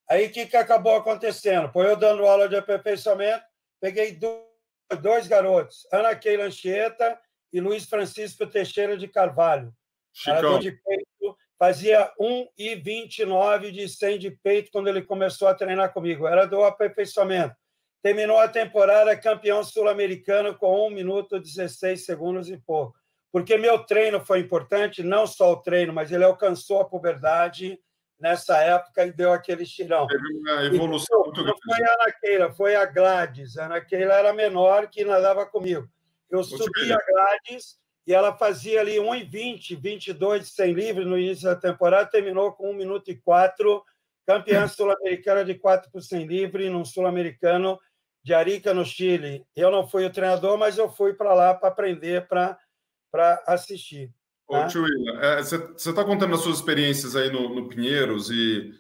Aí 0.10 0.28
o 0.28 0.30
que, 0.30 0.46
que 0.46 0.58
acabou 0.58 0.98
acontecendo? 0.98 1.72
Foi 1.72 1.86
eu 1.90 1.96
dando 1.96 2.26
aula 2.26 2.50
de 2.50 2.58
aperfeiçoamento, 2.58 3.45
peguei 3.80 4.17
dois 5.01 5.28
garotos, 5.28 5.88
Ana 5.91 6.15
Keila 6.15 6.45
Anchieta 6.45 7.19
e 7.51 7.59
Luiz 7.59 7.86
Francisco 7.86 8.45
Teixeira 8.45 8.97
de 8.97 9.07
Carvalho. 9.07 9.73
Chicão. 10.13 10.59
de 10.59 10.71
peito, 10.71 11.38
fazia 11.59 12.11
1,29 12.19 13.71
de 13.71 13.89
100 13.89 14.19
de 14.19 14.32
peito 14.32 14.71
quando 14.71 14.88
ele 14.88 15.01
começou 15.01 15.47
a 15.47 15.53
treinar 15.53 15.91
comigo. 15.91 16.26
Era 16.26 16.45
do 16.45 16.63
aperfeiçoamento. 16.63 17.55
Terminou 18.01 18.39
a 18.39 18.47
temporada 18.47 19.17
campeão 19.17 19.63
sul-americano 19.63 20.57
com 20.57 20.88
1 20.88 20.89
minuto 20.91 21.39
16 21.39 22.05
segundos 22.05 22.49
e 22.49 22.57
pouco. 22.57 22.97
Porque 23.32 23.57
meu 23.57 23.80
treino 23.80 24.23
foi 24.23 24.39
importante, 24.39 25.03
não 25.03 25.28
só 25.28 25.51
o 25.51 25.61
treino, 25.61 25.91
mas 25.91 26.11
ele 26.11 26.23
alcançou 26.23 26.80
a 26.80 26.86
puberdade 26.86 27.78
nessa 28.26 28.57
época 28.57 29.05
e 29.05 29.11
deu 29.11 29.32
aquele 29.32 29.61
estirão. 29.61 30.07
Teve 30.07 30.34
uma 30.39 30.65
evolução 30.65 31.21
muito 31.26 31.43
grande. 31.43 31.59
Não 31.63 31.76
foi 31.76 31.86
a 31.86 31.93
Ana 31.93 32.11
Keila, 32.11 32.53
foi 32.53 32.76
a 32.76 32.86
Gladys. 32.86 33.57
A 33.57 33.65
Ana 33.65 33.82
Keila 33.82 34.15
era 34.15 34.34
menor 34.34 34.89
que 34.89 35.05
nadava 35.05 35.45
comigo. 35.45 35.88
Eu 36.32 36.43
subi 36.43 36.91
a 36.91 36.97
Gladys 36.97 37.78
e 38.07 38.15
ela 38.15 38.36
fazia 38.36 38.82
ali 38.82 38.95
1,20, 38.95 39.80
22 39.80 40.41
de 40.41 40.47
100 40.47 40.73
livre 40.73 41.05
no 41.05 41.19
início 41.19 41.45
da 41.45 41.55
temporada, 41.55 42.09
terminou 42.09 42.51
com 42.51 42.71
1 42.71 42.73
minuto 42.73 43.11
e 43.11 43.15
4, 43.15 43.84
campeã 44.26 44.65
sul-americana 44.67 45.45
de 45.45 45.53
4 45.53 45.91
por 45.91 46.01
100 46.01 46.26
livre, 46.26 46.67
num 46.67 46.84
sul-americano 46.84 47.80
de 48.23 48.34
Arica, 48.34 48.73
no 48.73 48.84
Chile. 48.84 49.45
Eu 49.55 49.69
não 49.69 49.88
fui 49.88 50.03
o 50.03 50.11
treinador, 50.11 50.57
mas 50.57 50.80
eu 50.80 50.89
fui 50.89 51.13
para 51.13 51.32
lá 51.36 51.53
para 51.53 51.69
aprender, 51.69 52.28
para 52.28 52.57
assistir. 53.45 54.11
Ô, 54.48 54.54
tá? 54.54 54.68
tio 54.68 54.84
William, 54.84 55.20
você 55.38 55.56
é, 55.56 55.74
está 55.76 56.04
contando 56.04 56.36
as 56.36 56.41
suas 56.41 56.58
experiências 56.58 57.16
aí 57.16 57.32
no, 57.32 57.54
no 57.54 57.68
Pinheiros 57.68 58.30
e, 58.30 58.74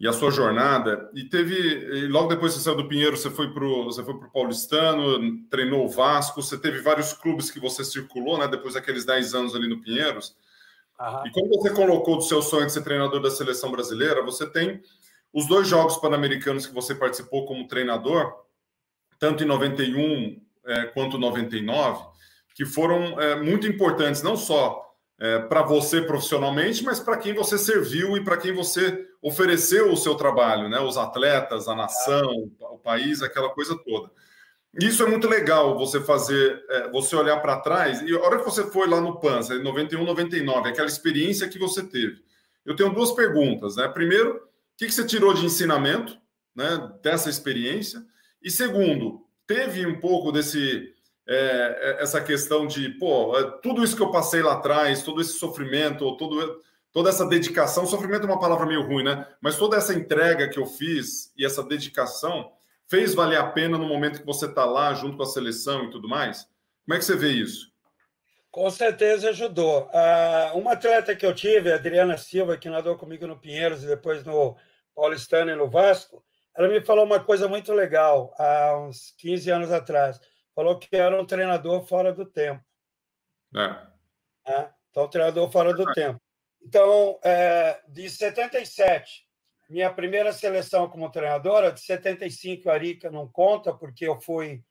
e, 0.00 0.08
a 0.08 0.12
sua 0.12 0.30
jornada, 0.30 1.08
e 1.14 1.24
teve, 1.24 1.54
e 1.54 2.08
logo 2.08 2.28
depois 2.28 2.52
que 2.52 2.58
você 2.58 2.64
saiu 2.64 2.76
do 2.76 2.88
Pinheiro, 2.88 3.16
você 3.16 3.30
foi 3.30 3.52
para 3.52 3.64
o 3.64 3.84
você 3.84 4.02
foi 4.02 4.18
pro 4.18 4.32
Paulistano, 4.32 5.46
treinou 5.48 5.84
o 5.84 5.88
Vasco, 5.88 6.42
você 6.42 6.58
teve 6.58 6.80
vários 6.80 7.12
clubes 7.12 7.50
que 7.50 7.60
você 7.60 7.84
circulou, 7.84 8.36
né, 8.36 8.48
depois 8.48 8.74
daqueles 8.74 9.04
10 9.04 9.34
anos 9.34 9.54
ali 9.54 9.68
no 9.68 9.80
Pinheiros, 9.80 10.36
Aham. 10.98 11.22
e 11.26 11.30
quando 11.30 11.48
você 11.50 11.70
colocou 11.70 12.16
do 12.16 12.22
seu 12.22 12.42
sonho 12.42 12.66
de 12.66 12.72
ser 12.72 12.82
treinador 12.82 13.22
da 13.22 13.30
seleção 13.30 13.70
brasileira, 13.70 14.22
você 14.22 14.44
tem 14.44 14.82
os 15.32 15.46
dois 15.46 15.68
jogos 15.68 15.96
pan-americanos 15.96 16.66
que 16.66 16.74
você 16.74 16.94
participou 16.94 17.46
como 17.46 17.68
treinador, 17.68 18.34
tanto 19.20 19.44
em 19.44 19.46
91 19.46 20.42
é, 20.66 20.84
quanto 20.86 21.16
99, 21.16 22.04
que 22.54 22.66
foram 22.66 23.20
é, 23.20 23.36
muito 23.36 23.66
importantes, 23.66 24.22
não 24.22 24.36
só 24.36 24.91
é, 25.22 25.38
para 25.38 25.62
você 25.62 26.02
profissionalmente, 26.02 26.82
mas 26.82 26.98
para 26.98 27.16
quem 27.16 27.32
você 27.32 27.56
serviu 27.56 28.16
e 28.16 28.24
para 28.24 28.36
quem 28.36 28.52
você 28.52 29.06
ofereceu 29.22 29.92
o 29.92 29.96
seu 29.96 30.16
trabalho, 30.16 30.68
né? 30.68 30.80
Os 30.80 30.96
atletas, 30.96 31.68
a 31.68 31.76
nação, 31.76 32.50
o 32.58 32.76
país, 32.76 33.22
aquela 33.22 33.48
coisa 33.50 33.78
toda. 33.84 34.10
Isso 34.74 35.00
é 35.00 35.06
muito 35.06 35.28
legal 35.28 35.78
você 35.78 36.00
fazer, 36.00 36.64
é, 36.68 36.90
você 36.90 37.14
olhar 37.14 37.36
para 37.36 37.60
trás 37.60 38.02
e 38.02 38.12
a 38.12 38.18
hora 38.18 38.38
que 38.40 38.44
você 38.44 38.68
foi 38.68 38.88
lá 38.88 39.00
no 39.00 39.20
PAN, 39.20 39.38
91, 39.62 40.04
99, 40.04 40.68
aquela 40.68 40.88
experiência 40.88 41.48
que 41.48 41.58
você 41.58 41.84
teve. 41.84 42.20
Eu 42.66 42.74
tenho 42.74 42.92
duas 42.92 43.12
perguntas, 43.12 43.76
né? 43.76 43.86
Primeiro, 43.86 44.38
o 44.38 44.40
que, 44.76 44.86
que 44.86 44.92
você 44.92 45.06
tirou 45.06 45.32
de 45.32 45.46
ensinamento, 45.46 46.18
né, 46.52 46.90
dessa 47.00 47.30
experiência? 47.30 48.04
E 48.42 48.50
segundo, 48.50 49.24
teve 49.46 49.86
um 49.86 50.00
pouco 50.00 50.32
desse 50.32 50.91
é, 51.26 51.96
é, 51.98 52.02
essa 52.02 52.20
questão 52.20 52.66
de, 52.66 52.88
pô, 52.90 53.38
é, 53.38 53.58
tudo 53.62 53.84
isso 53.84 53.96
que 53.96 54.02
eu 54.02 54.10
passei 54.10 54.42
lá 54.42 54.54
atrás, 54.54 55.02
todo 55.02 55.20
esse 55.20 55.38
sofrimento, 55.38 56.16
todo, 56.16 56.60
toda 56.92 57.10
essa 57.10 57.26
dedicação, 57.26 57.86
sofrimento 57.86 58.22
é 58.22 58.26
uma 58.26 58.40
palavra 58.40 58.66
meio 58.66 58.82
ruim, 58.82 59.04
né? 59.04 59.26
Mas 59.40 59.56
toda 59.56 59.76
essa 59.76 59.94
entrega 59.94 60.48
que 60.48 60.58
eu 60.58 60.66
fiz 60.66 61.32
e 61.36 61.44
essa 61.44 61.62
dedicação 61.62 62.52
fez 62.88 63.14
valer 63.14 63.38
a 63.38 63.46
pena 63.46 63.78
no 63.78 63.86
momento 63.86 64.20
que 64.20 64.26
você 64.26 64.46
está 64.46 64.64
lá 64.64 64.92
junto 64.94 65.16
com 65.16 65.22
a 65.22 65.26
seleção 65.26 65.84
e 65.84 65.90
tudo 65.90 66.08
mais? 66.08 66.48
Como 66.84 66.96
é 66.96 66.98
que 66.98 67.04
você 67.04 67.16
vê 67.16 67.28
isso? 67.28 67.70
Com 68.50 68.68
certeza 68.70 69.30
ajudou. 69.30 69.88
Uh, 69.88 70.58
uma 70.58 70.72
atleta 70.72 71.16
que 71.16 71.24
eu 71.24 71.34
tive, 71.34 71.72
a 71.72 71.76
Adriana 71.76 72.18
Silva, 72.18 72.58
que 72.58 72.68
nadou 72.68 72.96
comigo 72.96 73.26
no 73.26 73.38
Pinheiros 73.38 73.82
e 73.82 73.86
depois 73.86 74.22
no 74.24 74.56
Paulistano 74.94 75.50
e 75.50 75.54
no 75.54 75.70
Vasco, 75.70 76.22
ela 76.54 76.68
me 76.68 76.82
falou 76.82 77.06
uma 77.06 77.18
coisa 77.18 77.48
muito 77.48 77.72
legal 77.72 78.34
há 78.38 78.76
uns 78.78 79.14
15 79.16 79.50
anos 79.50 79.72
atrás 79.72 80.20
falou 80.54 80.78
que 80.78 80.96
era 80.96 81.20
um 81.20 81.26
treinador 81.26 81.84
fora 81.86 82.12
do 82.12 82.24
tempo. 82.24 82.64
É. 83.54 83.92
É, 84.46 84.70
então, 84.90 85.08
treinador 85.08 85.50
fora 85.50 85.74
do 85.74 85.90
é. 85.90 85.94
tempo. 85.94 86.20
Então, 86.62 87.18
é, 87.22 87.80
de 87.88 88.08
77, 88.08 89.26
minha 89.68 89.92
primeira 89.92 90.32
seleção 90.32 90.88
como 90.88 91.10
treinadora, 91.10 91.72
de 91.72 91.80
75, 91.80 92.70
a 92.70 92.74
Arica 92.74 93.10
não 93.10 93.26
conta, 93.26 93.72
porque 93.72 94.06
eu 94.06 94.20
fui 94.20 94.62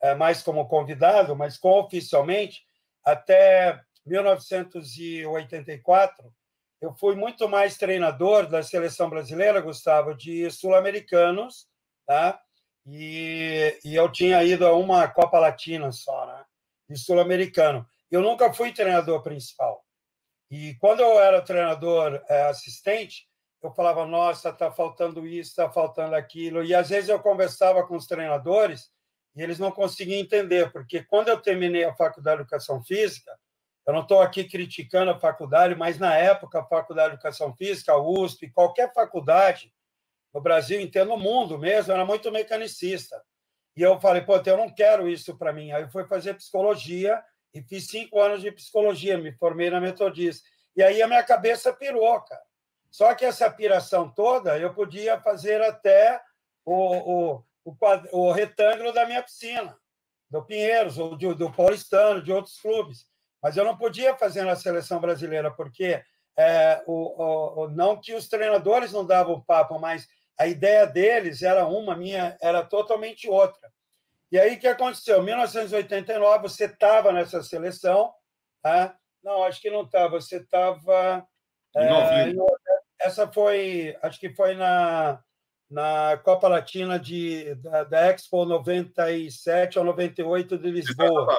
é, 0.00 0.14
mais 0.14 0.42
como 0.42 0.68
convidado, 0.68 1.34
mas 1.34 1.58
com 1.58 1.80
oficialmente, 1.80 2.64
até 3.04 3.80
1984, 4.06 6.32
eu 6.80 6.94
fui 6.94 7.16
muito 7.16 7.48
mais 7.48 7.76
treinador 7.76 8.46
da 8.46 8.62
seleção 8.62 9.08
brasileira, 9.08 9.60
Gustavo, 9.60 10.14
de 10.14 10.48
sul-americanos, 10.50 11.66
tá? 12.06 12.40
E, 12.86 13.78
e 13.84 13.94
eu 13.94 14.10
tinha 14.10 14.42
ido 14.44 14.66
a 14.66 14.74
uma 14.74 15.08
Copa 15.08 15.38
Latina 15.38 15.90
só, 15.92 16.26
né? 16.26 16.44
De 16.88 16.98
sul-americano. 16.98 17.86
Eu 18.10 18.20
nunca 18.20 18.52
fui 18.52 18.72
treinador 18.72 19.22
principal. 19.22 19.84
E 20.50 20.74
quando 20.74 21.00
eu 21.00 21.18
era 21.18 21.40
treinador 21.40 22.22
é, 22.28 22.42
assistente, 22.42 23.26
eu 23.62 23.72
falava, 23.72 24.06
nossa, 24.06 24.50
está 24.50 24.70
faltando 24.70 25.26
isso, 25.26 25.50
está 25.50 25.70
faltando 25.70 26.14
aquilo. 26.14 26.62
E 26.62 26.74
às 26.74 26.90
vezes 26.90 27.08
eu 27.08 27.18
conversava 27.18 27.86
com 27.86 27.96
os 27.96 28.06
treinadores 28.06 28.90
e 29.34 29.42
eles 29.42 29.58
não 29.58 29.72
conseguiam 29.72 30.20
entender, 30.20 30.70
porque 30.70 31.02
quando 31.02 31.28
eu 31.28 31.40
terminei 31.40 31.84
a 31.84 31.94
faculdade 31.94 32.36
de 32.36 32.42
educação 32.42 32.84
física, 32.84 33.36
eu 33.86 33.92
não 33.92 34.02
estou 34.02 34.20
aqui 34.20 34.44
criticando 34.44 35.10
a 35.10 35.18
faculdade, 35.18 35.74
mas 35.74 35.98
na 35.98 36.14
época 36.16 36.60
a 36.60 36.64
faculdade 36.64 37.08
de 37.10 37.14
educação 37.14 37.54
física, 37.56 37.92
a 37.92 37.98
USP, 38.00 38.50
qualquer 38.50 38.92
faculdade, 38.94 39.72
no 40.34 40.40
Brasil 40.40 40.80
inteiro, 40.80 41.08
no 41.08 41.16
mundo 41.16 41.56
mesmo, 41.56 41.92
era 41.92 42.04
muito 42.04 42.30
mecanicista. 42.32 43.22
E 43.76 43.82
eu 43.82 44.00
falei, 44.00 44.22
pô, 44.22 44.36
eu 44.36 44.56
não 44.56 44.68
quero 44.68 45.08
isso 45.08 45.38
para 45.38 45.52
mim. 45.52 45.70
Aí 45.70 45.82
eu 45.82 45.90
fui 45.90 46.04
fazer 46.06 46.34
psicologia 46.34 47.22
e 47.54 47.62
fiz 47.62 47.86
cinco 47.86 48.20
anos 48.20 48.42
de 48.42 48.50
psicologia, 48.50 49.16
me 49.16 49.32
formei 49.32 49.70
na 49.70 49.80
Metodista. 49.80 50.46
E 50.76 50.82
aí 50.82 51.00
a 51.00 51.06
minha 51.06 51.22
cabeça 51.22 51.72
pirou, 51.72 52.20
cara. 52.20 52.42
Só 52.90 53.14
que 53.14 53.24
essa 53.24 53.50
piração 53.50 54.10
toda 54.10 54.58
eu 54.58 54.74
podia 54.74 55.20
fazer 55.20 55.60
até 55.62 56.20
o, 56.64 56.74
o, 57.34 57.44
o, 57.64 57.76
quadro, 57.76 58.08
o 58.12 58.32
retângulo 58.32 58.92
da 58.92 59.06
minha 59.06 59.22
piscina, 59.22 59.76
do 60.30 60.44
Pinheiros, 60.44 60.98
ou 60.98 61.16
do, 61.16 61.34
do 61.34 61.52
Paulistano, 61.52 62.22
de 62.22 62.32
outros 62.32 62.60
clubes. 62.60 63.06
Mas 63.42 63.56
eu 63.56 63.64
não 63.64 63.76
podia 63.76 64.16
fazer 64.16 64.42
na 64.42 64.56
seleção 64.56 65.00
brasileira, 65.00 65.50
porque 65.50 66.02
é, 66.36 66.82
o, 66.86 67.62
o, 67.62 67.68
não 67.68 68.00
que 68.00 68.14
os 68.14 68.28
treinadores 68.28 68.92
não 68.92 69.04
davam 69.04 69.40
papo, 69.40 69.78
mas 69.78 70.08
a 70.38 70.46
ideia 70.46 70.86
deles 70.86 71.42
era 71.42 71.66
uma, 71.66 71.96
minha 71.96 72.36
era 72.40 72.62
totalmente 72.62 73.28
outra. 73.28 73.72
E 74.30 74.38
aí 74.38 74.56
o 74.56 74.58
que 74.58 74.66
aconteceu? 74.66 75.20
Em 75.20 75.26
1989 75.26 76.42
você 76.42 76.64
estava 76.64 77.12
nessa 77.12 77.42
seleção, 77.42 78.12
tá? 78.62 78.96
Não, 79.22 79.44
acho 79.44 79.60
que 79.60 79.70
não 79.70 79.82
estava. 79.82 80.20
Você 80.20 80.36
estava. 80.36 81.26
É, 81.76 82.32
essa 83.00 83.30
foi, 83.30 83.96
acho 84.02 84.18
que 84.18 84.34
foi 84.34 84.54
na, 84.54 85.22
na 85.70 86.16
Copa 86.18 86.48
Latina 86.48 86.98
de, 86.98 87.54
da, 87.56 87.84
da 87.84 88.06
Expo 88.12 88.44
97 88.44 89.78
ou 89.78 89.84
98 89.84 90.58
de 90.58 90.70
Lisboa. 90.70 91.38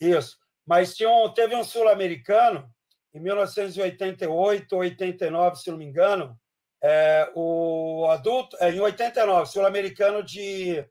Isso. 0.00 0.38
Mas 0.66 0.94
tinha 0.94 1.10
um, 1.10 1.32
teve 1.32 1.54
um 1.56 1.64
sul-americano, 1.64 2.70
em 3.14 3.20
1988, 3.20 4.76
89, 4.76 5.56
se 5.56 5.70
não 5.70 5.78
me 5.78 5.84
engano, 5.84 6.38
é, 6.82 7.30
o 7.34 8.06
adulto, 8.10 8.56
é, 8.60 8.70
em 8.70 8.80
89, 8.80 9.46
sul-americano 9.46 10.22
de. 10.22 10.84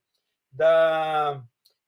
Da, 0.51 1.41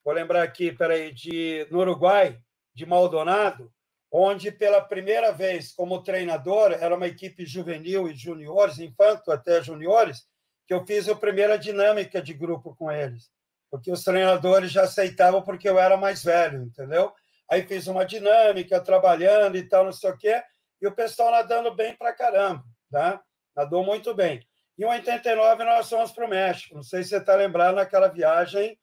vou 0.04 0.14
lembrar 0.14 0.43
aqui, 0.43 0.72
peraí, 0.72 1.12
de, 1.14 1.68
no 1.72 1.80
Uruguai, 1.80 2.39
de 2.74 2.86
Maldonado, 2.86 3.72
onde 4.12 4.52
pela 4.52 4.82
primeira 4.82 5.32
vez, 5.32 5.72
como 5.72 6.04
treinador, 6.04 6.72
era 6.72 6.95
uma 6.95 7.08
equipe 7.08 7.45
juvenil 7.45 8.10
e 8.10 8.16
juniores, 8.16 8.80
infanto 8.80 9.32
até 9.32 9.62
juniores, 9.62 10.26
que 10.68 10.74
eu 10.74 10.86
fiz 10.86 11.08
a 11.10 11.16
primeira 11.16 11.58
dinâmica 11.58 12.22
de 12.22 12.34
grupo 12.34 12.76
com 12.76 12.91
eles, 12.91 13.30
porque 13.72 13.91
os 13.91 14.04
treinadores 14.04 14.72
já 14.72 14.84
aceitavam 14.84 15.41
porque 15.41 15.68
eu 15.68 15.80
era 15.80 15.97
mais 15.97 16.24
velho, 16.24 16.64
entendeu? 16.64 17.14
Aí 17.50 17.64
fiz 17.64 17.88
uma 17.88 18.06
dinâmica, 18.06 18.80
trabalhando 18.80 19.58
e 19.58 19.64
tal, 19.64 19.86
não 19.86 19.91
sei 19.91 20.12
o 20.12 20.18
quê, 20.18 20.41
e 20.82 20.88
o 20.88 20.91
pessoal 20.91 21.32
nadando 21.32 21.74
bem 21.76 21.95
pra 21.95 22.14
caramba, 22.14 22.64
tá? 22.91 23.22
Nadou 23.60 23.84
muito 23.84 24.14
bem. 24.14 24.39
Em 24.78 24.86
89 24.86 25.66
nós 25.66 25.89
fomos 25.89 26.14
para 26.14 26.26
o 26.26 26.30
México. 26.30 26.76
Não 26.76 26.82
sei 26.82 27.03
se 27.03 27.10
você 27.10 27.18
está 27.18 27.36
lembrado 27.36 27.76
naquela 27.76 28.07
viagem 28.07 28.80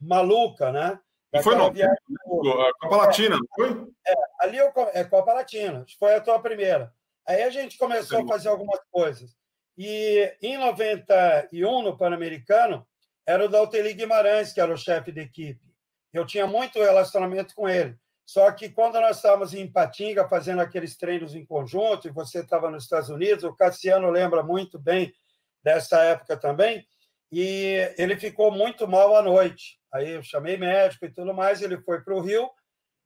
maluca, 0.00 0.70
né? 0.70 1.00
Foi 1.42 1.56
não? 1.56 1.72
Viagem... 1.72 1.96
Copa 2.80 2.96
Latina, 2.96 3.36
não 3.36 3.46
foi? 3.56 3.92
É, 4.06 4.14
ali 4.40 4.56
eu... 4.56 4.72
é 4.94 5.02
Copa 5.02 5.32
Latina, 5.32 5.84
foi 5.98 6.14
a 6.14 6.20
tua 6.20 6.40
primeira. 6.40 6.94
Aí 7.26 7.42
a 7.42 7.50
gente 7.50 7.76
começou 7.76 8.20
Sim. 8.20 8.24
a 8.24 8.28
fazer 8.28 8.48
algumas 8.48 8.80
coisas. 8.88 9.36
E 9.76 10.32
em 10.40 10.56
91, 10.56 11.82
no 11.82 11.96
Pan-Americano, 11.96 12.86
era 13.26 13.44
o 13.44 13.48
Dalteli 13.48 13.94
Guimarães, 13.94 14.52
que 14.52 14.60
era 14.60 14.72
o 14.72 14.78
chefe 14.78 15.10
de 15.10 15.22
equipe. 15.22 15.60
Eu 16.12 16.24
tinha 16.24 16.46
muito 16.46 16.78
relacionamento 16.78 17.52
com 17.56 17.68
ele. 17.68 17.96
Só 18.30 18.52
que 18.52 18.68
quando 18.68 19.00
nós 19.00 19.16
estávamos 19.16 19.54
em 19.54 19.66
Patinga 19.66 20.28
fazendo 20.28 20.62
aqueles 20.62 20.96
treinos 20.96 21.34
em 21.34 21.44
conjunto, 21.44 22.06
e 22.06 22.12
você 22.12 22.38
estava 22.38 22.70
nos 22.70 22.84
Estados 22.84 23.08
Unidos, 23.08 23.42
o 23.42 23.52
Cassiano 23.52 24.08
lembra 24.08 24.40
muito 24.40 24.78
bem 24.78 25.12
dessa 25.64 26.00
época 26.04 26.36
também, 26.36 26.86
e 27.32 27.92
ele 27.98 28.16
ficou 28.16 28.52
muito 28.52 28.86
mal 28.86 29.16
à 29.16 29.22
noite. 29.22 29.80
Aí 29.92 30.10
eu 30.10 30.22
chamei 30.22 30.56
médico 30.56 31.06
e 31.06 31.10
tudo 31.10 31.34
mais, 31.34 31.60
ele 31.60 31.78
foi 31.78 32.02
para 32.02 32.14
o 32.14 32.20
Rio, 32.20 32.48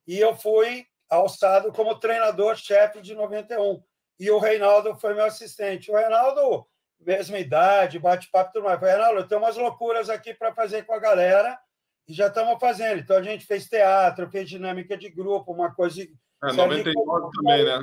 e 0.05 0.19
eu 0.19 0.35
fui 0.35 0.85
alçado 1.09 1.73
como 1.73 1.99
treinador-chefe 1.99 3.01
de 3.01 3.15
91. 3.15 3.83
E 4.19 4.29
o 4.29 4.37
Reinaldo 4.37 4.95
foi 4.99 5.15
meu 5.15 5.25
assistente. 5.25 5.89
O 5.89 5.95
Reinaldo, 5.95 6.67
mesma 6.99 7.39
idade, 7.39 7.97
bate-papo 7.97 8.51
e 8.51 8.53
tudo 8.53 8.65
mais. 8.65 8.79
Falei, 8.79 8.93
Reinaldo, 8.93 9.21
eu 9.21 9.27
tenho 9.27 9.41
umas 9.41 9.57
loucuras 9.57 10.07
aqui 10.07 10.35
para 10.35 10.53
fazer 10.53 10.85
com 10.85 10.93
a 10.93 10.99
galera 10.99 11.59
e 12.07 12.13
já 12.13 12.27
estamos 12.27 12.59
fazendo. 12.59 12.99
Então 12.99 13.17
a 13.17 13.21
gente 13.21 13.45
fez 13.45 13.67
teatro, 13.67 14.29
fez 14.29 14.49
dinâmica 14.49 14.97
de 14.97 15.09
grupo, 15.09 15.51
uma 15.51 15.73
coisa. 15.73 16.03
É, 16.43 16.51
99 16.51 17.29
também, 17.35 17.65
né? 17.65 17.81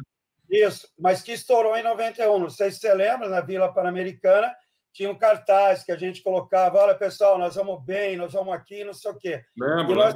Isso, 0.51 0.89
mas 0.99 1.23
que 1.23 1.33
estourou 1.33 1.77
em 1.77 1.83
91. 1.83 2.39
Não 2.39 2.51
sei 2.51 2.71
se 2.71 2.79
você 2.79 2.93
lembra, 2.93 3.29
na 3.29 3.41
Vila 3.41 3.73
Pan-Americana 3.73 4.55
tinha 4.93 5.11
um 5.11 5.17
cartaz 5.17 5.83
que 5.83 5.91
a 5.91 5.97
gente 5.97 6.23
colocava: 6.23 6.79
olha, 6.79 6.95
pessoal, 6.95 7.39
nós 7.39 7.55
vamos 7.55 7.83
bem, 7.85 8.17
nós 8.17 8.33
vamos 8.33 8.55
aqui, 8.55 8.85
não 8.85 8.93
sei 8.93 9.11
o 9.11 9.17
quê. 9.17 9.43
Lembro, 9.57 9.93
e 9.93 9.97
nós, 9.97 10.15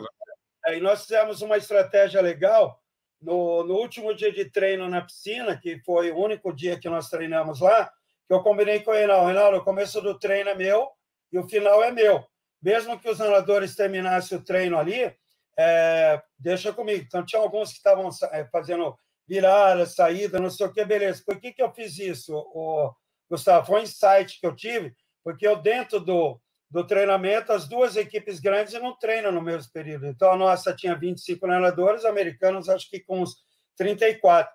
é, 0.67 0.77
e 0.77 0.81
nós 0.81 1.03
fizemos 1.03 1.43
uma 1.43 1.57
estratégia 1.57 2.21
legal. 2.21 2.81
No, 3.19 3.65
no 3.65 3.77
último 3.77 4.15
dia 4.15 4.31
de 4.31 4.45
treino 4.51 4.91
na 4.91 5.01
piscina, 5.01 5.59
que 5.59 5.81
foi 5.85 6.13
o 6.13 6.19
único 6.19 6.53
dia 6.53 6.79
que 6.79 6.89
nós 6.89 7.09
treinamos 7.09 7.61
lá, 7.61 7.91
que 8.29 8.35
eu 8.35 8.43
combinei 8.43 8.81
com 8.81 8.91
o 8.91 8.95
Reinaldo: 8.95 9.27
Reinaldo, 9.27 9.57
o 9.57 9.65
começo 9.65 10.03
do 10.03 10.19
treino 10.19 10.51
é 10.51 10.55
meu 10.55 10.91
e 11.33 11.39
o 11.39 11.49
final 11.49 11.83
é 11.83 11.91
meu 11.91 12.23
mesmo 12.67 12.99
que 12.99 13.09
os 13.09 13.21
nadadores 13.21 13.77
terminassem 13.77 14.37
o 14.37 14.43
treino 14.43 14.77
ali, 14.77 15.15
é, 15.57 16.21
deixa 16.37 16.73
comigo. 16.73 17.05
Então, 17.07 17.25
tinha 17.25 17.41
alguns 17.41 17.71
que 17.71 17.77
estavam 17.77 18.11
é, 18.33 18.45
fazendo 18.47 18.99
virada, 19.25 19.87
saída, 19.87 20.41
não 20.41 20.51
sei 20.51 20.67
o 20.67 20.73
que, 20.73 20.85
beleza. 20.85 21.23
Por 21.25 21.41
que, 21.41 21.53
que 21.53 21.63
eu 21.63 21.73
fiz 21.73 21.97
isso, 21.97 22.35
o, 22.35 22.93
Gustavo? 23.31 23.69
Foi 23.69 23.79
um 23.79 23.83
insight 23.85 24.41
que 24.41 24.45
eu 24.45 24.57
tive, 24.57 24.93
porque 25.23 25.47
eu, 25.47 25.55
dentro 25.55 26.01
do, 26.01 26.41
do 26.69 26.85
treinamento, 26.85 27.53
as 27.53 27.69
duas 27.69 27.95
equipes 27.95 28.41
grandes 28.41 28.75
não 28.75 28.99
treinam 28.99 29.31
no 29.31 29.41
mesmo 29.41 29.71
período. 29.73 30.07
Então, 30.09 30.33
a 30.33 30.37
nossa 30.37 30.75
tinha 30.75 30.99
25 30.99 31.47
nadadores, 31.47 32.05
americanos, 32.05 32.69
acho 32.69 32.91
que 32.91 32.99
com 32.99 33.21
uns 33.21 33.37
34. 33.77 34.53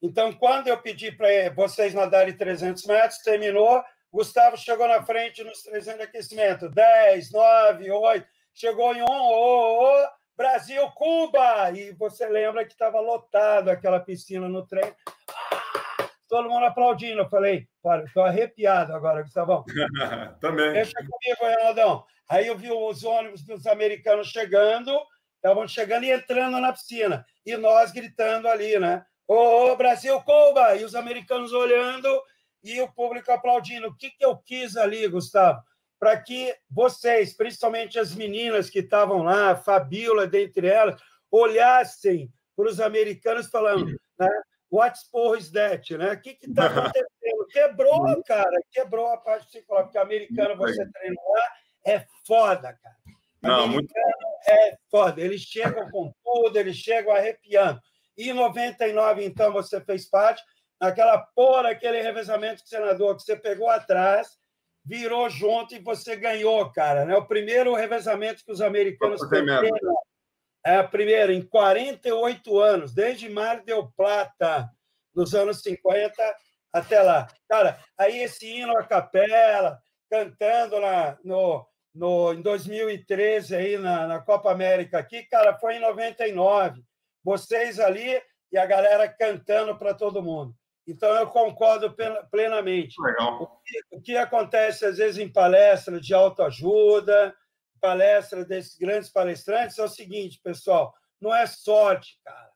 Então, 0.00 0.32
quando 0.32 0.68
eu 0.68 0.80
pedi 0.80 1.12
para 1.12 1.28
vocês 1.54 1.92
nadarem 1.92 2.34
300 2.34 2.86
metros, 2.86 3.18
terminou, 3.18 3.82
Gustavo 4.12 4.56
chegou 4.56 4.88
na 4.88 5.02
frente 5.02 5.44
nos 5.44 5.62
300 5.62 5.98
de 5.98 6.02
aquecimento. 6.04 6.68
10, 6.68 7.30
9, 7.30 7.90
8. 7.90 8.26
Chegou 8.52 8.94
em 8.94 9.02
1, 9.02 9.04
oh, 9.08 9.84
oh, 9.84 10.08
Brasil, 10.36 10.82
Cuba! 10.92 11.70
E 11.70 11.92
você 11.92 12.26
lembra 12.28 12.64
que 12.64 12.72
estava 12.72 12.98
lotado 12.98 13.68
aquela 13.68 14.00
piscina 14.00 14.48
no 14.48 14.66
trem. 14.66 14.92
Ah, 15.28 16.08
todo 16.28 16.48
mundo 16.48 16.66
aplaudindo. 16.66 17.20
Eu 17.20 17.28
falei, 17.28 17.68
olha, 17.84 18.02
estou 18.02 18.24
arrepiado 18.24 18.92
agora, 18.92 19.22
Gustavão. 19.22 19.64
Também. 20.40 20.72
Deixa 20.72 20.98
comigo, 20.98 21.42
Reinaldão. 21.42 22.04
Aí 22.28 22.48
eu 22.48 22.56
vi 22.56 22.70
os 22.70 23.04
ônibus 23.04 23.44
dos 23.44 23.66
americanos 23.66 24.28
chegando, 24.28 24.90
estavam 25.36 25.68
chegando 25.68 26.04
e 26.04 26.10
entrando 26.10 26.60
na 26.60 26.72
piscina. 26.72 27.24
E 27.46 27.56
nós 27.56 27.92
gritando 27.92 28.48
ali, 28.48 28.78
né? 28.78 29.04
Ô, 29.26 29.70
oh, 29.70 29.76
Brasil, 29.76 30.20
Cuba! 30.22 30.74
E 30.74 30.84
os 30.84 30.96
americanos 30.96 31.52
olhando 31.52 32.08
e 32.62 32.80
o 32.80 32.92
público 32.92 33.30
aplaudindo. 33.30 33.88
O 33.88 33.96
que, 33.96 34.10
que 34.10 34.24
eu 34.24 34.36
quis 34.36 34.76
ali, 34.76 35.06
Gustavo? 35.08 35.62
Para 35.98 36.20
que 36.20 36.54
vocês, 36.70 37.34
principalmente 37.34 37.98
as 37.98 38.14
meninas 38.14 38.70
que 38.70 38.78
estavam 38.78 39.22
lá, 39.22 39.56
Fabiola, 39.56 40.26
dentre 40.26 40.66
elas, 40.66 41.00
olhassem 41.30 42.32
para 42.56 42.68
os 42.68 42.80
americanos 42.80 43.48
falando, 43.48 43.86
né? 44.18 44.28
What's 44.70 45.04
porra 45.10 45.36
is 45.36 45.50
that? 45.50 45.96
Né? 45.96 46.12
O 46.12 46.20
que 46.20 46.38
está 46.42 46.66
acontecendo? 46.66 47.46
Quebrou, 47.50 48.22
cara, 48.22 48.56
quebrou 48.70 49.08
a 49.08 49.16
parte 49.16 49.46
psicológica, 49.46 49.84
porque 49.84 49.98
americano 49.98 50.56
você 50.56 50.86
treina 50.92 51.20
lá 51.28 51.42
é 51.84 52.04
foda, 52.26 52.72
cara. 52.72 52.96
Não, 53.42 53.68
muito... 53.68 53.92
é 54.46 54.76
foda. 54.90 55.20
Eles 55.20 55.40
chegam 55.40 55.90
com 55.90 56.12
tudo, 56.22 56.56
eles 56.56 56.76
chegam 56.76 57.12
arrepiando. 57.12 57.80
E 58.16 58.30
em 58.30 58.34
99, 58.34 59.24
então, 59.24 59.52
você 59.52 59.80
fez 59.80 60.08
parte 60.08 60.42
aquela 60.80 61.18
porra, 61.18 61.70
aquele 61.70 62.00
revezamento 62.00 62.62
de 62.62 62.68
senador 62.68 63.14
que 63.16 63.22
você 63.22 63.36
pegou 63.36 63.68
atrás, 63.68 64.38
virou 64.84 65.28
junto 65.28 65.74
e 65.74 65.78
você 65.78 66.16
ganhou, 66.16 66.70
cara. 66.72 67.04
Né? 67.04 67.14
O 67.16 67.26
primeiro 67.26 67.74
revezamento 67.74 68.44
que 68.44 68.50
os 68.50 68.62
americanos. 68.62 69.20
É, 70.64 70.82
primeiro, 70.82 71.32
em 71.32 71.42
48 71.42 72.58
anos, 72.58 72.92
desde 72.92 73.28
Mar 73.28 73.62
del 73.62 73.90
Plata, 73.96 74.68
nos 75.14 75.34
anos 75.34 75.62
50 75.62 76.12
até 76.72 77.02
lá. 77.02 77.28
Cara, 77.48 77.78
aí 77.98 78.22
esse 78.22 78.46
hino 78.46 78.76
a 78.76 78.84
capela, 78.84 79.80
cantando 80.10 80.78
lá 80.78 81.18
no, 81.24 81.66
no, 81.94 82.32
em 82.32 82.42
2013 82.42 83.56
aí 83.56 83.78
na, 83.78 84.06
na 84.06 84.20
Copa 84.20 84.50
América 84.50 84.98
aqui, 84.98 85.22
cara, 85.24 85.58
foi 85.58 85.76
em 85.76 85.80
99. 85.80 86.82
Vocês 87.24 87.78
ali 87.78 88.20
e 88.52 88.58
a 88.58 88.66
galera 88.66 89.08
cantando 89.08 89.76
para 89.78 89.94
todo 89.94 90.22
mundo. 90.22 90.54
Então, 90.86 91.14
eu 91.14 91.26
concordo 91.26 91.94
plenamente. 92.30 93.00
Legal. 93.00 93.42
O 93.42 93.46
que, 93.64 93.80
o 93.92 94.00
que 94.00 94.16
acontece, 94.16 94.84
às 94.84 94.98
vezes, 94.98 95.18
em 95.18 95.30
palestras 95.30 96.04
de 96.04 96.14
autoajuda, 96.14 97.34
palestra 97.80 98.44
desses 98.44 98.76
grandes 98.76 99.10
palestrantes, 99.10 99.78
é 99.78 99.84
o 99.84 99.88
seguinte, 99.88 100.40
pessoal: 100.42 100.94
não 101.20 101.34
é 101.34 101.46
sorte, 101.46 102.18
cara. 102.24 102.50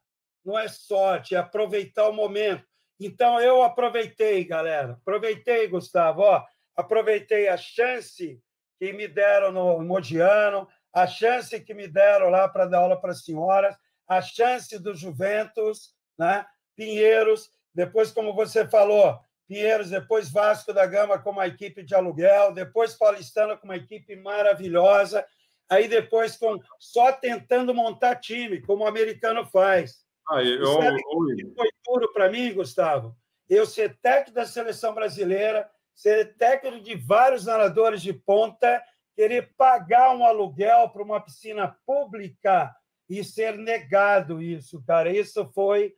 Não 0.45 0.59
é 0.59 0.69
sorte, 0.69 1.35
é 1.35 1.39
aproveitar 1.39 2.09
o 2.09 2.13
momento. 2.13 2.65
Então, 3.01 3.41
eu 3.41 3.63
aproveitei, 3.63 4.45
galera. 4.45 4.93
Aproveitei, 4.93 5.67
Gustavo. 5.69 6.23
Ó, 6.23 6.45
aproveitei 6.77 7.49
a 7.49 7.57
chance 7.57 8.41
que 8.79 8.93
me 8.93 9.09
deram 9.09 9.53
no 9.53 9.81
Modiano, 9.83 10.69
a 10.93 11.07
chance 11.07 11.59
que 11.61 11.75
me 11.75 11.89
deram 11.89 12.29
lá 12.29 12.49
para 12.49 12.67
dar 12.67 12.79
aula 12.79 13.01
para 13.01 13.13
as 13.13 13.25
senhoras, 13.25 13.77
a 14.07 14.21
chance 14.21 14.79
do 14.79 14.95
Juventus, 14.95 15.95
né? 16.19 16.47
Pinheiros, 16.77 17.51
depois, 17.75 18.11
como 18.11 18.33
você 18.33 18.67
falou, 18.67 19.19
Pinheiros, 19.47 19.91
depois 19.91 20.31
Vasco 20.31 20.73
da 20.73 20.87
Gama 20.87 21.19
com 21.19 21.31
uma 21.31 21.47
equipe 21.47 21.83
de 21.83 21.95
aluguel, 21.95 22.53
depois 22.53 22.95
Paulistana 22.95 23.57
com 23.57 23.67
uma 23.67 23.77
equipe 23.77 24.17
maravilhosa, 24.17 25.25
aí 25.69 25.89
depois 25.89 26.37
com 26.37 26.59
só 26.79 27.13
tentando 27.13 27.75
montar 27.75 28.17
time, 28.17 28.61
como 28.63 28.85
o 28.85 28.87
americano 28.87 29.45
faz. 29.47 30.05
Aí, 30.31 30.51
eu, 30.55 30.67
Sabe 30.67 30.97
eu... 30.97 31.55
foi 31.55 31.69
duro 31.85 32.13
para 32.13 32.31
mim, 32.31 32.55
Gustavo? 32.55 33.15
Eu 33.49 33.67
ser 33.67 33.99
técnico 34.01 34.33
da 34.33 34.47
seleção 34.47 34.95
brasileira, 34.95 35.69
ser 35.95 36.37
técnico 36.37 36.81
de 36.81 36.95
vários 36.95 37.45
nadadores 37.45 38.01
de 38.01 38.13
ponta, 38.13 38.83
querer 39.15 39.55
pagar 39.57 40.15
um 40.17 40.25
aluguel 40.25 40.89
para 40.89 41.03
uma 41.03 41.21
piscina 41.21 41.77
pública 41.85 42.75
e 43.09 43.23
ser 43.23 43.59
negado 43.59 44.41
isso, 44.41 44.83
cara. 44.87 45.13
Isso 45.13 45.45
foi 45.55 45.95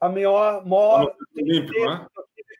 a 0.00 0.08
maior, 0.08 0.64
maior 0.66 1.16
né? 1.34 2.06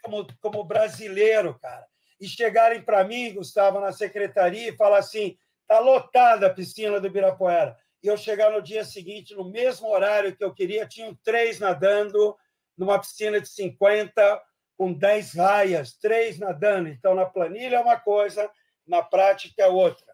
como, 0.03 0.26
como 0.41 0.64
brasileiro, 0.64 1.59
cara. 1.59 1.86
E 2.20 2.26
chegarem 2.26 2.82
para 2.82 3.05
mim, 3.05 3.34
Gustavo, 3.34 3.80
na 3.80 3.93
secretaria 3.93 4.68
e 4.68 4.76
falar 4.76 4.99
assim: 4.99 5.36
está 5.62 5.78
lotada 5.78 6.47
a 6.47 6.55
piscina 6.55 7.01
do 7.01 7.07
Ibirapuera. 7.07 7.76
E 8.03 8.07
eu 8.07 8.16
chegar 8.16 8.51
no 8.51 8.62
dia 8.62 8.84
seguinte, 8.84 9.34
no 9.34 9.51
mesmo 9.51 9.89
horário 9.89 10.34
que 10.34 10.43
eu 10.43 10.55
queria, 10.55 10.86
tinham 10.86 11.16
três 11.22 11.59
nadando 11.59 12.36
numa 12.76 12.99
piscina 12.99 13.41
de 13.41 13.49
50 13.49 14.43
com 14.76 14.93
10 14.93 15.34
raias, 15.34 15.95
três 15.95 16.39
nadando. 16.39 16.89
Então, 16.89 17.14
na 17.14 17.26
planilha 17.26 17.76
é 17.76 17.80
uma 17.80 17.99
coisa, 17.99 18.49
na 18.86 19.03
prática 19.03 19.62
é 19.62 19.66
outra. 19.66 20.07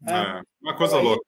Né? 0.00 0.12
É, 0.12 0.42
uma 0.62 0.76
coisa 0.76 0.96
então, 0.96 1.08
louca. 1.08 1.24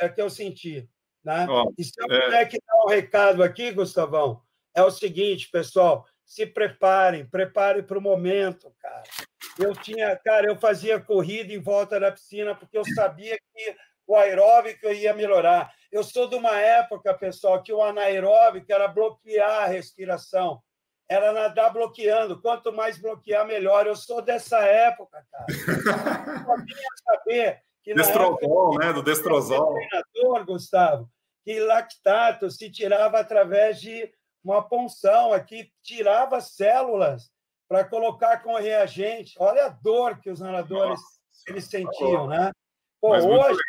É 0.00 0.08
que 0.08 0.20
eu 0.20 0.30
senti. 0.30 0.88
Né? 1.22 1.46
Ó, 1.48 1.70
e 1.76 1.84
se 1.84 1.92
eu 1.98 2.06
é... 2.10 2.24
puder 2.24 2.48
que 2.48 2.58
dar 2.58 2.84
um 2.84 2.88
recado 2.88 3.42
aqui, 3.42 3.70
Gustavão, 3.70 4.42
é 4.74 4.82
o 4.82 4.90
seguinte, 4.90 5.48
pessoal, 5.50 6.06
se 6.24 6.46
preparem, 6.46 7.26
preparem 7.26 7.82
para 7.82 7.98
o 7.98 8.02
momento, 8.02 8.72
cara. 8.80 9.02
Eu 9.58 9.74
tinha, 9.74 10.16
cara, 10.16 10.46
eu 10.46 10.56
fazia 10.56 11.00
corrida 11.00 11.52
em 11.52 11.60
volta 11.60 11.98
da 11.98 12.12
piscina 12.12 12.54
porque 12.54 12.78
eu 12.78 12.84
sabia 12.94 13.36
que 13.36 13.76
o 14.06 14.16
aeróbico 14.16 14.86
ia 14.88 15.12
melhorar. 15.12 15.72
Eu 15.90 16.04
sou 16.04 16.28
de 16.28 16.36
uma 16.36 16.56
época, 16.56 17.12
pessoal, 17.14 17.62
que 17.62 17.72
o 17.72 17.82
anaeróbico 17.82 18.72
era 18.72 18.86
bloquear 18.86 19.64
a 19.64 19.66
respiração, 19.66 20.62
era 21.08 21.32
nadar 21.32 21.72
bloqueando. 21.72 22.40
Quanto 22.40 22.72
mais 22.72 22.96
bloquear, 22.96 23.44
melhor. 23.44 23.86
Eu 23.86 23.96
sou 23.96 24.22
dessa 24.22 24.60
época, 24.60 25.24
cara. 25.32 25.46
Eu 25.48 26.64
queria 26.64 26.88
saber 27.04 27.62
que 27.82 27.94
Destrozol, 27.94 28.74
época, 28.74 28.86
né? 28.86 28.92
Do 28.92 29.02
destrozol. 29.02 29.74
treinador, 29.74 30.46
Gustavo, 30.46 31.10
que 31.44 31.58
lactato 31.58 32.50
se 32.50 32.70
tirava 32.70 33.18
através 33.18 33.80
de 33.80 34.12
uma 34.42 34.62
punção 34.62 35.32
aqui, 35.32 35.70
tirava 35.82 36.40
células 36.40 37.30
para 37.68 37.84
colocar 37.84 38.42
com 38.42 38.54
reagente. 38.56 39.34
Olha 39.38 39.66
a 39.66 39.68
dor 39.68 40.20
que 40.20 40.30
os 40.30 40.40
nadadores 40.40 41.00
eles 41.46 41.64
sentiam, 41.64 42.26
né? 42.26 42.50
Pô, 43.00 43.16
hoje 43.16 43.60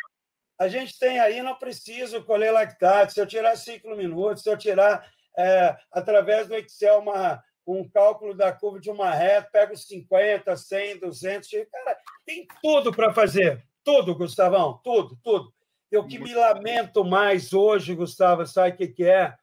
a 0.58 0.68
gente 0.68 0.98
tem 0.98 1.18
aí, 1.18 1.42
não 1.42 1.56
preciso 1.56 2.22
colher 2.24 2.52
lactato. 2.52 3.12
Se 3.12 3.20
eu 3.20 3.26
tirar 3.26 3.56
cinco 3.56 3.94
minutos, 3.96 4.42
se 4.42 4.50
eu 4.50 4.56
tirar 4.56 5.08
é, 5.36 5.76
através 5.90 6.46
do 6.46 6.54
Excel 6.54 6.98
uma, 6.98 7.42
um 7.66 7.88
cálculo 7.88 8.34
da 8.34 8.52
curva 8.52 8.80
de 8.80 8.90
uma 8.90 9.10
reta, 9.12 9.48
pego 9.52 9.76
50, 9.76 10.56
100, 10.56 10.98
200. 10.98 11.50
Cara, 11.70 11.98
tem 12.26 12.46
tudo 12.60 12.92
para 12.92 13.12
fazer. 13.12 13.64
Tudo, 13.84 14.14
Gustavão, 14.14 14.80
tudo, 14.84 15.18
tudo. 15.22 15.52
E 15.90 15.96
o 15.96 16.06
que 16.06 16.18
me 16.18 16.34
lamento 16.34 17.04
mais 17.04 17.52
hoje, 17.52 17.94
Gustavo, 17.94 18.46
sabe 18.46 18.70
o 18.70 18.76
que, 18.76 18.88
que 18.88 19.04
é? 19.04 19.34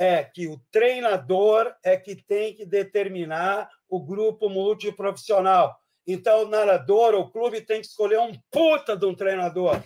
É 0.00 0.24
que 0.24 0.48
o 0.48 0.58
treinador 0.72 1.70
é 1.84 1.94
que 1.94 2.16
tem 2.16 2.54
que 2.54 2.64
determinar 2.64 3.68
o 3.86 4.00
grupo 4.00 4.48
multiprofissional. 4.48 5.78
Então, 6.06 6.44
o 6.44 6.48
nadador, 6.48 7.14
o 7.14 7.30
clube 7.30 7.60
tem 7.60 7.82
que 7.82 7.86
escolher 7.86 8.18
um 8.18 8.32
puta 8.50 8.96
de 8.96 9.04
um 9.04 9.14
treinador. 9.14 9.78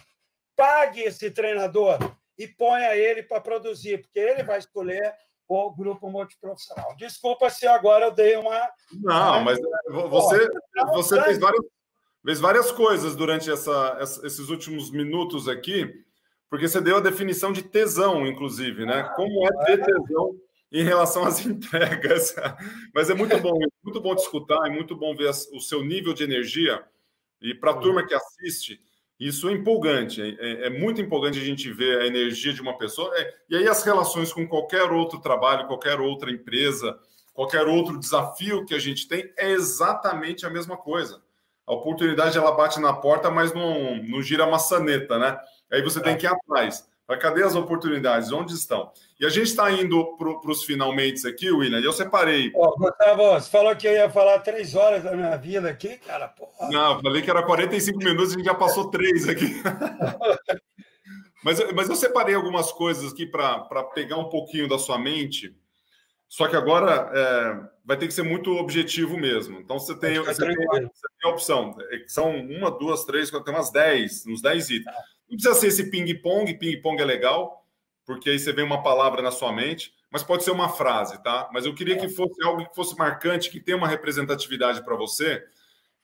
Pague 0.54 1.00
esse 1.00 1.32
treinador 1.32 1.98
e 2.38 2.46
ponha 2.46 2.94
ele 2.94 3.24
para 3.24 3.40
produzir, 3.40 4.02
porque 4.02 4.20
ele 4.20 4.44
vai 4.44 4.60
escolher 4.60 5.12
o 5.48 5.74
grupo 5.74 6.08
multiprofissional. 6.08 6.94
Desculpa 6.96 7.50
se 7.50 7.66
agora 7.66 8.04
eu 8.04 8.12
dei 8.12 8.36
uma. 8.36 8.70
Não, 8.92 9.42
mas 9.42 9.58
você, 9.88 10.48
você 10.92 11.22
fez, 11.24 11.38
várias, 11.40 11.64
fez 12.24 12.38
várias 12.38 12.70
coisas 12.70 13.16
durante 13.16 13.50
essa, 13.50 13.98
esses 14.00 14.48
últimos 14.48 14.92
minutos 14.92 15.48
aqui 15.48 16.03
porque 16.54 16.68
você 16.68 16.80
deu 16.80 16.98
a 16.98 17.00
definição 17.00 17.52
de 17.52 17.64
tesão, 17.64 18.24
inclusive, 18.24 18.86
né? 18.86 19.02
Como 19.16 19.44
é 19.44 19.64
ter 19.66 19.84
tesão 19.84 20.36
em 20.70 20.84
relação 20.84 21.24
às 21.24 21.42
entregas. 21.44 22.32
Mas 22.94 23.10
é 23.10 23.14
muito 23.14 23.36
bom, 23.40 23.58
muito 23.82 24.00
bom 24.00 24.14
te 24.14 24.20
escutar, 24.20 24.64
é 24.64 24.70
muito 24.70 24.94
bom 24.94 25.16
ver 25.16 25.30
o 25.30 25.60
seu 25.60 25.84
nível 25.84 26.14
de 26.14 26.22
energia. 26.22 26.80
E 27.42 27.56
para 27.56 27.72
a 27.72 27.76
turma 27.78 28.06
que 28.06 28.14
assiste, 28.14 28.80
isso 29.18 29.48
é 29.48 29.52
empolgante, 29.52 30.22
é, 30.22 30.66
é, 30.66 30.70
muito 30.70 31.00
empolgante 31.00 31.40
a 31.40 31.44
gente 31.44 31.72
ver 31.72 32.02
a 32.02 32.06
energia 32.06 32.52
de 32.52 32.62
uma 32.62 32.78
pessoa. 32.78 33.12
É, 33.18 33.34
e 33.50 33.56
aí 33.56 33.66
as 33.66 33.82
relações 33.82 34.32
com 34.32 34.46
qualquer 34.46 34.92
outro 34.92 35.18
trabalho, 35.18 35.66
qualquer 35.66 35.98
outra 35.98 36.30
empresa, 36.30 36.96
qualquer 37.32 37.66
outro 37.66 37.98
desafio 37.98 38.64
que 38.64 38.76
a 38.76 38.78
gente 38.78 39.08
tem, 39.08 39.28
é 39.36 39.50
exatamente 39.50 40.46
a 40.46 40.50
mesma 40.50 40.76
coisa. 40.76 41.20
A 41.66 41.74
oportunidade 41.74 42.38
ela 42.38 42.52
bate 42.52 42.78
na 42.78 42.92
porta, 42.92 43.28
mas 43.28 43.52
não, 43.52 43.96
não 44.04 44.22
gira 44.22 44.46
maçaneta, 44.46 45.18
né? 45.18 45.36
Aí 45.72 45.82
você 45.82 46.00
tem 46.00 46.16
que 46.16 46.26
ir 46.26 46.28
atrás. 46.28 46.86
Mas 47.06 47.18
cadê 47.18 47.42
as 47.42 47.54
oportunidades? 47.54 48.32
Onde 48.32 48.54
estão? 48.54 48.90
E 49.20 49.26
a 49.26 49.28
gente 49.28 49.48
está 49.48 49.70
indo 49.70 50.16
para 50.16 50.50
os 50.50 50.64
finalmente 50.64 51.26
aqui, 51.26 51.50
William, 51.50 51.78
e 51.78 51.84
eu 51.84 51.92
separei. 51.92 52.50
Oh, 52.54 52.74
Gustavo, 52.78 53.32
você 53.32 53.50
falou 53.50 53.76
que 53.76 53.86
eu 53.86 53.92
ia 53.92 54.08
falar 54.08 54.38
três 54.38 54.74
horas 54.74 55.04
da 55.04 55.14
minha 55.14 55.36
vida 55.36 55.68
aqui, 55.68 55.98
cara. 55.98 56.28
Porra. 56.28 56.70
Não, 56.70 57.00
falei 57.02 57.20
que 57.20 57.30
era 57.30 57.42
45 57.42 57.98
minutos, 57.98 58.32
a 58.32 58.36
gente 58.36 58.46
já 58.46 58.54
passou 58.54 58.90
três 58.90 59.28
aqui. 59.28 59.62
mas, 61.44 61.72
mas 61.72 61.88
eu 61.90 61.96
separei 61.96 62.34
algumas 62.34 62.72
coisas 62.72 63.12
aqui 63.12 63.26
para 63.26 63.84
pegar 63.94 64.16
um 64.16 64.30
pouquinho 64.30 64.66
da 64.66 64.78
sua 64.78 64.98
mente. 64.98 65.54
Só 66.26 66.48
que 66.48 66.56
agora 66.56 67.12
é, 67.14 67.68
vai 67.84 67.98
ter 67.98 68.08
que 68.08 68.14
ser 68.14 68.22
muito 68.22 68.56
objetivo 68.56 69.16
mesmo. 69.16 69.60
Então 69.60 69.78
você 69.78 69.94
tem, 69.94 70.18
você 70.18 70.44
tem, 70.44 70.56
você 70.56 71.08
tem, 71.20 71.30
a 71.30 71.34
opção. 71.34 71.76
É 71.90 72.02
são 72.08 72.34
uma, 72.34 72.70
duas, 72.70 73.04
três, 73.04 73.30
quatro, 73.30 73.44
tem 73.44 73.54
umas 73.54 73.70
dez, 73.70 74.26
uns 74.26 74.40
dez 74.40 74.70
itens. 74.70 74.96
Não 75.28 75.36
precisa 75.36 75.54
ser 75.54 75.68
esse 75.68 75.90
ping-pong, 75.90 76.54
ping-pong 76.54 77.00
é 77.00 77.04
legal, 77.04 77.66
porque 78.04 78.30
aí 78.30 78.38
você 78.38 78.52
vê 78.52 78.62
uma 78.62 78.82
palavra 78.82 79.22
na 79.22 79.30
sua 79.30 79.52
mente, 79.52 79.92
mas 80.10 80.22
pode 80.22 80.44
ser 80.44 80.50
uma 80.50 80.68
frase, 80.68 81.22
tá? 81.22 81.48
Mas 81.52 81.64
eu 81.66 81.74
queria 81.74 81.96
que 81.96 82.08
fosse 82.08 82.42
algo 82.44 82.68
que 82.68 82.74
fosse 82.74 82.96
marcante, 82.96 83.50
que 83.50 83.60
tenha 83.60 83.76
uma 83.76 83.88
representatividade 83.88 84.84
para 84.84 84.94
você 84.94 85.44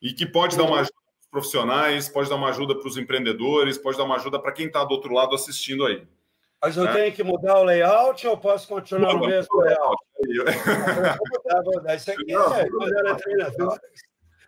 e 0.00 0.12
que 0.12 0.26
pode 0.26 0.56
dar 0.56 0.64
uma 0.64 0.80
ajuda 0.80 0.94
para 0.94 1.20
os 1.20 1.30
profissionais, 1.30 2.08
pode 2.08 2.28
dar 2.28 2.36
uma 2.36 2.48
ajuda 2.48 2.74
para 2.74 2.88
os 2.88 2.96
empreendedores, 2.96 3.78
pode 3.78 3.98
dar 3.98 4.04
uma 4.04 4.16
ajuda 4.16 4.40
para 4.40 4.52
quem 4.52 4.66
está 4.66 4.84
do 4.84 4.92
outro 4.92 5.12
lado 5.14 5.34
assistindo 5.34 5.86
aí. 5.86 6.06
Mas 6.62 6.76
eu 6.76 6.84
né? 6.84 6.92
tenho 6.92 7.12
que 7.12 7.22
mudar 7.22 7.58
o 7.58 7.64
layout 7.64 8.26
ou 8.26 8.36
posso 8.36 8.68
continuar 8.68 9.14
no 9.14 9.26
mesmo 9.26 9.60
layout? 9.60 9.96
Vou 11.64 11.74
mudar, 11.74 11.94
Isso 11.94 12.10
aqui 12.10 12.32
Não, 12.32 12.54
é 12.54 12.68
muda, 12.68 13.80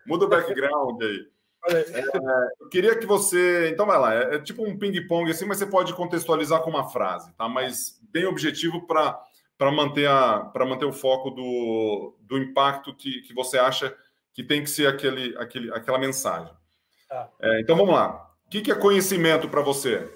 muda 0.06 0.24
o 0.26 0.28
background 0.28 1.02
aí. 1.02 1.31
É, 1.68 2.52
eu 2.60 2.68
queria 2.68 2.98
que 2.98 3.06
você. 3.06 3.70
Então, 3.70 3.86
vai 3.86 3.98
lá. 3.98 4.14
É, 4.14 4.34
é 4.34 4.38
tipo 4.40 4.66
um 4.66 4.76
ping-pong, 4.76 5.30
assim, 5.30 5.44
mas 5.44 5.58
você 5.58 5.66
pode 5.66 5.94
contextualizar 5.94 6.60
com 6.62 6.70
uma 6.70 6.88
frase, 6.88 7.32
tá? 7.34 7.48
Mas 7.48 8.00
bem 8.10 8.24
objetivo 8.24 8.86
para 8.86 9.70
manter, 9.70 10.08
a, 10.08 10.50
manter 10.66 10.86
o 10.86 10.92
foco 10.92 11.30
do, 11.30 12.16
do 12.20 12.38
impacto 12.38 12.94
que, 12.94 13.22
que 13.22 13.32
você 13.32 13.58
acha 13.58 13.94
que 14.34 14.42
tem 14.42 14.62
que 14.62 14.70
ser 14.70 14.88
aquele, 14.88 15.36
aquele, 15.38 15.72
aquela 15.72 15.98
mensagem. 15.98 16.52
Tá. 17.08 17.28
É, 17.40 17.60
então, 17.60 17.76
vamos 17.76 17.94
lá. 17.94 18.28
O 18.46 18.50
que, 18.50 18.60
que 18.60 18.72
é 18.72 18.74
conhecimento 18.74 19.48
para 19.48 19.62
você? 19.62 20.10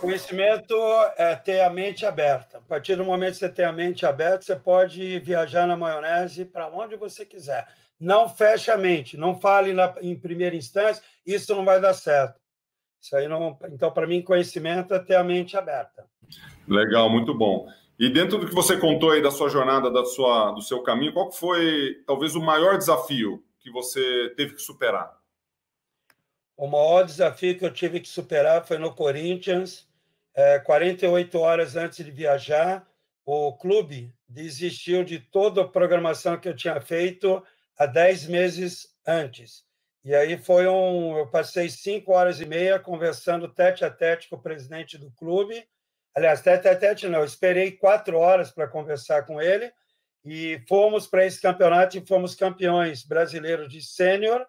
Conhecimento 0.00 0.74
é 1.16 1.34
ter 1.36 1.60
a 1.60 1.70
mente 1.70 2.06
aberta. 2.06 2.58
A 2.58 2.60
partir 2.60 2.96
do 2.96 3.04
momento 3.04 3.34
que 3.34 3.38
você 3.40 3.48
tem 3.48 3.64
a 3.64 3.72
mente 3.72 4.06
aberta, 4.06 4.42
você 4.42 4.56
pode 4.56 5.18
viajar 5.20 5.66
na 5.66 5.76
maionese 5.76 6.44
para 6.44 6.68
onde 6.68 6.96
você 6.96 7.24
quiser 7.24 7.66
não 7.98 8.28
feche 8.28 8.70
a 8.70 8.76
mente, 8.76 9.16
não 9.16 9.38
fale 9.38 9.72
na, 9.72 9.94
em 10.00 10.18
primeira 10.18 10.54
instância, 10.54 11.02
isso 11.26 11.54
não 11.54 11.64
vai 11.64 11.80
dar 11.80 11.94
certo. 11.94 12.40
Isso 13.00 13.16
aí 13.16 13.28
não. 13.28 13.58
Então, 13.70 13.90
para 13.90 14.06
mim, 14.06 14.22
conhecimento 14.22 14.94
é 14.94 14.98
ter 14.98 15.14
a 15.14 15.24
mente 15.24 15.56
aberta. 15.56 16.06
Legal, 16.66 17.08
muito 17.08 17.32
bom. 17.34 17.68
E 17.98 18.08
dentro 18.08 18.38
do 18.38 18.46
que 18.46 18.54
você 18.54 18.76
contou 18.76 19.10
aí 19.10 19.22
da 19.22 19.30
sua 19.30 19.48
jornada, 19.48 19.90
da 19.90 20.04
sua, 20.04 20.52
do 20.52 20.62
seu 20.62 20.82
caminho, 20.82 21.12
qual 21.12 21.32
foi 21.32 22.02
talvez 22.06 22.34
o 22.36 22.40
maior 22.40 22.78
desafio 22.78 23.42
que 23.58 23.70
você 23.70 24.32
teve 24.36 24.54
que 24.54 24.62
superar? 24.62 25.18
O 26.56 26.66
maior 26.66 27.04
desafio 27.04 27.58
que 27.58 27.64
eu 27.64 27.72
tive 27.72 28.00
que 28.00 28.08
superar 28.08 28.64
foi 28.64 28.78
no 28.78 28.94
Corinthians, 28.94 29.88
é, 30.34 30.58
48 30.60 31.38
horas 31.38 31.76
antes 31.76 32.04
de 32.04 32.10
viajar, 32.10 32.86
o 33.24 33.52
clube 33.52 34.12
desistiu 34.28 35.02
de 35.02 35.18
toda 35.18 35.62
a 35.62 35.68
programação 35.68 36.38
que 36.38 36.48
eu 36.48 36.54
tinha 36.54 36.80
feito 36.80 37.42
há 37.78 37.86
10 37.86 38.26
meses 38.26 38.88
antes. 39.06 39.64
E 40.04 40.14
aí 40.14 40.36
foi 40.36 40.66
um. 40.66 41.18
Eu 41.18 41.26
passei 41.28 41.68
cinco 41.68 42.12
horas 42.12 42.40
e 42.40 42.46
meia 42.46 42.78
conversando 42.78 43.48
tete 43.48 43.84
a 43.84 43.90
tete 43.90 44.28
com 44.28 44.36
o 44.36 44.42
presidente 44.42 44.96
do 44.96 45.10
clube. 45.12 45.64
Aliás, 46.14 46.40
tete 46.40 46.68
a 46.68 46.74
tete 46.74 47.08
não, 47.08 47.20
eu 47.20 47.24
esperei 47.24 47.72
quatro 47.72 48.18
horas 48.18 48.50
para 48.50 48.66
conversar 48.66 49.26
com 49.26 49.40
ele 49.40 49.70
e 50.24 50.62
fomos 50.68 51.06
para 51.06 51.24
esse 51.24 51.40
campeonato 51.40 51.96
e 51.96 52.06
fomos 52.06 52.34
campeões 52.34 53.04
brasileiros 53.04 53.70
de 53.70 53.82
sênior 53.82 54.44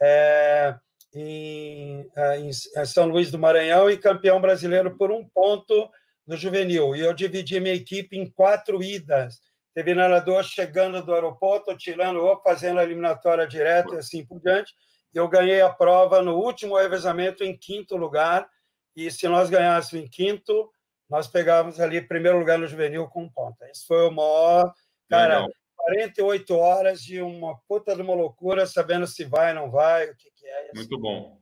é, 0.00 0.74
em, 1.14 2.08
é, 2.16 2.38
em, 2.38 2.52
São 2.86 3.06
Luís 3.06 3.30
do 3.30 3.38
Maranhão 3.38 3.90
e 3.90 3.98
campeão 3.98 4.40
brasileiro 4.40 4.96
por 4.96 5.10
um 5.10 5.28
ponto 5.28 5.90
no 6.26 6.36
juvenil. 6.36 6.94
E 6.94 7.00
eu 7.00 7.12
dividi 7.12 7.60
minha 7.60 7.74
equipe 7.74 8.16
em 8.16 8.30
quatro 8.30 8.82
idas 8.82 9.40
teve 9.74 9.94
nadador 9.94 10.42
chegando 10.42 11.02
do 11.02 11.14
aeroporto, 11.14 11.76
tirando 11.76 12.20
ou 12.20 12.40
fazendo 12.42 12.80
a 12.80 12.84
eliminatória 12.84 13.46
direta 13.46 13.94
e 13.94 13.98
assim 13.98 14.24
por 14.24 14.40
diante. 14.40 14.74
Eu 15.12 15.28
ganhei 15.28 15.60
a 15.60 15.70
prova 15.70 16.22
no 16.22 16.36
último 16.36 16.76
revezamento 16.76 17.42
em 17.44 17.56
quinto 17.56 17.96
lugar, 17.96 18.48
e 18.94 19.10
se 19.10 19.26
nós 19.28 19.48
ganhássemos 19.50 20.04
em 20.04 20.08
quinto, 20.08 20.70
nós 21.08 21.26
pegávamos 21.26 21.80
ali 21.80 22.00
primeiro 22.00 22.38
lugar 22.38 22.58
no 22.58 22.66
juvenil 22.66 23.08
com 23.08 23.28
ponto. 23.28 23.64
Isso 23.72 23.86
foi 23.86 24.06
o 24.08 24.10
maior. 24.10 24.72
Cara, 25.08 25.40
Legal. 25.40 25.50
48 25.76 26.56
horas 26.56 27.02
de 27.02 27.20
uma 27.20 27.56
puta 27.68 27.96
de 27.96 28.02
uma 28.02 28.14
loucura, 28.14 28.66
sabendo 28.66 29.06
se 29.06 29.24
vai 29.24 29.50
ou 29.50 29.62
não 29.62 29.70
vai, 29.70 30.08
o 30.08 30.16
que, 30.16 30.30
que 30.30 30.46
é 30.46 30.64
isso. 30.66 30.74
Muito 30.76 30.98
bom. 30.98 31.40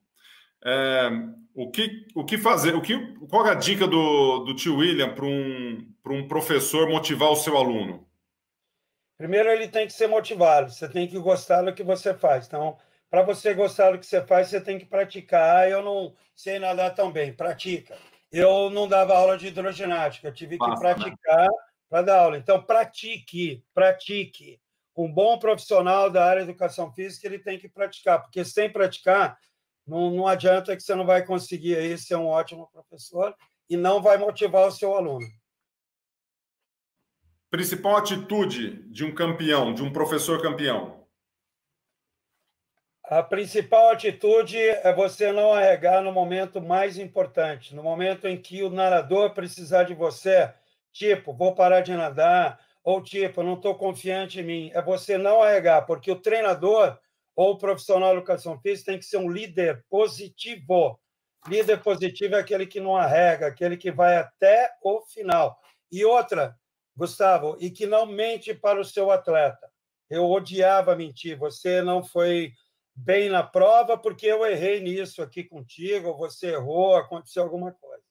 É, 0.64 1.08
o, 1.54 1.70
que, 1.70 2.06
o 2.14 2.24
que 2.24 2.38
fazer? 2.38 2.74
O 2.74 2.80
que, 2.80 2.96
qual 3.28 3.46
é 3.46 3.50
a 3.50 3.54
dica 3.54 3.86
do, 3.86 4.40
do 4.40 4.54
tio 4.54 4.76
William 4.76 5.14
para 5.14 5.24
um, 5.24 5.86
um 6.06 6.26
professor 6.26 6.88
motivar 6.88 7.30
o 7.30 7.36
seu 7.36 7.56
aluno? 7.56 8.07
Primeiro, 9.18 9.50
ele 9.50 9.66
tem 9.66 9.84
que 9.84 9.92
ser 9.92 10.06
motivado, 10.06 10.70
você 10.70 10.88
tem 10.88 11.08
que 11.08 11.18
gostar 11.18 11.62
do 11.62 11.74
que 11.74 11.82
você 11.82 12.14
faz. 12.14 12.46
Então, 12.46 12.78
para 13.10 13.22
você 13.22 13.52
gostar 13.52 13.90
do 13.90 13.98
que 13.98 14.06
você 14.06 14.24
faz, 14.24 14.48
você 14.48 14.60
tem 14.60 14.78
que 14.78 14.86
praticar. 14.86 15.68
Eu 15.68 15.82
não 15.82 16.14
sei 16.36 16.60
nadar 16.60 16.94
tão 16.94 17.10
bem, 17.10 17.32
pratica. 17.32 17.98
Eu 18.30 18.70
não 18.70 18.86
dava 18.86 19.16
aula 19.16 19.36
de 19.36 19.48
hidroginástica, 19.48 20.28
eu 20.28 20.32
tive 20.32 20.56
que 20.56 20.64
Passa, 20.64 20.82
né? 20.82 20.94
praticar 20.94 21.42
né? 21.42 21.48
para 21.90 22.02
dar 22.02 22.20
aula. 22.20 22.38
Então, 22.38 22.62
pratique, 22.62 23.64
pratique. 23.74 24.60
Um 24.96 25.12
bom 25.12 25.36
profissional 25.38 26.10
da 26.10 26.24
área 26.24 26.44
de 26.44 26.50
educação 26.50 26.92
física, 26.92 27.26
ele 27.26 27.38
tem 27.38 27.58
que 27.58 27.68
praticar, 27.68 28.20
porque 28.20 28.44
sem 28.44 28.70
praticar, 28.70 29.36
não, 29.86 30.10
não 30.10 30.26
adianta 30.28 30.76
que 30.76 30.82
você 30.82 30.94
não 30.94 31.06
vai 31.06 31.24
conseguir 31.24 31.76
aí 31.76 31.96
ser 31.98 32.16
um 32.16 32.26
ótimo 32.26 32.68
professor 32.72 33.34
e 33.68 33.76
não 33.76 34.00
vai 34.00 34.16
motivar 34.16 34.68
o 34.68 34.72
seu 34.72 34.94
aluno. 34.94 35.26
Principal 37.50 37.96
atitude 37.96 38.82
de 38.90 39.06
um 39.06 39.14
campeão, 39.14 39.72
de 39.72 39.82
um 39.82 39.90
professor 39.90 40.42
campeão? 40.42 41.06
A 43.04 43.22
principal 43.22 43.88
atitude 43.88 44.58
é 44.58 44.92
você 44.92 45.32
não 45.32 45.54
arregar 45.54 46.02
no 46.02 46.12
momento 46.12 46.60
mais 46.60 46.98
importante, 46.98 47.74
no 47.74 47.82
momento 47.82 48.28
em 48.28 48.36
que 48.38 48.62
o 48.62 48.68
nadador 48.68 49.32
precisar 49.32 49.84
de 49.84 49.94
você, 49.94 50.52
tipo, 50.92 51.32
vou 51.32 51.54
parar 51.54 51.80
de 51.80 51.94
nadar, 51.94 52.60
ou 52.84 53.02
tipo, 53.02 53.42
não 53.42 53.54
estou 53.54 53.74
confiante 53.76 54.40
em 54.40 54.44
mim. 54.44 54.70
É 54.74 54.82
você 54.82 55.16
não 55.16 55.42
arregar, 55.42 55.86
porque 55.86 56.10
o 56.10 56.20
treinador 56.20 56.98
ou 57.34 57.52
o 57.52 57.58
profissional 57.58 58.10
de 58.10 58.18
educação 58.18 58.60
física 58.60 58.92
tem 58.92 58.98
que 58.98 59.06
ser 59.06 59.16
um 59.16 59.30
líder 59.30 59.82
positivo. 59.88 61.00
Líder 61.46 61.82
positivo 61.82 62.34
é 62.34 62.40
aquele 62.40 62.66
que 62.66 62.78
não 62.78 62.94
arrega, 62.94 63.46
aquele 63.46 63.78
que 63.78 63.90
vai 63.90 64.18
até 64.18 64.70
o 64.82 65.00
final. 65.00 65.58
E 65.90 66.04
outra, 66.04 66.54
Gustavo, 66.98 67.56
e 67.60 67.70
que 67.70 67.86
não 67.86 68.04
mente 68.04 68.52
para 68.52 68.80
o 68.80 68.84
seu 68.84 69.08
atleta. 69.12 69.70
Eu 70.10 70.28
odiava 70.28 70.96
mentir. 70.96 71.38
Você 71.38 71.80
não 71.80 72.02
foi 72.02 72.52
bem 72.92 73.28
na 73.28 73.44
prova 73.44 73.96
porque 73.96 74.26
eu 74.26 74.44
errei 74.44 74.80
nisso 74.80 75.22
aqui 75.22 75.44
contigo, 75.44 76.16
você 76.16 76.48
errou, 76.48 76.96
aconteceu 76.96 77.44
alguma 77.44 77.70
coisa. 77.70 78.02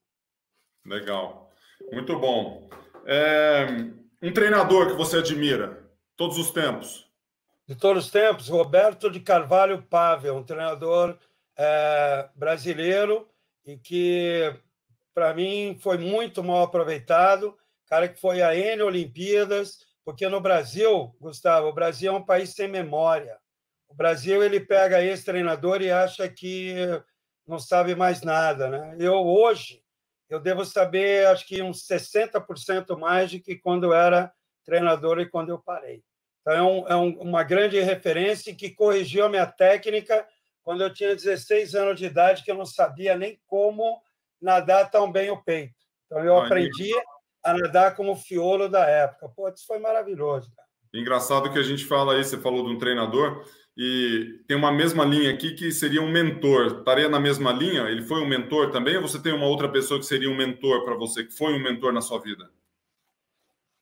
Legal. 0.85 1.51
Muito 1.91 2.17
bom. 2.17 2.69
É, 3.05 3.65
um 4.21 4.31
treinador 4.31 4.87
que 4.87 4.93
você 4.93 5.17
admira, 5.17 5.85
todos 6.15 6.37
os 6.37 6.49
tempos? 6.51 7.05
De 7.67 7.75
todos 7.75 8.05
os 8.05 8.11
tempos, 8.11 8.47
Roberto 8.47 9.11
de 9.11 9.19
Carvalho 9.19 9.83
Pavel, 9.83 10.37
um 10.37 10.43
treinador 10.43 11.17
é, 11.57 12.29
brasileiro 12.33 13.27
e 13.65 13.77
que, 13.77 14.55
para 15.13 15.33
mim, 15.33 15.77
foi 15.81 15.97
muito 15.97 16.41
mal 16.41 16.63
aproveitado. 16.63 17.57
Cara 17.87 18.07
que 18.07 18.19
foi 18.19 18.41
a 18.41 18.55
N 18.55 18.83
Olimpíadas, 18.83 19.79
porque 20.03 20.27
no 20.27 20.41
Brasil, 20.41 21.15
Gustavo, 21.19 21.67
o 21.67 21.73
Brasil 21.73 22.11
é 22.11 22.15
um 22.15 22.25
país 22.25 22.53
sem 22.53 22.67
memória. 22.67 23.37
O 23.87 23.95
Brasil 23.95 24.43
ele 24.43 24.59
pega 24.59 25.03
esse 25.03 25.23
treinador 25.23 25.81
e 25.81 25.91
acha 25.91 26.27
que 26.27 26.75
não 27.47 27.57
sabe 27.57 27.95
mais 27.95 28.21
nada, 28.21 28.69
né? 28.69 28.95
Eu 28.99 29.15
hoje 29.15 29.81
eu 30.29 30.39
devo 30.39 30.65
saber 30.65 31.25
acho 31.27 31.47
que 31.47 31.61
uns 31.61 31.87
60% 31.87 32.97
mais 32.97 33.31
do 33.31 33.39
que 33.39 33.55
quando 33.55 33.85
eu 33.85 33.93
era 33.93 34.31
treinador 34.65 35.19
e 35.19 35.29
quando 35.29 35.49
eu 35.49 35.59
parei. 35.59 36.03
Então 36.41 36.53
é, 36.53 36.61
um, 36.61 36.87
é 36.87 36.95
um, 36.95 37.21
uma 37.21 37.43
grande 37.43 37.79
referência 37.79 38.53
que 38.53 38.69
corrigiu 38.69 39.25
a 39.25 39.29
minha 39.29 39.45
técnica 39.45 40.27
quando 40.63 40.81
eu 40.83 40.93
tinha 40.93 41.15
16 41.15 41.75
anos 41.75 41.97
de 41.97 42.05
idade 42.05 42.43
que 42.43 42.51
eu 42.51 42.55
não 42.55 42.65
sabia 42.65 43.15
nem 43.17 43.39
como 43.47 44.01
nadar 44.41 44.91
tão 44.91 45.09
bem 45.09 45.29
o 45.29 45.41
peito. 45.41 45.75
Então 46.05 46.23
eu 46.23 46.37
aprendi 46.37 46.91
a 47.43 47.53
nadar 47.53 47.95
como 47.95 48.15
fiolo 48.15 48.67
da 48.67 48.85
época. 48.87 49.29
Pô, 49.29 49.47
isso 49.49 49.65
foi 49.65 49.79
maravilhoso. 49.79 50.51
Cara. 50.55 50.67
Engraçado 50.93 51.51
que 51.51 51.59
a 51.59 51.63
gente 51.63 51.85
fala 51.85 52.13
aí, 52.13 52.23
você 52.23 52.37
falou 52.37 52.65
de 52.65 52.73
um 52.73 52.77
treinador, 52.77 53.45
e 53.77 54.39
tem 54.47 54.57
uma 54.57 54.71
mesma 54.71 55.05
linha 55.05 55.31
aqui 55.31 55.53
que 55.53 55.71
seria 55.71 56.01
um 56.01 56.09
mentor. 56.09 56.79
Estaria 56.79 57.07
na 57.07 57.19
mesma 57.19 57.51
linha? 57.51 57.83
Ele 57.83 58.01
foi 58.01 58.19
um 58.21 58.27
mentor 58.27 58.71
também? 58.71 58.97
Ou 58.97 59.07
você 59.07 59.21
tem 59.21 59.33
uma 59.33 59.45
outra 59.45 59.69
pessoa 59.69 59.99
que 59.99 60.05
seria 60.05 60.29
um 60.29 60.35
mentor 60.35 60.83
para 60.83 60.95
você, 60.95 61.23
que 61.23 61.31
foi 61.31 61.53
um 61.53 61.61
mentor 61.61 61.93
na 61.93 62.01
sua 62.01 62.19
vida? 62.19 62.49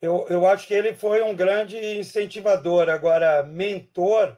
Eu, 0.02 0.26
eu 0.28 0.46
acho 0.46 0.66
que 0.66 0.74
ele 0.74 0.92
foi 0.92 1.22
um 1.22 1.34
grande 1.34 1.78
incentivador. 1.78 2.90
Agora, 2.90 3.42
mentor, 3.42 4.36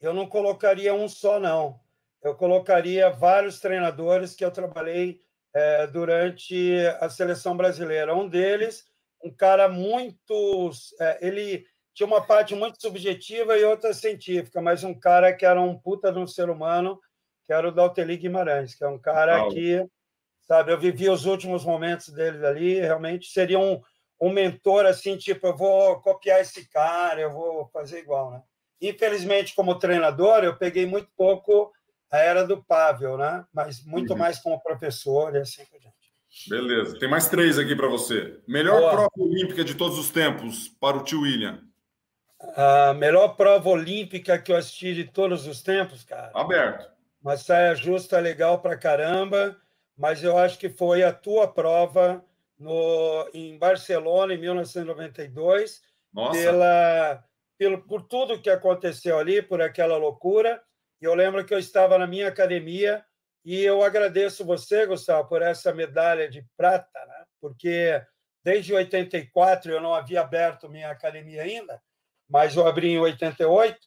eu 0.00 0.14
não 0.14 0.26
colocaria 0.26 0.94
um 0.94 1.08
só, 1.08 1.40
não. 1.40 1.80
Eu 2.22 2.34
colocaria 2.36 3.10
vários 3.10 3.58
treinadores 3.58 4.34
que 4.34 4.44
eu 4.44 4.50
trabalhei 4.52 5.20
é, 5.54 5.86
durante 5.86 6.78
a 7.00 7.08
seleção 7.08 7.56
brasileira. 7.56 8.14
Um 8.14 8.28
deles, 8.28 8.84
um 9.22 9.30
cara 9.30 9.68
muito. 9.68 10.70
É, 11.00 11.18
ele 11.26 11.66
tinha 11.94 12.06
uma 12.06 12.24
parte 12.24 12.54
muito 12.54 12.80
subjetiva 12.80 13.58
e 13.58 13.64
outra 13.64 13.92
científica, 13.92 14.60
mas 14.62 14.84
um 14.84 14.94
cara 14.94 15.32
que 15.32 15.44
era 15.44 15.60
um 15.60 15.76
puta 15.78 16.12
de 16.12 16.18
um 16.18 16.26
ser 16.26 16.48
humano, 16.48 17.00
que 17.44 17.52
era 17.52 17.68
o 17.68 17.72
Dalteli 17.72 18.16
Guimarães, 18.16 18.74
que 18.74 18.84
é 18.84 18.88
um 18.88 18.98
cara 18.98 19.48
que, 19.48 19.84
sabe, 20.42 20.72
eu 20.72 20.78
vivi 20.78 21.10
os 21.10 21.26
últimos 21.26 21.64
momentos 21.64 22.08
dele 22.08 22.46
ali, 22.46 22.80
realmente 22.80 23.28
seria 23.28 23.58
um, 23.58 23.82
um 24.20 24.30
mentor 24.30 24.86
assim, 24.86 25.16
tipo, 25.16 25.48
eu 25.48 25.56
vou 25.56 26.00
copiar 26.00 26.40
esse 26.40 26.68
cara, 26.68 27.20
eu 27.20 27.32
vou 27.32 27.66
fazer 27.72 27.98
igual, 27.98 28.30
né? 28.30 28.42
Infelizmente, 28.80 29.54
como 29.54 29.78
treinador, 29.78 30.42
eu 30.42 30.56
peguei 30.56 30.86
muito 30.86 31.10
pouco 31.16 31.70
a 32.10 32.18
era 32.18 32.44
do 32.46 32.62
Pavel, 32.62 33.16
né? 33.16 33.44
Mas 33.52 33.84
muito 33.84 34.12
uhum. 34.12 34.18
mais 34.18 34.38
como 34.38 34.60
professor 34.60 35.34
e 35.34 35.38
assim 35.38 35.64
por 35.66 35.78
diante. 35.78 35.96
Beleza. 36.48 36.98
Tem 36.98 37.08
mais 37.08 37.28
três 37.28 37.58
aqui 37.58 37.74
para 37.74 37.88
você. 37.88 38.38
Melhor 38.46 38.80
Boa. 38.80 38.90
prova 38.90 39.10
olímpica 39.18 39.64
de 39.64 39.74
todos 39.74 39.98
os 39.98 40.10
tempos 40.10 40.68
para 40.80 40.96
o 40.96 41.04
tio 41.04 41.22
William. 41.22 41.60
A 42.56 42.94
melhor 42.94 43.36
prova 43.36 43.68
olímpica 43.68 44.38
que 44.38 44.50
eu 44.50 44.56
assisti 44.56 44.94
de 44.94 45.04
todos 45.04 45.46
os 45.46 45.62
tempos, 45.62 46.04
cara. 46.04 46.30
Aberto. 46.34 46.90
Uma 47.22 47.36
saia 47.36 47.74
justa 47.74 48.18
legal 48.18 48.60
pra 48.60 48.78
caramba, 48.78 49.56
mas 49.96 50.24
eu 50.24 50.38
acho 50.38 50.58
que 50.58 50.70
foi 50.70 51.02
a 51.02 51.12
tua 51.12 51.46
prova 51.46 52.24
no, 52.58 53.28
em 53.34 53.58
Barcelona, 53.58 54.32
em 54.32 54.38
1992, 54.38 55.82
Nossa. 56.14 56.40
Pela, 56.40 57.24
pelo, 57.58 57.82
por 57.82 58.02
tudo 58.02 58.40
que 58.40 58.48
aconteceu 58.48 59.18
ali, 59.18 59.42
por 59.42 59.60
aquela 59.60 59.98
loucura. 59.98 60.62
Eu 61.00 61.14
lembro 61.14 61.44
que 61.44 61.54
eu 61.54 61.58
estava 61.58 61.96
na 61.96 62.06
minha 62.06 62.28
academia 62.28 63.04
e 63.44 63.62
eu 63.62 63.82
agradeço 63.82 64.44
você, 64.44 64.86
Gustavo, 64.86 65.28
por 65.28 65.40
essa 65.40 65.72
medalha 65.72 66.28
de 66.28 66.44
prata, 66.56 67.06
né? 67.06 67.24
porque 67.40 68.02
desde 68.44 68.74
84 68.74 69.72
eu 69.72 69.80
não 69.80 69.94
havia 69.94 70.20
aberto 70.20 70.68
minha 70.68 70.90
academia 70.90 71.42
ainda, 71.42 71.80
mas 72.28 72.54
eu 72.54 72.66
abri 72.66 72.90
em 72.90 72.98
88, 72.98 73.78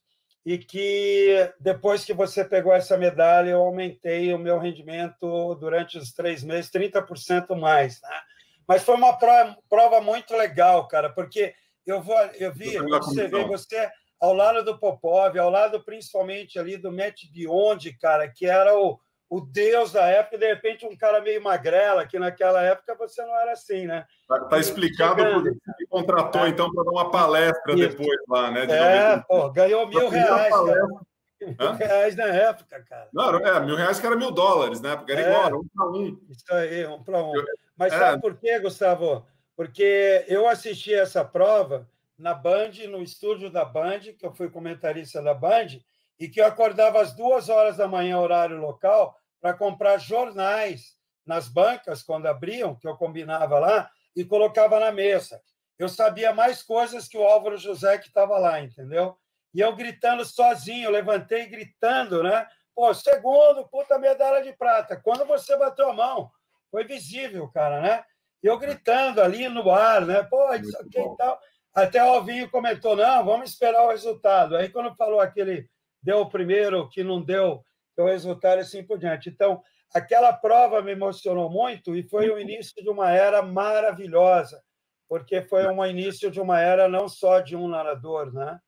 e 0.45 0.57
que 0.57 1.53
depois 1.59 2.03
que 2.03 2.14
você 2.14 2.43
pegou 2.43 2.74
essa 2.74 2.97
medalha, 2.97 3.51
eu 3.51 3.61
aumentei 3.61 4.34
o 4.34 4.39
meu 4.39 4.59
rendimento 4.59 5.55
durante 5.55 5.97
os 5.97 6.11
três 6.11 6.43
meses 6.43 6.70
30% 6.70 7.55
mais. 7.55 8.01
Né? 8.01 8.22
Mas 8.68 8.84
foi 8.84 8.95
uma 8.95 9.18
prova, 9.18 9.57
prova, 9.70 10.01
muito 10.01 10.36
legal, 10.36 10.88
cara, 10.88 11.09
porque 11.09 11.53
eu, 11.86 12.01
vou, 12.01 12.18
eu 12.36 12.53
vi, 12.53 12.78
você 12.78 13.28
vê 13.28 13.43
você 13.45 13.89
ao 14.24 14.34
lado 14.34 14.63
do 14.63 14.80
Popov, 14.80 15.38
ao 15.38 15.49
lado 15.49 15.84
principalmente 15.84 16.57
ali 16.57 16.78
do 16.78 16.89
Matt 16.89 17.26
Biondi, 17.30 17.91
cara, 17.91 18.26
que 18.26 18.45
era 18.45 18.74
o, 18.74 18.97
o 19.30 19.41
deus 19.41 19.91
da 19.91 20.07
época, 20.07 20.38
e 20.38 20.39
de 20.39 20.47
repente 20.47 20.86
um 20.86 20.95
cara 20.95 21.19
meio 21.19 21.43
magrela, 21.43 22.07
que 22.07 22.17
naquela 22.17 22.63
época 22.63 22.95
você 22.95 23.21
não 23.26 23.38
era 23.38 23.51
assim, 23.51 23.86
né? 23.86 24.05
Tá, 24.26 24.45
tá 24.45 24.59
explicado 24.59 25.21
porque 25.21 25.49
você 25.49 25.86
contratou, 25.89 26.45
é. 26.45 26.49
então, 26.49 26.71
para 26.71 26.86
dar 26.86 26.91
uma 26.91 27.11
palestra 27.11 27.74
Isso. 27.74 27.97
depois 27.97 28.17
lá, 28.30 28.49
né? 28.49 28.63
é, 28.63 29.17
pô, 29.28 29.49
ganhou 29.49 29.86
mil 29.88 30.07
reais. 30.07 30.53
Mil 31.41 31.74
reais 31.74 32.15
na 32.15 32.28
época, 32.28 32.82
cara. 32.88 33.09
Não, 33.13 33.36
é, 33.36 33.59
mil 33.59 33.76
reais 33.76 33.99
que 33.99 34.07
era 34.07 34.15
mil 34.15 34.32
dólares, 34.32 34.80
né? 34.80 34.95
Porque 34.95 35.11
era 35.11 35.21
é, 35.21 35.30
igual, 35.32 35.59
um 35.59 35.67
para 35.67 35.89
um. 35.89 36.17
Isso 36.30 36.53
aí, 36.53 36.88
um 36.88 37.03
para 37.03 37.21
um. 37.21 37.34
Mas 37.78 37.91
é. 37.91 37.99
sabe 37.99 38.21
por 38.21 38.38
quê, 38.38 38.57
Gustavo? 38.59 39.28
Porque 39.53 40.24
eu 40.30 40.47
assisti 40.47 40.93
essa 40.93 41.26
prova 41.26 41.86
na 42.24 42.34
Band, 42.34 42.71
no 42.89 43.03
estúdio 43.03 43.49
da 43.49 43.65
Band, 43.65 43.99
que 44.17 44.26
eu 44.26 44.34
fui 44.34 44.49
comentarista 44.49 45.21
da 45.21 45.34
Band, 45.34 45.67
e 46.17 46.30
que 46.30 46.39
eu 46.39 46.45
acordava 46.45 47.01
às 47.01 47.13
duas 47.13 47.49
horas 47.49 47.76
da 47.76 47.86
manhã, 47.86 48.17
horário 48.17 48.57
local, 48.61 49.13
para 49.41 49.53
comprar 49.53 49.97
jornais 49.97 50.97
nas 51.26 51.49
bancas, 51.49 52.01
quando 52.01 52.28
abriam, 52.28 52.76
que 52.76 52.88
eu 52.88 52.95
combinava 52.95 53.59
lá, 53.59 53.91
e 54.15 54.24
colocava 54.24 54.80
na 54.80 54.89
mesa. 54.89 55.41
Eu 55.78 55.89
sabia 55.89 56.34
mais 56.34 56.63
coisas 56.63 57.09
que 57.09 57.17
o 57.17 57.28
Álvaro 57.28 57.57
José 57.57 57.97
que 57.97 58.07
estava 58.07 58.38
lá, 58.38 58.61
entendeu? 58.61 59.17
E 59.53 59.59
eu 59.59 59.76
gritando 59.76 60.24
sozinho, 60.24 60.89
levantei 60.89 61.45
gritando, 61.47 62.24
né? 62.24 62.47
Pô, 62.74 62.93
segundo, 62.93 63.67
puta 63.67 63.99
medalha 63.99 64.41
de 64.41 64.53
prata. 64.53 64.95
Quando 64.95 65.26
você 65.26 65.57
bateu 65.57 65.89
a 65.89 65.93
mão, 65.93 66.32
foi 66.71 66.86
visível, 66.86 67.49
cara, 67.49 67.82
né? 67.82 68.05
E 68.41 68.47
eu 68.47 68.57
gritando 68.57 69.21
ali 69.21 69.49
no 69.49 69.69
ar, 69.69 70.05
né? 70.05 70.24
Pô, 70.24 70.53
isso 70.53 70.78
aqui 70.78 70.99
e 70.99 71.17
tal. 71.17 71.38
Até 71.74 72.03
o 72.03 72.13
Alvinho 72.13 72.49
comentou: 72.49 72.95
não, 72.95 73.26
vamos 73.26 73.51
esperar 73.51 73.84
o 73.84 73.89
resultado. 73.89 74.55
Aí, 74.55 74.69
quando 74.69 74.95
falou 74.95 75.19
aquele 75.19 75.67
deu 76.01 76.19
o 76.19 76.30
primeiro, 76.30 76.89
que 76.89 77.03
não 77.03 77.21
deu, 77.21 77.63
o 77.97 78.05
resultado 78.05 78.59
assim 78.59 78.84
por 78.84 78.97
diante. 78.99 79.30
Então, 79.30 79.61
aquela 79.93 80.34
prova 80.34 80.82
me 80.82 80.91
emocionou 80.91 81.49
muito 81.49 81.95
e 81.95 82.03
foi 82.03 82.30
o 82.30 82.39
início 82.39 82.84
de 82.84 82.89
uma 82.89 83.11
era 83.11 83.41
maravilhosa, 83.41 84.61
porque 85.07 85.41
foi 85.41 85.65
um 85.67 85.86
início 85.86 86.30
de 86.30 86.41
uma 86.41 86.59
era 86.59 86.89
não 86.89 87.07
só 87.07 87.39
de 87.39 87.55
um 87.55 87.67
nadador, 87.67 88.34
né? 88.34 88.59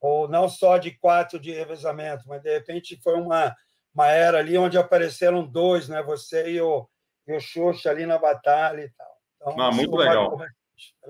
ou 0.00 0.26
não 0.26 0.48
só 0.48 0.78
de 0.78 0.92
quatro 0.98 1.38
de 1.38 1.52
revezamento, 1.52 2.24
mas 2.26 2.42
de 2.42 2.50
repente 2.50 2.98
foi 3.02 3.20
uma, 3.20 3.54
uma 3.94 4.08
era 4.08 4.38
ali 4.38 4.56
onde 4.56 4.78
apareceram 4.78 5.46
dois, 5.46 5.88
né? 5.88 6.02
você 6.02 6.52
e 6.52 6.60
o, 6.60 6.88
e 7.28 7.36
o 7.36 7.40
Xuxa 7.40 7.90
ali 7.90 8.06
na 8.06 8.18
batalha 8.18 8.82
e 8.82 8.90
tal. 8.90 9.16
Então, 9.36 9.60
ah, 9.60 9.70
muito 9.70 9.94
legal. 9.94 10.38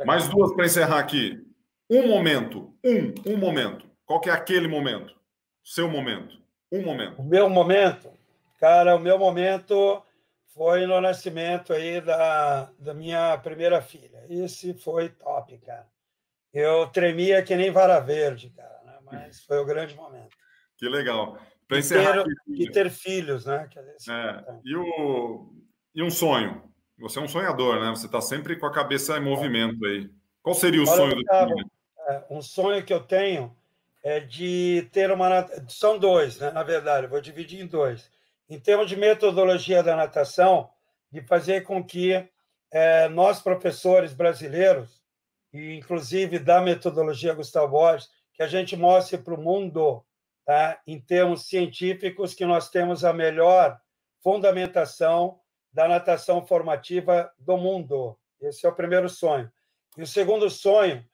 Mais 0.05 0.29
duas 0.29 0.53
para 0.55 0.67
encerrar 0.67 0.99
aqui. 0.99 1.39
Um 1.89 2.07
momento, 2.07 2.75
um, 2.85 3.33
um 3.33 3.37
momento. 3.37 3.91
Qual 4.05 4.21
que 4.21 4.31
é 4.31 4.33
aquele 4.33 4.69
momento? 4.69 5.15
Seu 5.65 5.89
momento. 5.89 6.37
Um 6.71 6.83
momento. 6.83 7.21
O 7.21 7.25
meu 7.25 7.49
momento? 7.49 8.13
Cara, 8.59 8.95
o 8.95 8.99
meu 8.99 9.19
momento 9.19 10.03
foi 10.55 10.87
no 10.87 11.01
nascimento 11.01 11.73
aí 11.73 12.01
da, 12.01 12.71
da 12.79 12.95
minha 12.95 13.37
primeira 13.39 13.81
filha. 13.81 14.25
Esse 14.29 14.75
foi 14.75 15.09
top, 15.09 15.59
cara. 15.59 15.89
Eu 16.53 16.87
tremia 16.89 17.43
que 17.43 17.55
nem 17.55 17.71
vara 17.71 18.01
verde, 18.01 18.51
cara, 18.51 18.83
né? 18.85 18.99
mas 19.05 19.41
foi 19.45 19.59
o 19.59 19.65
grande 19.65 19.95
momento. 19.95 20.37
Que 20.77 20.89
legal. 20.89 21.39
Para 21.69 21.79
encerrar. 21.79 22.25
Ter, 22.25 22.35
e 22.49 22.71
ter 22.71 22.91
filhos, 22.91 23.47
né? 23.47 23.69
É, 24.09 24.13
é 24.13 24.61
e, 24.65 24.77
o, 24.77 25.55
e 25.95 26.03
um 26.03 26.11
sonho? 26.11 26.70
Você 27.01 27.19
é 27.19 27.23
um 27.23 27.29
sonhador, 27.29 27.81
né? 27.81 27.91
Você 27.91 28.07
está 28.07 28.21
sempre 28.21 28.57
com 28.57 28.67
a 28.67 28.73
cabeça 28.73 29.17
em 29.17 29.23
movimento 29.23 29.85
aí. 29.87 30.11
Qual 30.43 30.55
seria 30.55 30.81
o 30.81 30.89
Olha, 30.89 30.97
sonho 30.97 31.17
do 31.17 31.25
time? 31.25 31.65
É, 32.09 32.25
um 32.31 32.43
sonho 32.43 32.85
que 32.85 32.93
eu 32.93 33.01
tenho 33.01 33.57
é 34.03 34.21
de 34.21 34.89
ter 34.93 35.11
uma. 35.11 35.47
São 35.69 35.99
dois, 35.99 36.39
né? 36.39 36.51
na 36.51 36.63
verdade, 36.63 37.07
vou 37.07 37.21
dividir 37.21 37.61
em 37.61 37.67
dois. 37.67 38.11
Em 38.49 38.59
termos 38.59 38.89
de 38.89 38.97
metodologia 38.97 39.83
da 39.83 39.97
natação, 39.97 40.71
de 41.11 41.23
fazer 41.23 41.63
com 41.63 41.83
que 41.83 42.29
é, 42.71 43.09
nós, 43.09 43.41
professores 43.41 44.13
brasileiros, 44.13 45.03
e 45.53 45.75
inclusive 45.75 46.39
da 46.39 46.61
metodologia 46.61 47.35
Gustavo 47.35 47.73
Borges, 47.73 48.09
que 48.35 48.43
a 48.43 48.47
gente 48.47 48.77
mostre 48.77 49.19
para 49.19 49.35
o 49.35 49.41
mundo, 49.41 50.05
tá? 50.45 50.81
em 50.87 51.01
termos 51.01 51.47
científicos, 51.47 52.35
que 52.35 52.45
nós 52.45 52.71
temos 52.71 53.05
a 53.05 53.13
melhor 53.13 53.79
fundamentação 54.23 55.41
da 55.73 55.89
natação 55.89 56.45
formativa 56.47 57.33
do 57.39 57.57
mundo. 57.57 58.19
Esse 58.41 58.67
é 58.67 58.69
o 58.69 58.75
primeiro 58.75 59.09
sonho. 59.09 59.51
E 59.97 60.03
o 60.03 60.07
segundo 60.07 60.49
sonho, 60.49 61.05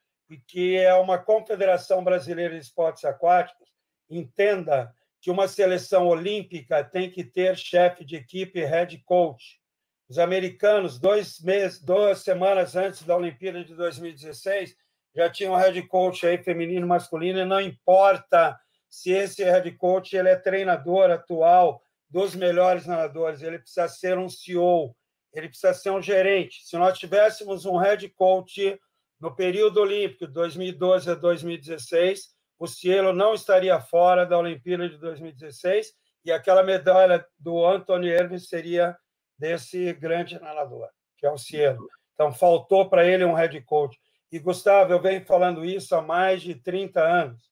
que 0.47 0.77
é 0.77 0.95
uma 0.95 1.19
Confederação 1.19 2.03
Brasileira 2.03 2.55
de 2.55 2.61
Esportes 2.61 3.05
Aquáticos, 3.05 3.69
entenda 4.09 4.93
que 5.21 5.31
uma 5.31 5.49
seleção 5.49 6.07
olímpica 6.07 6.85
tem 6.85 7.11
que 7.11 7.25
ter 7.25 7.57
chefe 7.57 8.05
de 8.05 8.17
equipe, 8.17 8.65
head 8.65 8.97
coach. 9.05 9.61
Os 10.09 10.19
americanos, 10.19 11.01
dois 11.01 11.41
meses, 11.41 11.83
duas 11.83 12.21
semanas 12.21 12.77
antes 12.77 13.03
da 13.03 13.17
Olimpíada 13.17 13.65
de 13.65 13.75
2016, 13.75 14.77
já 15.15 15.29
tinham 15.31 15.55
um 15.55 15.57
head 15.57 15.83
coach 15.89 16.27
aí 16.27 16.39
feminino, 16.39 16.87
masculino, 16.87 17.41
e 17.41 17.45
não 17.45 17.61
importa 17.61 18.59
se 18.89 19.11
esse 19.11 19.43
head 19.43 19.71
coach 19.73 20.15
ele 20.15 20.29
é 20.29 20.37
treinador 20.37 21.11
atual 21.11 21.83
dos 22.09 22.35
melhores 22.35 22.87
nadadores, 22.87 23.43
ele 23.43 23.59
precisa 23.59 23.89
ser 23.89 24.19
um 24.19 24.29
CEO, 24.29 24.97
ele 25.33 25.49
precisa 25.49 25.75
ser 25.75 25.91
um 25.91 26.01
gerente. 26.01 26.65
Se 26.65 26.77
nós 26.77 26.99
tivéssemos 26.99 27.65
um 27.67 27.77
head 27.77 28.09
coach 28.11 28.79
no 29.21 29.35
período 29.35 29.81
olímpico, 29.81 30.27
2012 30.27 31.11
a 31.11 31.15
2016, 31.15 32.35
o 32.59 32.67
Cielo 32.67 33.13
não 33.13 33.35
estaria 33.35 33.79
fora 33.81 34.25
da 34.25 34.39
Olimpíada 34.39 34.89
de 34.89 34.97
2016 34.99 35.93
e 36.25 36.33
aquela 36.33 36.63
medalha 36.63 37.25
do 37.39 37.65
Anthony 37.65 38.09
Irving 38.09 38.39
seria 38.39 38.97
desse 39.39 39.93
grande 39.93 40.41
nadador, 40.41 40.89
que 41.19 41.27
é 41.27 41.31
o 41.31 41.39
Cielo. 41.39 41.87
Então, 42.15 42.33
faltou 42.33 42.89
para 42.89 43.05
ele 43.05 43.25
um 43.25 43.35
head 43.35 43.61
coach. 43.63 43.99
E, 44.33 44.39
Gustavo, 44.39 44.93
eu 44.93 45.01
venho 45.01 45.25
falando 45.25 45.65
isso 45.65 45.95
há 45.95 46.01
mais 46.01 46.41
de 46.41 46.55
30 46.55 47.01
anos, 47.01 47.51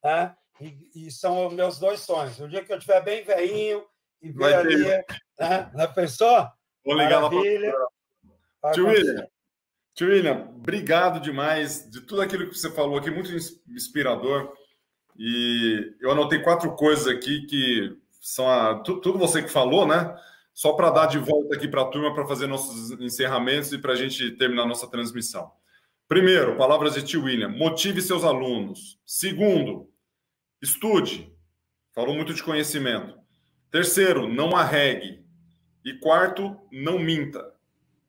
tá? 0.00 0.36
E, 0.60 1.06
e 1.06 1.10
são 1.10 1.50
meus 1.50 1.78
dois 1.78 2.00
sonhos. 2.00 2.38
O 2.38 2.48
dia 2.48 2.62
que 2.62 2.72
eu 2.72 2.76
estiver 2.76 3.02
bem 3.02 3.24
velhinho 3.24 3.84
e 4.22 4.30
ver 4.30 4.54
ali, 4.54 4.76
né? 4.76 5.02
Já 5.76 5.88
pensou? 5.88 6.46
Vou 6.84 6.96
ligar 6.96 7.20
Maravilha. 7.20 7.72
lá 7.72 7.86
para 8.60 8.70
Tio 8.72 8.86
William, 8.86 9.26
Tio 9.94 10.08
William, 10.08 10.48
obrigado 10.56 11.20
demais 11.20 11.90
de 11.90 12.00
tudo 12.00 12.22
aquilo 12.22 12.48
que 12.48 12.56
você 12.56 12.70
falou 12.70 12.98
aqui, 12.98 13.10
muito 13.10 13.30
inspirador. 13.68 14.52
E 15.18 15.94
eu 16.00 16.10
anotei 16.10 16.38
quatro 16.38 16.74
coisas 16.74 17.06
aqui 17.06 17.46
que 17.46 17.96
são 18.20 18.48
a, 18.48 18.80
tudo 18.80 19.18
você 19.18 19.42
que 19.42 19.50
falou, 19.50 19.86
né? 19.86 20.16
Só 20.54 20.72
para 20.74 20.90
dar 20.90 21.06
de 21.06 21.18
volta 21.18 21.56
aqui 21.56 21.66
para 21.66 21.82
a 21.82 21.86
turma 21.86 22.14
para 22.14 22.26
fazer 22.26 22.46
nossos 22.46 22.92
encerramentos 23.00 23.72
e 23.72 23.78
para 23.78 23.92
a 23.92 23.96
gente 23.96 24.30
terminar 24.32 24.66
nossa 24.66 24.88
transmissão. 24.88 25.50
Primeiro, 26.08 26.56
palavras 26.56 26.94
de 26.94 27.02
tio 27.02 27.24
William: 27.24 27.48
motive 27.48 28.00
seus 28.00 28.24
alunos. 28.24 28.98
Segundo, 29.04 29.90
estude. 30.60 31.32
Falou 31.94 32.14
muito 32.14 32.32
de 32.32 32.42
conhecimento. 32.42 33.21
Terceiro, 33.72 34.28
não 34.28 34.54
arregue. 34.54 35.24
E 35.82 35.94
quarto, 35.94 36.54
não 36.70 36.98
minta. 36.98 37.52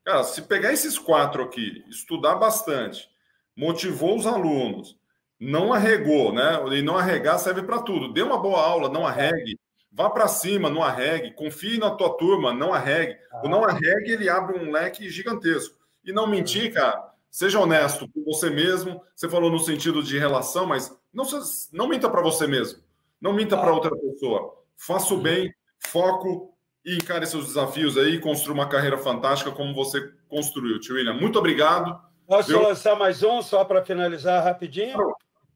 Cara, 0.04 0.26
se 0.26 0.42
pegar 0.42 0.74
esses 0.74 1.00
quatro 1.00 1.42
aqui, 1.42 1.86
estudar 1.90 2.36
bastante, 2.36 3.10
motivou 3.56 4.18
os 4.18 4.28
alunos, 4.28 5.00
não 5.40 5.72
arregou, 5.72 6.34
né? 6.34 6.62
E 6.74 6.82
não 6.82 6.98
arregar 6.98 7.40
serve 7.40 7.64
para 7.64 7.82
tudo. 7.82 8.12
Dê 8.12 8.22
uma 8.22 8.38
boa 8.38 8.62
aula, 8.62 8.90
não 8.90 9.08
arregue. 9.08 9.58
Vá 9.90 10.10
para 10.10 10.28
cima, 10.28 10.70
não 10.70 10.84
arregue. 10.84 11.32
Confie 11.32 11.78
na 11.78 11.92
tua 11.92 12.18
turma, 12.18 12.54
não 12.54 12.74
arregue. 12.74 13.18
O 13.42 13.48
não 13.48 13.64
arregue, 13.64 14.12
ele 14.12 14.28
abre 14.28 14.60
um 14.60 14.70
leque 14.70 15.10
gigantesco. 15.10 15.78
E 16.04 16.12
não 16.12 16.28
mentir, 16.28 16.74
cara. 16.74 17.10
Seja 17.32 17.60
honesto 17.60 18.06
com 18.10 18.22
você 18.26 18.50
mesmo. 18.50 19.02
Você 19.16 19.30
falou 19.30 19.50
no 19.50 19.60
sentido 19.60 20.04
de 20.04 20.20
relação, 20.20 20.66
mas 20.66 20.94
não, 21.14 21.24
não 21.72 21.88
minta 21.88 22.10
para 22.10 22.22
você 22.22 22.46
mesmo. 22.46 22.84
Não 23.22 23.32
minta 23.32 23.58
para 23.58 23.74
outra 23.74 23.96
pessoa. 23.96 24.63
Faça 24.78 25.14
o 25.14 25.22
bem, 25.22 25.54
foco, 25.80 26.54
e 26.86 26.96
encare 26.96 27.26
seus 27.26 27.46
desafios 27.48 27.98
aí 27.98 28.20
construa 28.20 28.54
uma 28.54 28.70
carreira 28.70 28.98
fantástica 28.98 29.52
como 29.52 29.74
você 29.74 30.12
construiu, 30.28 30.80
tio 30.80 30.96
William. 30.96 31.14
Muito 31.14 31.40
obrigado. 31.40 32.00
Posso 32.28 32.60
lançar 32.60 32.96
mais 32.96 33.24
um 33.24 33.42
só 33.42 33.64
para 33.64 33.86
finalizar 33.86 34.44
rapidinho? 34.44 34.98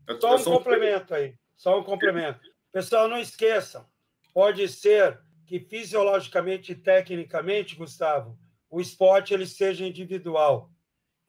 É, 0.08 0.20
só 0.20 0.36
um 0.36 0.44
complemento 0.44 1.14
aí. 1.14 1.36
Só 1.56 1.80
um 1.80 1.84
complemento. 1.84 2.40
Pessoal, 2.72 3.08
não 3.08 3.18
esqueçam. 3.18 3.86
Pode 4.34 4.68
ser 4.70 5.20
que 5.46 5.60
fisiologicamente 5.60 6.74
e 6.74 6.76
tecnicamente, 6.76 7.76
Gustavo, 7.76 8.38
o 8.70 8.80
esporte 8.80 9.34
ele 9.34 9.48
seja 9.48 9.86
individual. 9.86 10.70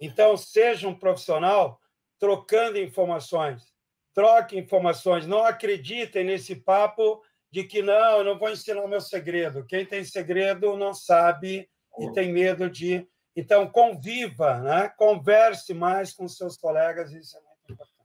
Então, 0.01 0.37
seja 0.37 0.87
um 0.87 0.95
profissional 0.95 1.81
trocando 2.19 2.79
informações. 2.79 3.73
Troque 4.13 4.59
informações. 4.59 5.27
Não 5.27 5.45
acreditem 5.45 6.25
nesse 6.25 6.57
papo 6.57 7.23
de 7.51 7.65
que 7.65 7.83
não, 7.83 8.19
eu 8.19 8.25
não 8.25 8.39
vou 8.39 8.51
ensinar 8.51 8.83
o 8.83 8.89
meu 8.89 9.01
segredo. 9.01 9.65
Quem 9.67 9.85
tem 9.85 10.05
segredo 10.05 10.77
não 10.77 10.93
sabe 10.93 11.69
e 11.99 12.13
tem 12.13 12.33
medo 12.33 12.69
de. 12.69 13.07
Então, 13.35 13.67
conviva, 13.69 14.59
né? 14.59 14.91
converse 14.97 15.73
mais 15.73 16.13
com 16.13 16.29
seus 16.29 16.57
colegas, 16.57 17.13
isso 17.13 17.37
é 17.37 17.41
muito 17.41 17.73
importante. 17.73 17.99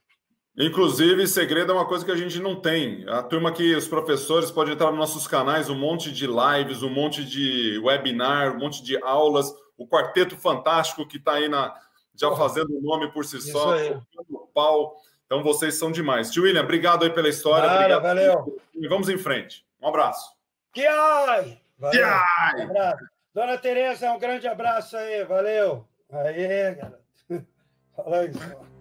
Inclusive, 0.56 1.26
segredo 1.26 1.72
é 1.72 1.76
uma 1.76 1.88
coisa 1.88 2.06
que 2.06 2.12
a 2.12 2.16
gente 2.16 2.40
não 2.40 2.62
tem. 2.62 3.08
A 3.10 3.24
turma 3.24 3.52
que 3.52 3.76
os 3.76 3.88
professores 3.88 4.52
podem 4.52 4.76
entrar 4.76 4.92
nos 4.92 5.00
nossos 5.00 5.28
canais, 5.28 5.70
um 5.70 5.76
monte 5.76 6.12
de 6.12 6.28
lives, 6.28 6.84
um 6.84 6.90
monte 6.90 7.26
de 7.26 7.80
webinar, 7.80 8.56
um 8.56 8.60
monte 8.60 8.84
de 8.84 8.96
aulas, 9.04 9.52
o 9.76 9.88
Quarteto 9.88 10.38
Fantástico 10.38 11.08
que 11.08 11.18
está 11.18 11.34
aí 11.34 11.50
na, 11.50 11.76
já 12.16 12.36
fazendo 12.36 12.78
o 12.78 12.82
nome 12.82 13.12
por 13.12 13.26
si 13.26 13.42
só, 13.42 13.76
o 14.30 14.48
pau. 14.54 14.96
Então 15.34 15.42
vocês 15.42 15.80
são 15.80 15.92
demais. 15.92 16.30
Tio 16.30 16.44
William, 16.44 16.62
obrigado 16.62 17.04
aí 17.04 17.10
pela 17.10 17.28
história. 17.28 17.68
Cara, 17.68 18.00
valeu. 18.00 18.56
E 18.76 18.88
vamos 18.88 19.10
em 19.10 19.18
frente. 19.18 19.66
Um 19.82 19.88
abraço. 19.88 20.32
Que 20.72 20.86
ai! 20.86 21.60
Valeu. 21.76 22.06
Um 22.06 22.64
abraço. 22.66 23.06
Dona 23.34 23.58
Tereza, 23.58 24.12
um 24.12 24.20
grande 24.20 24.48
abraço 24.48 24.96
aí. 24.96 25.24
Valeu. 25.24 25.88
Aí, 26.12 26.76
galera. 26.76 27.00
Fala 27.98 28.26
isso. 28.26 28.73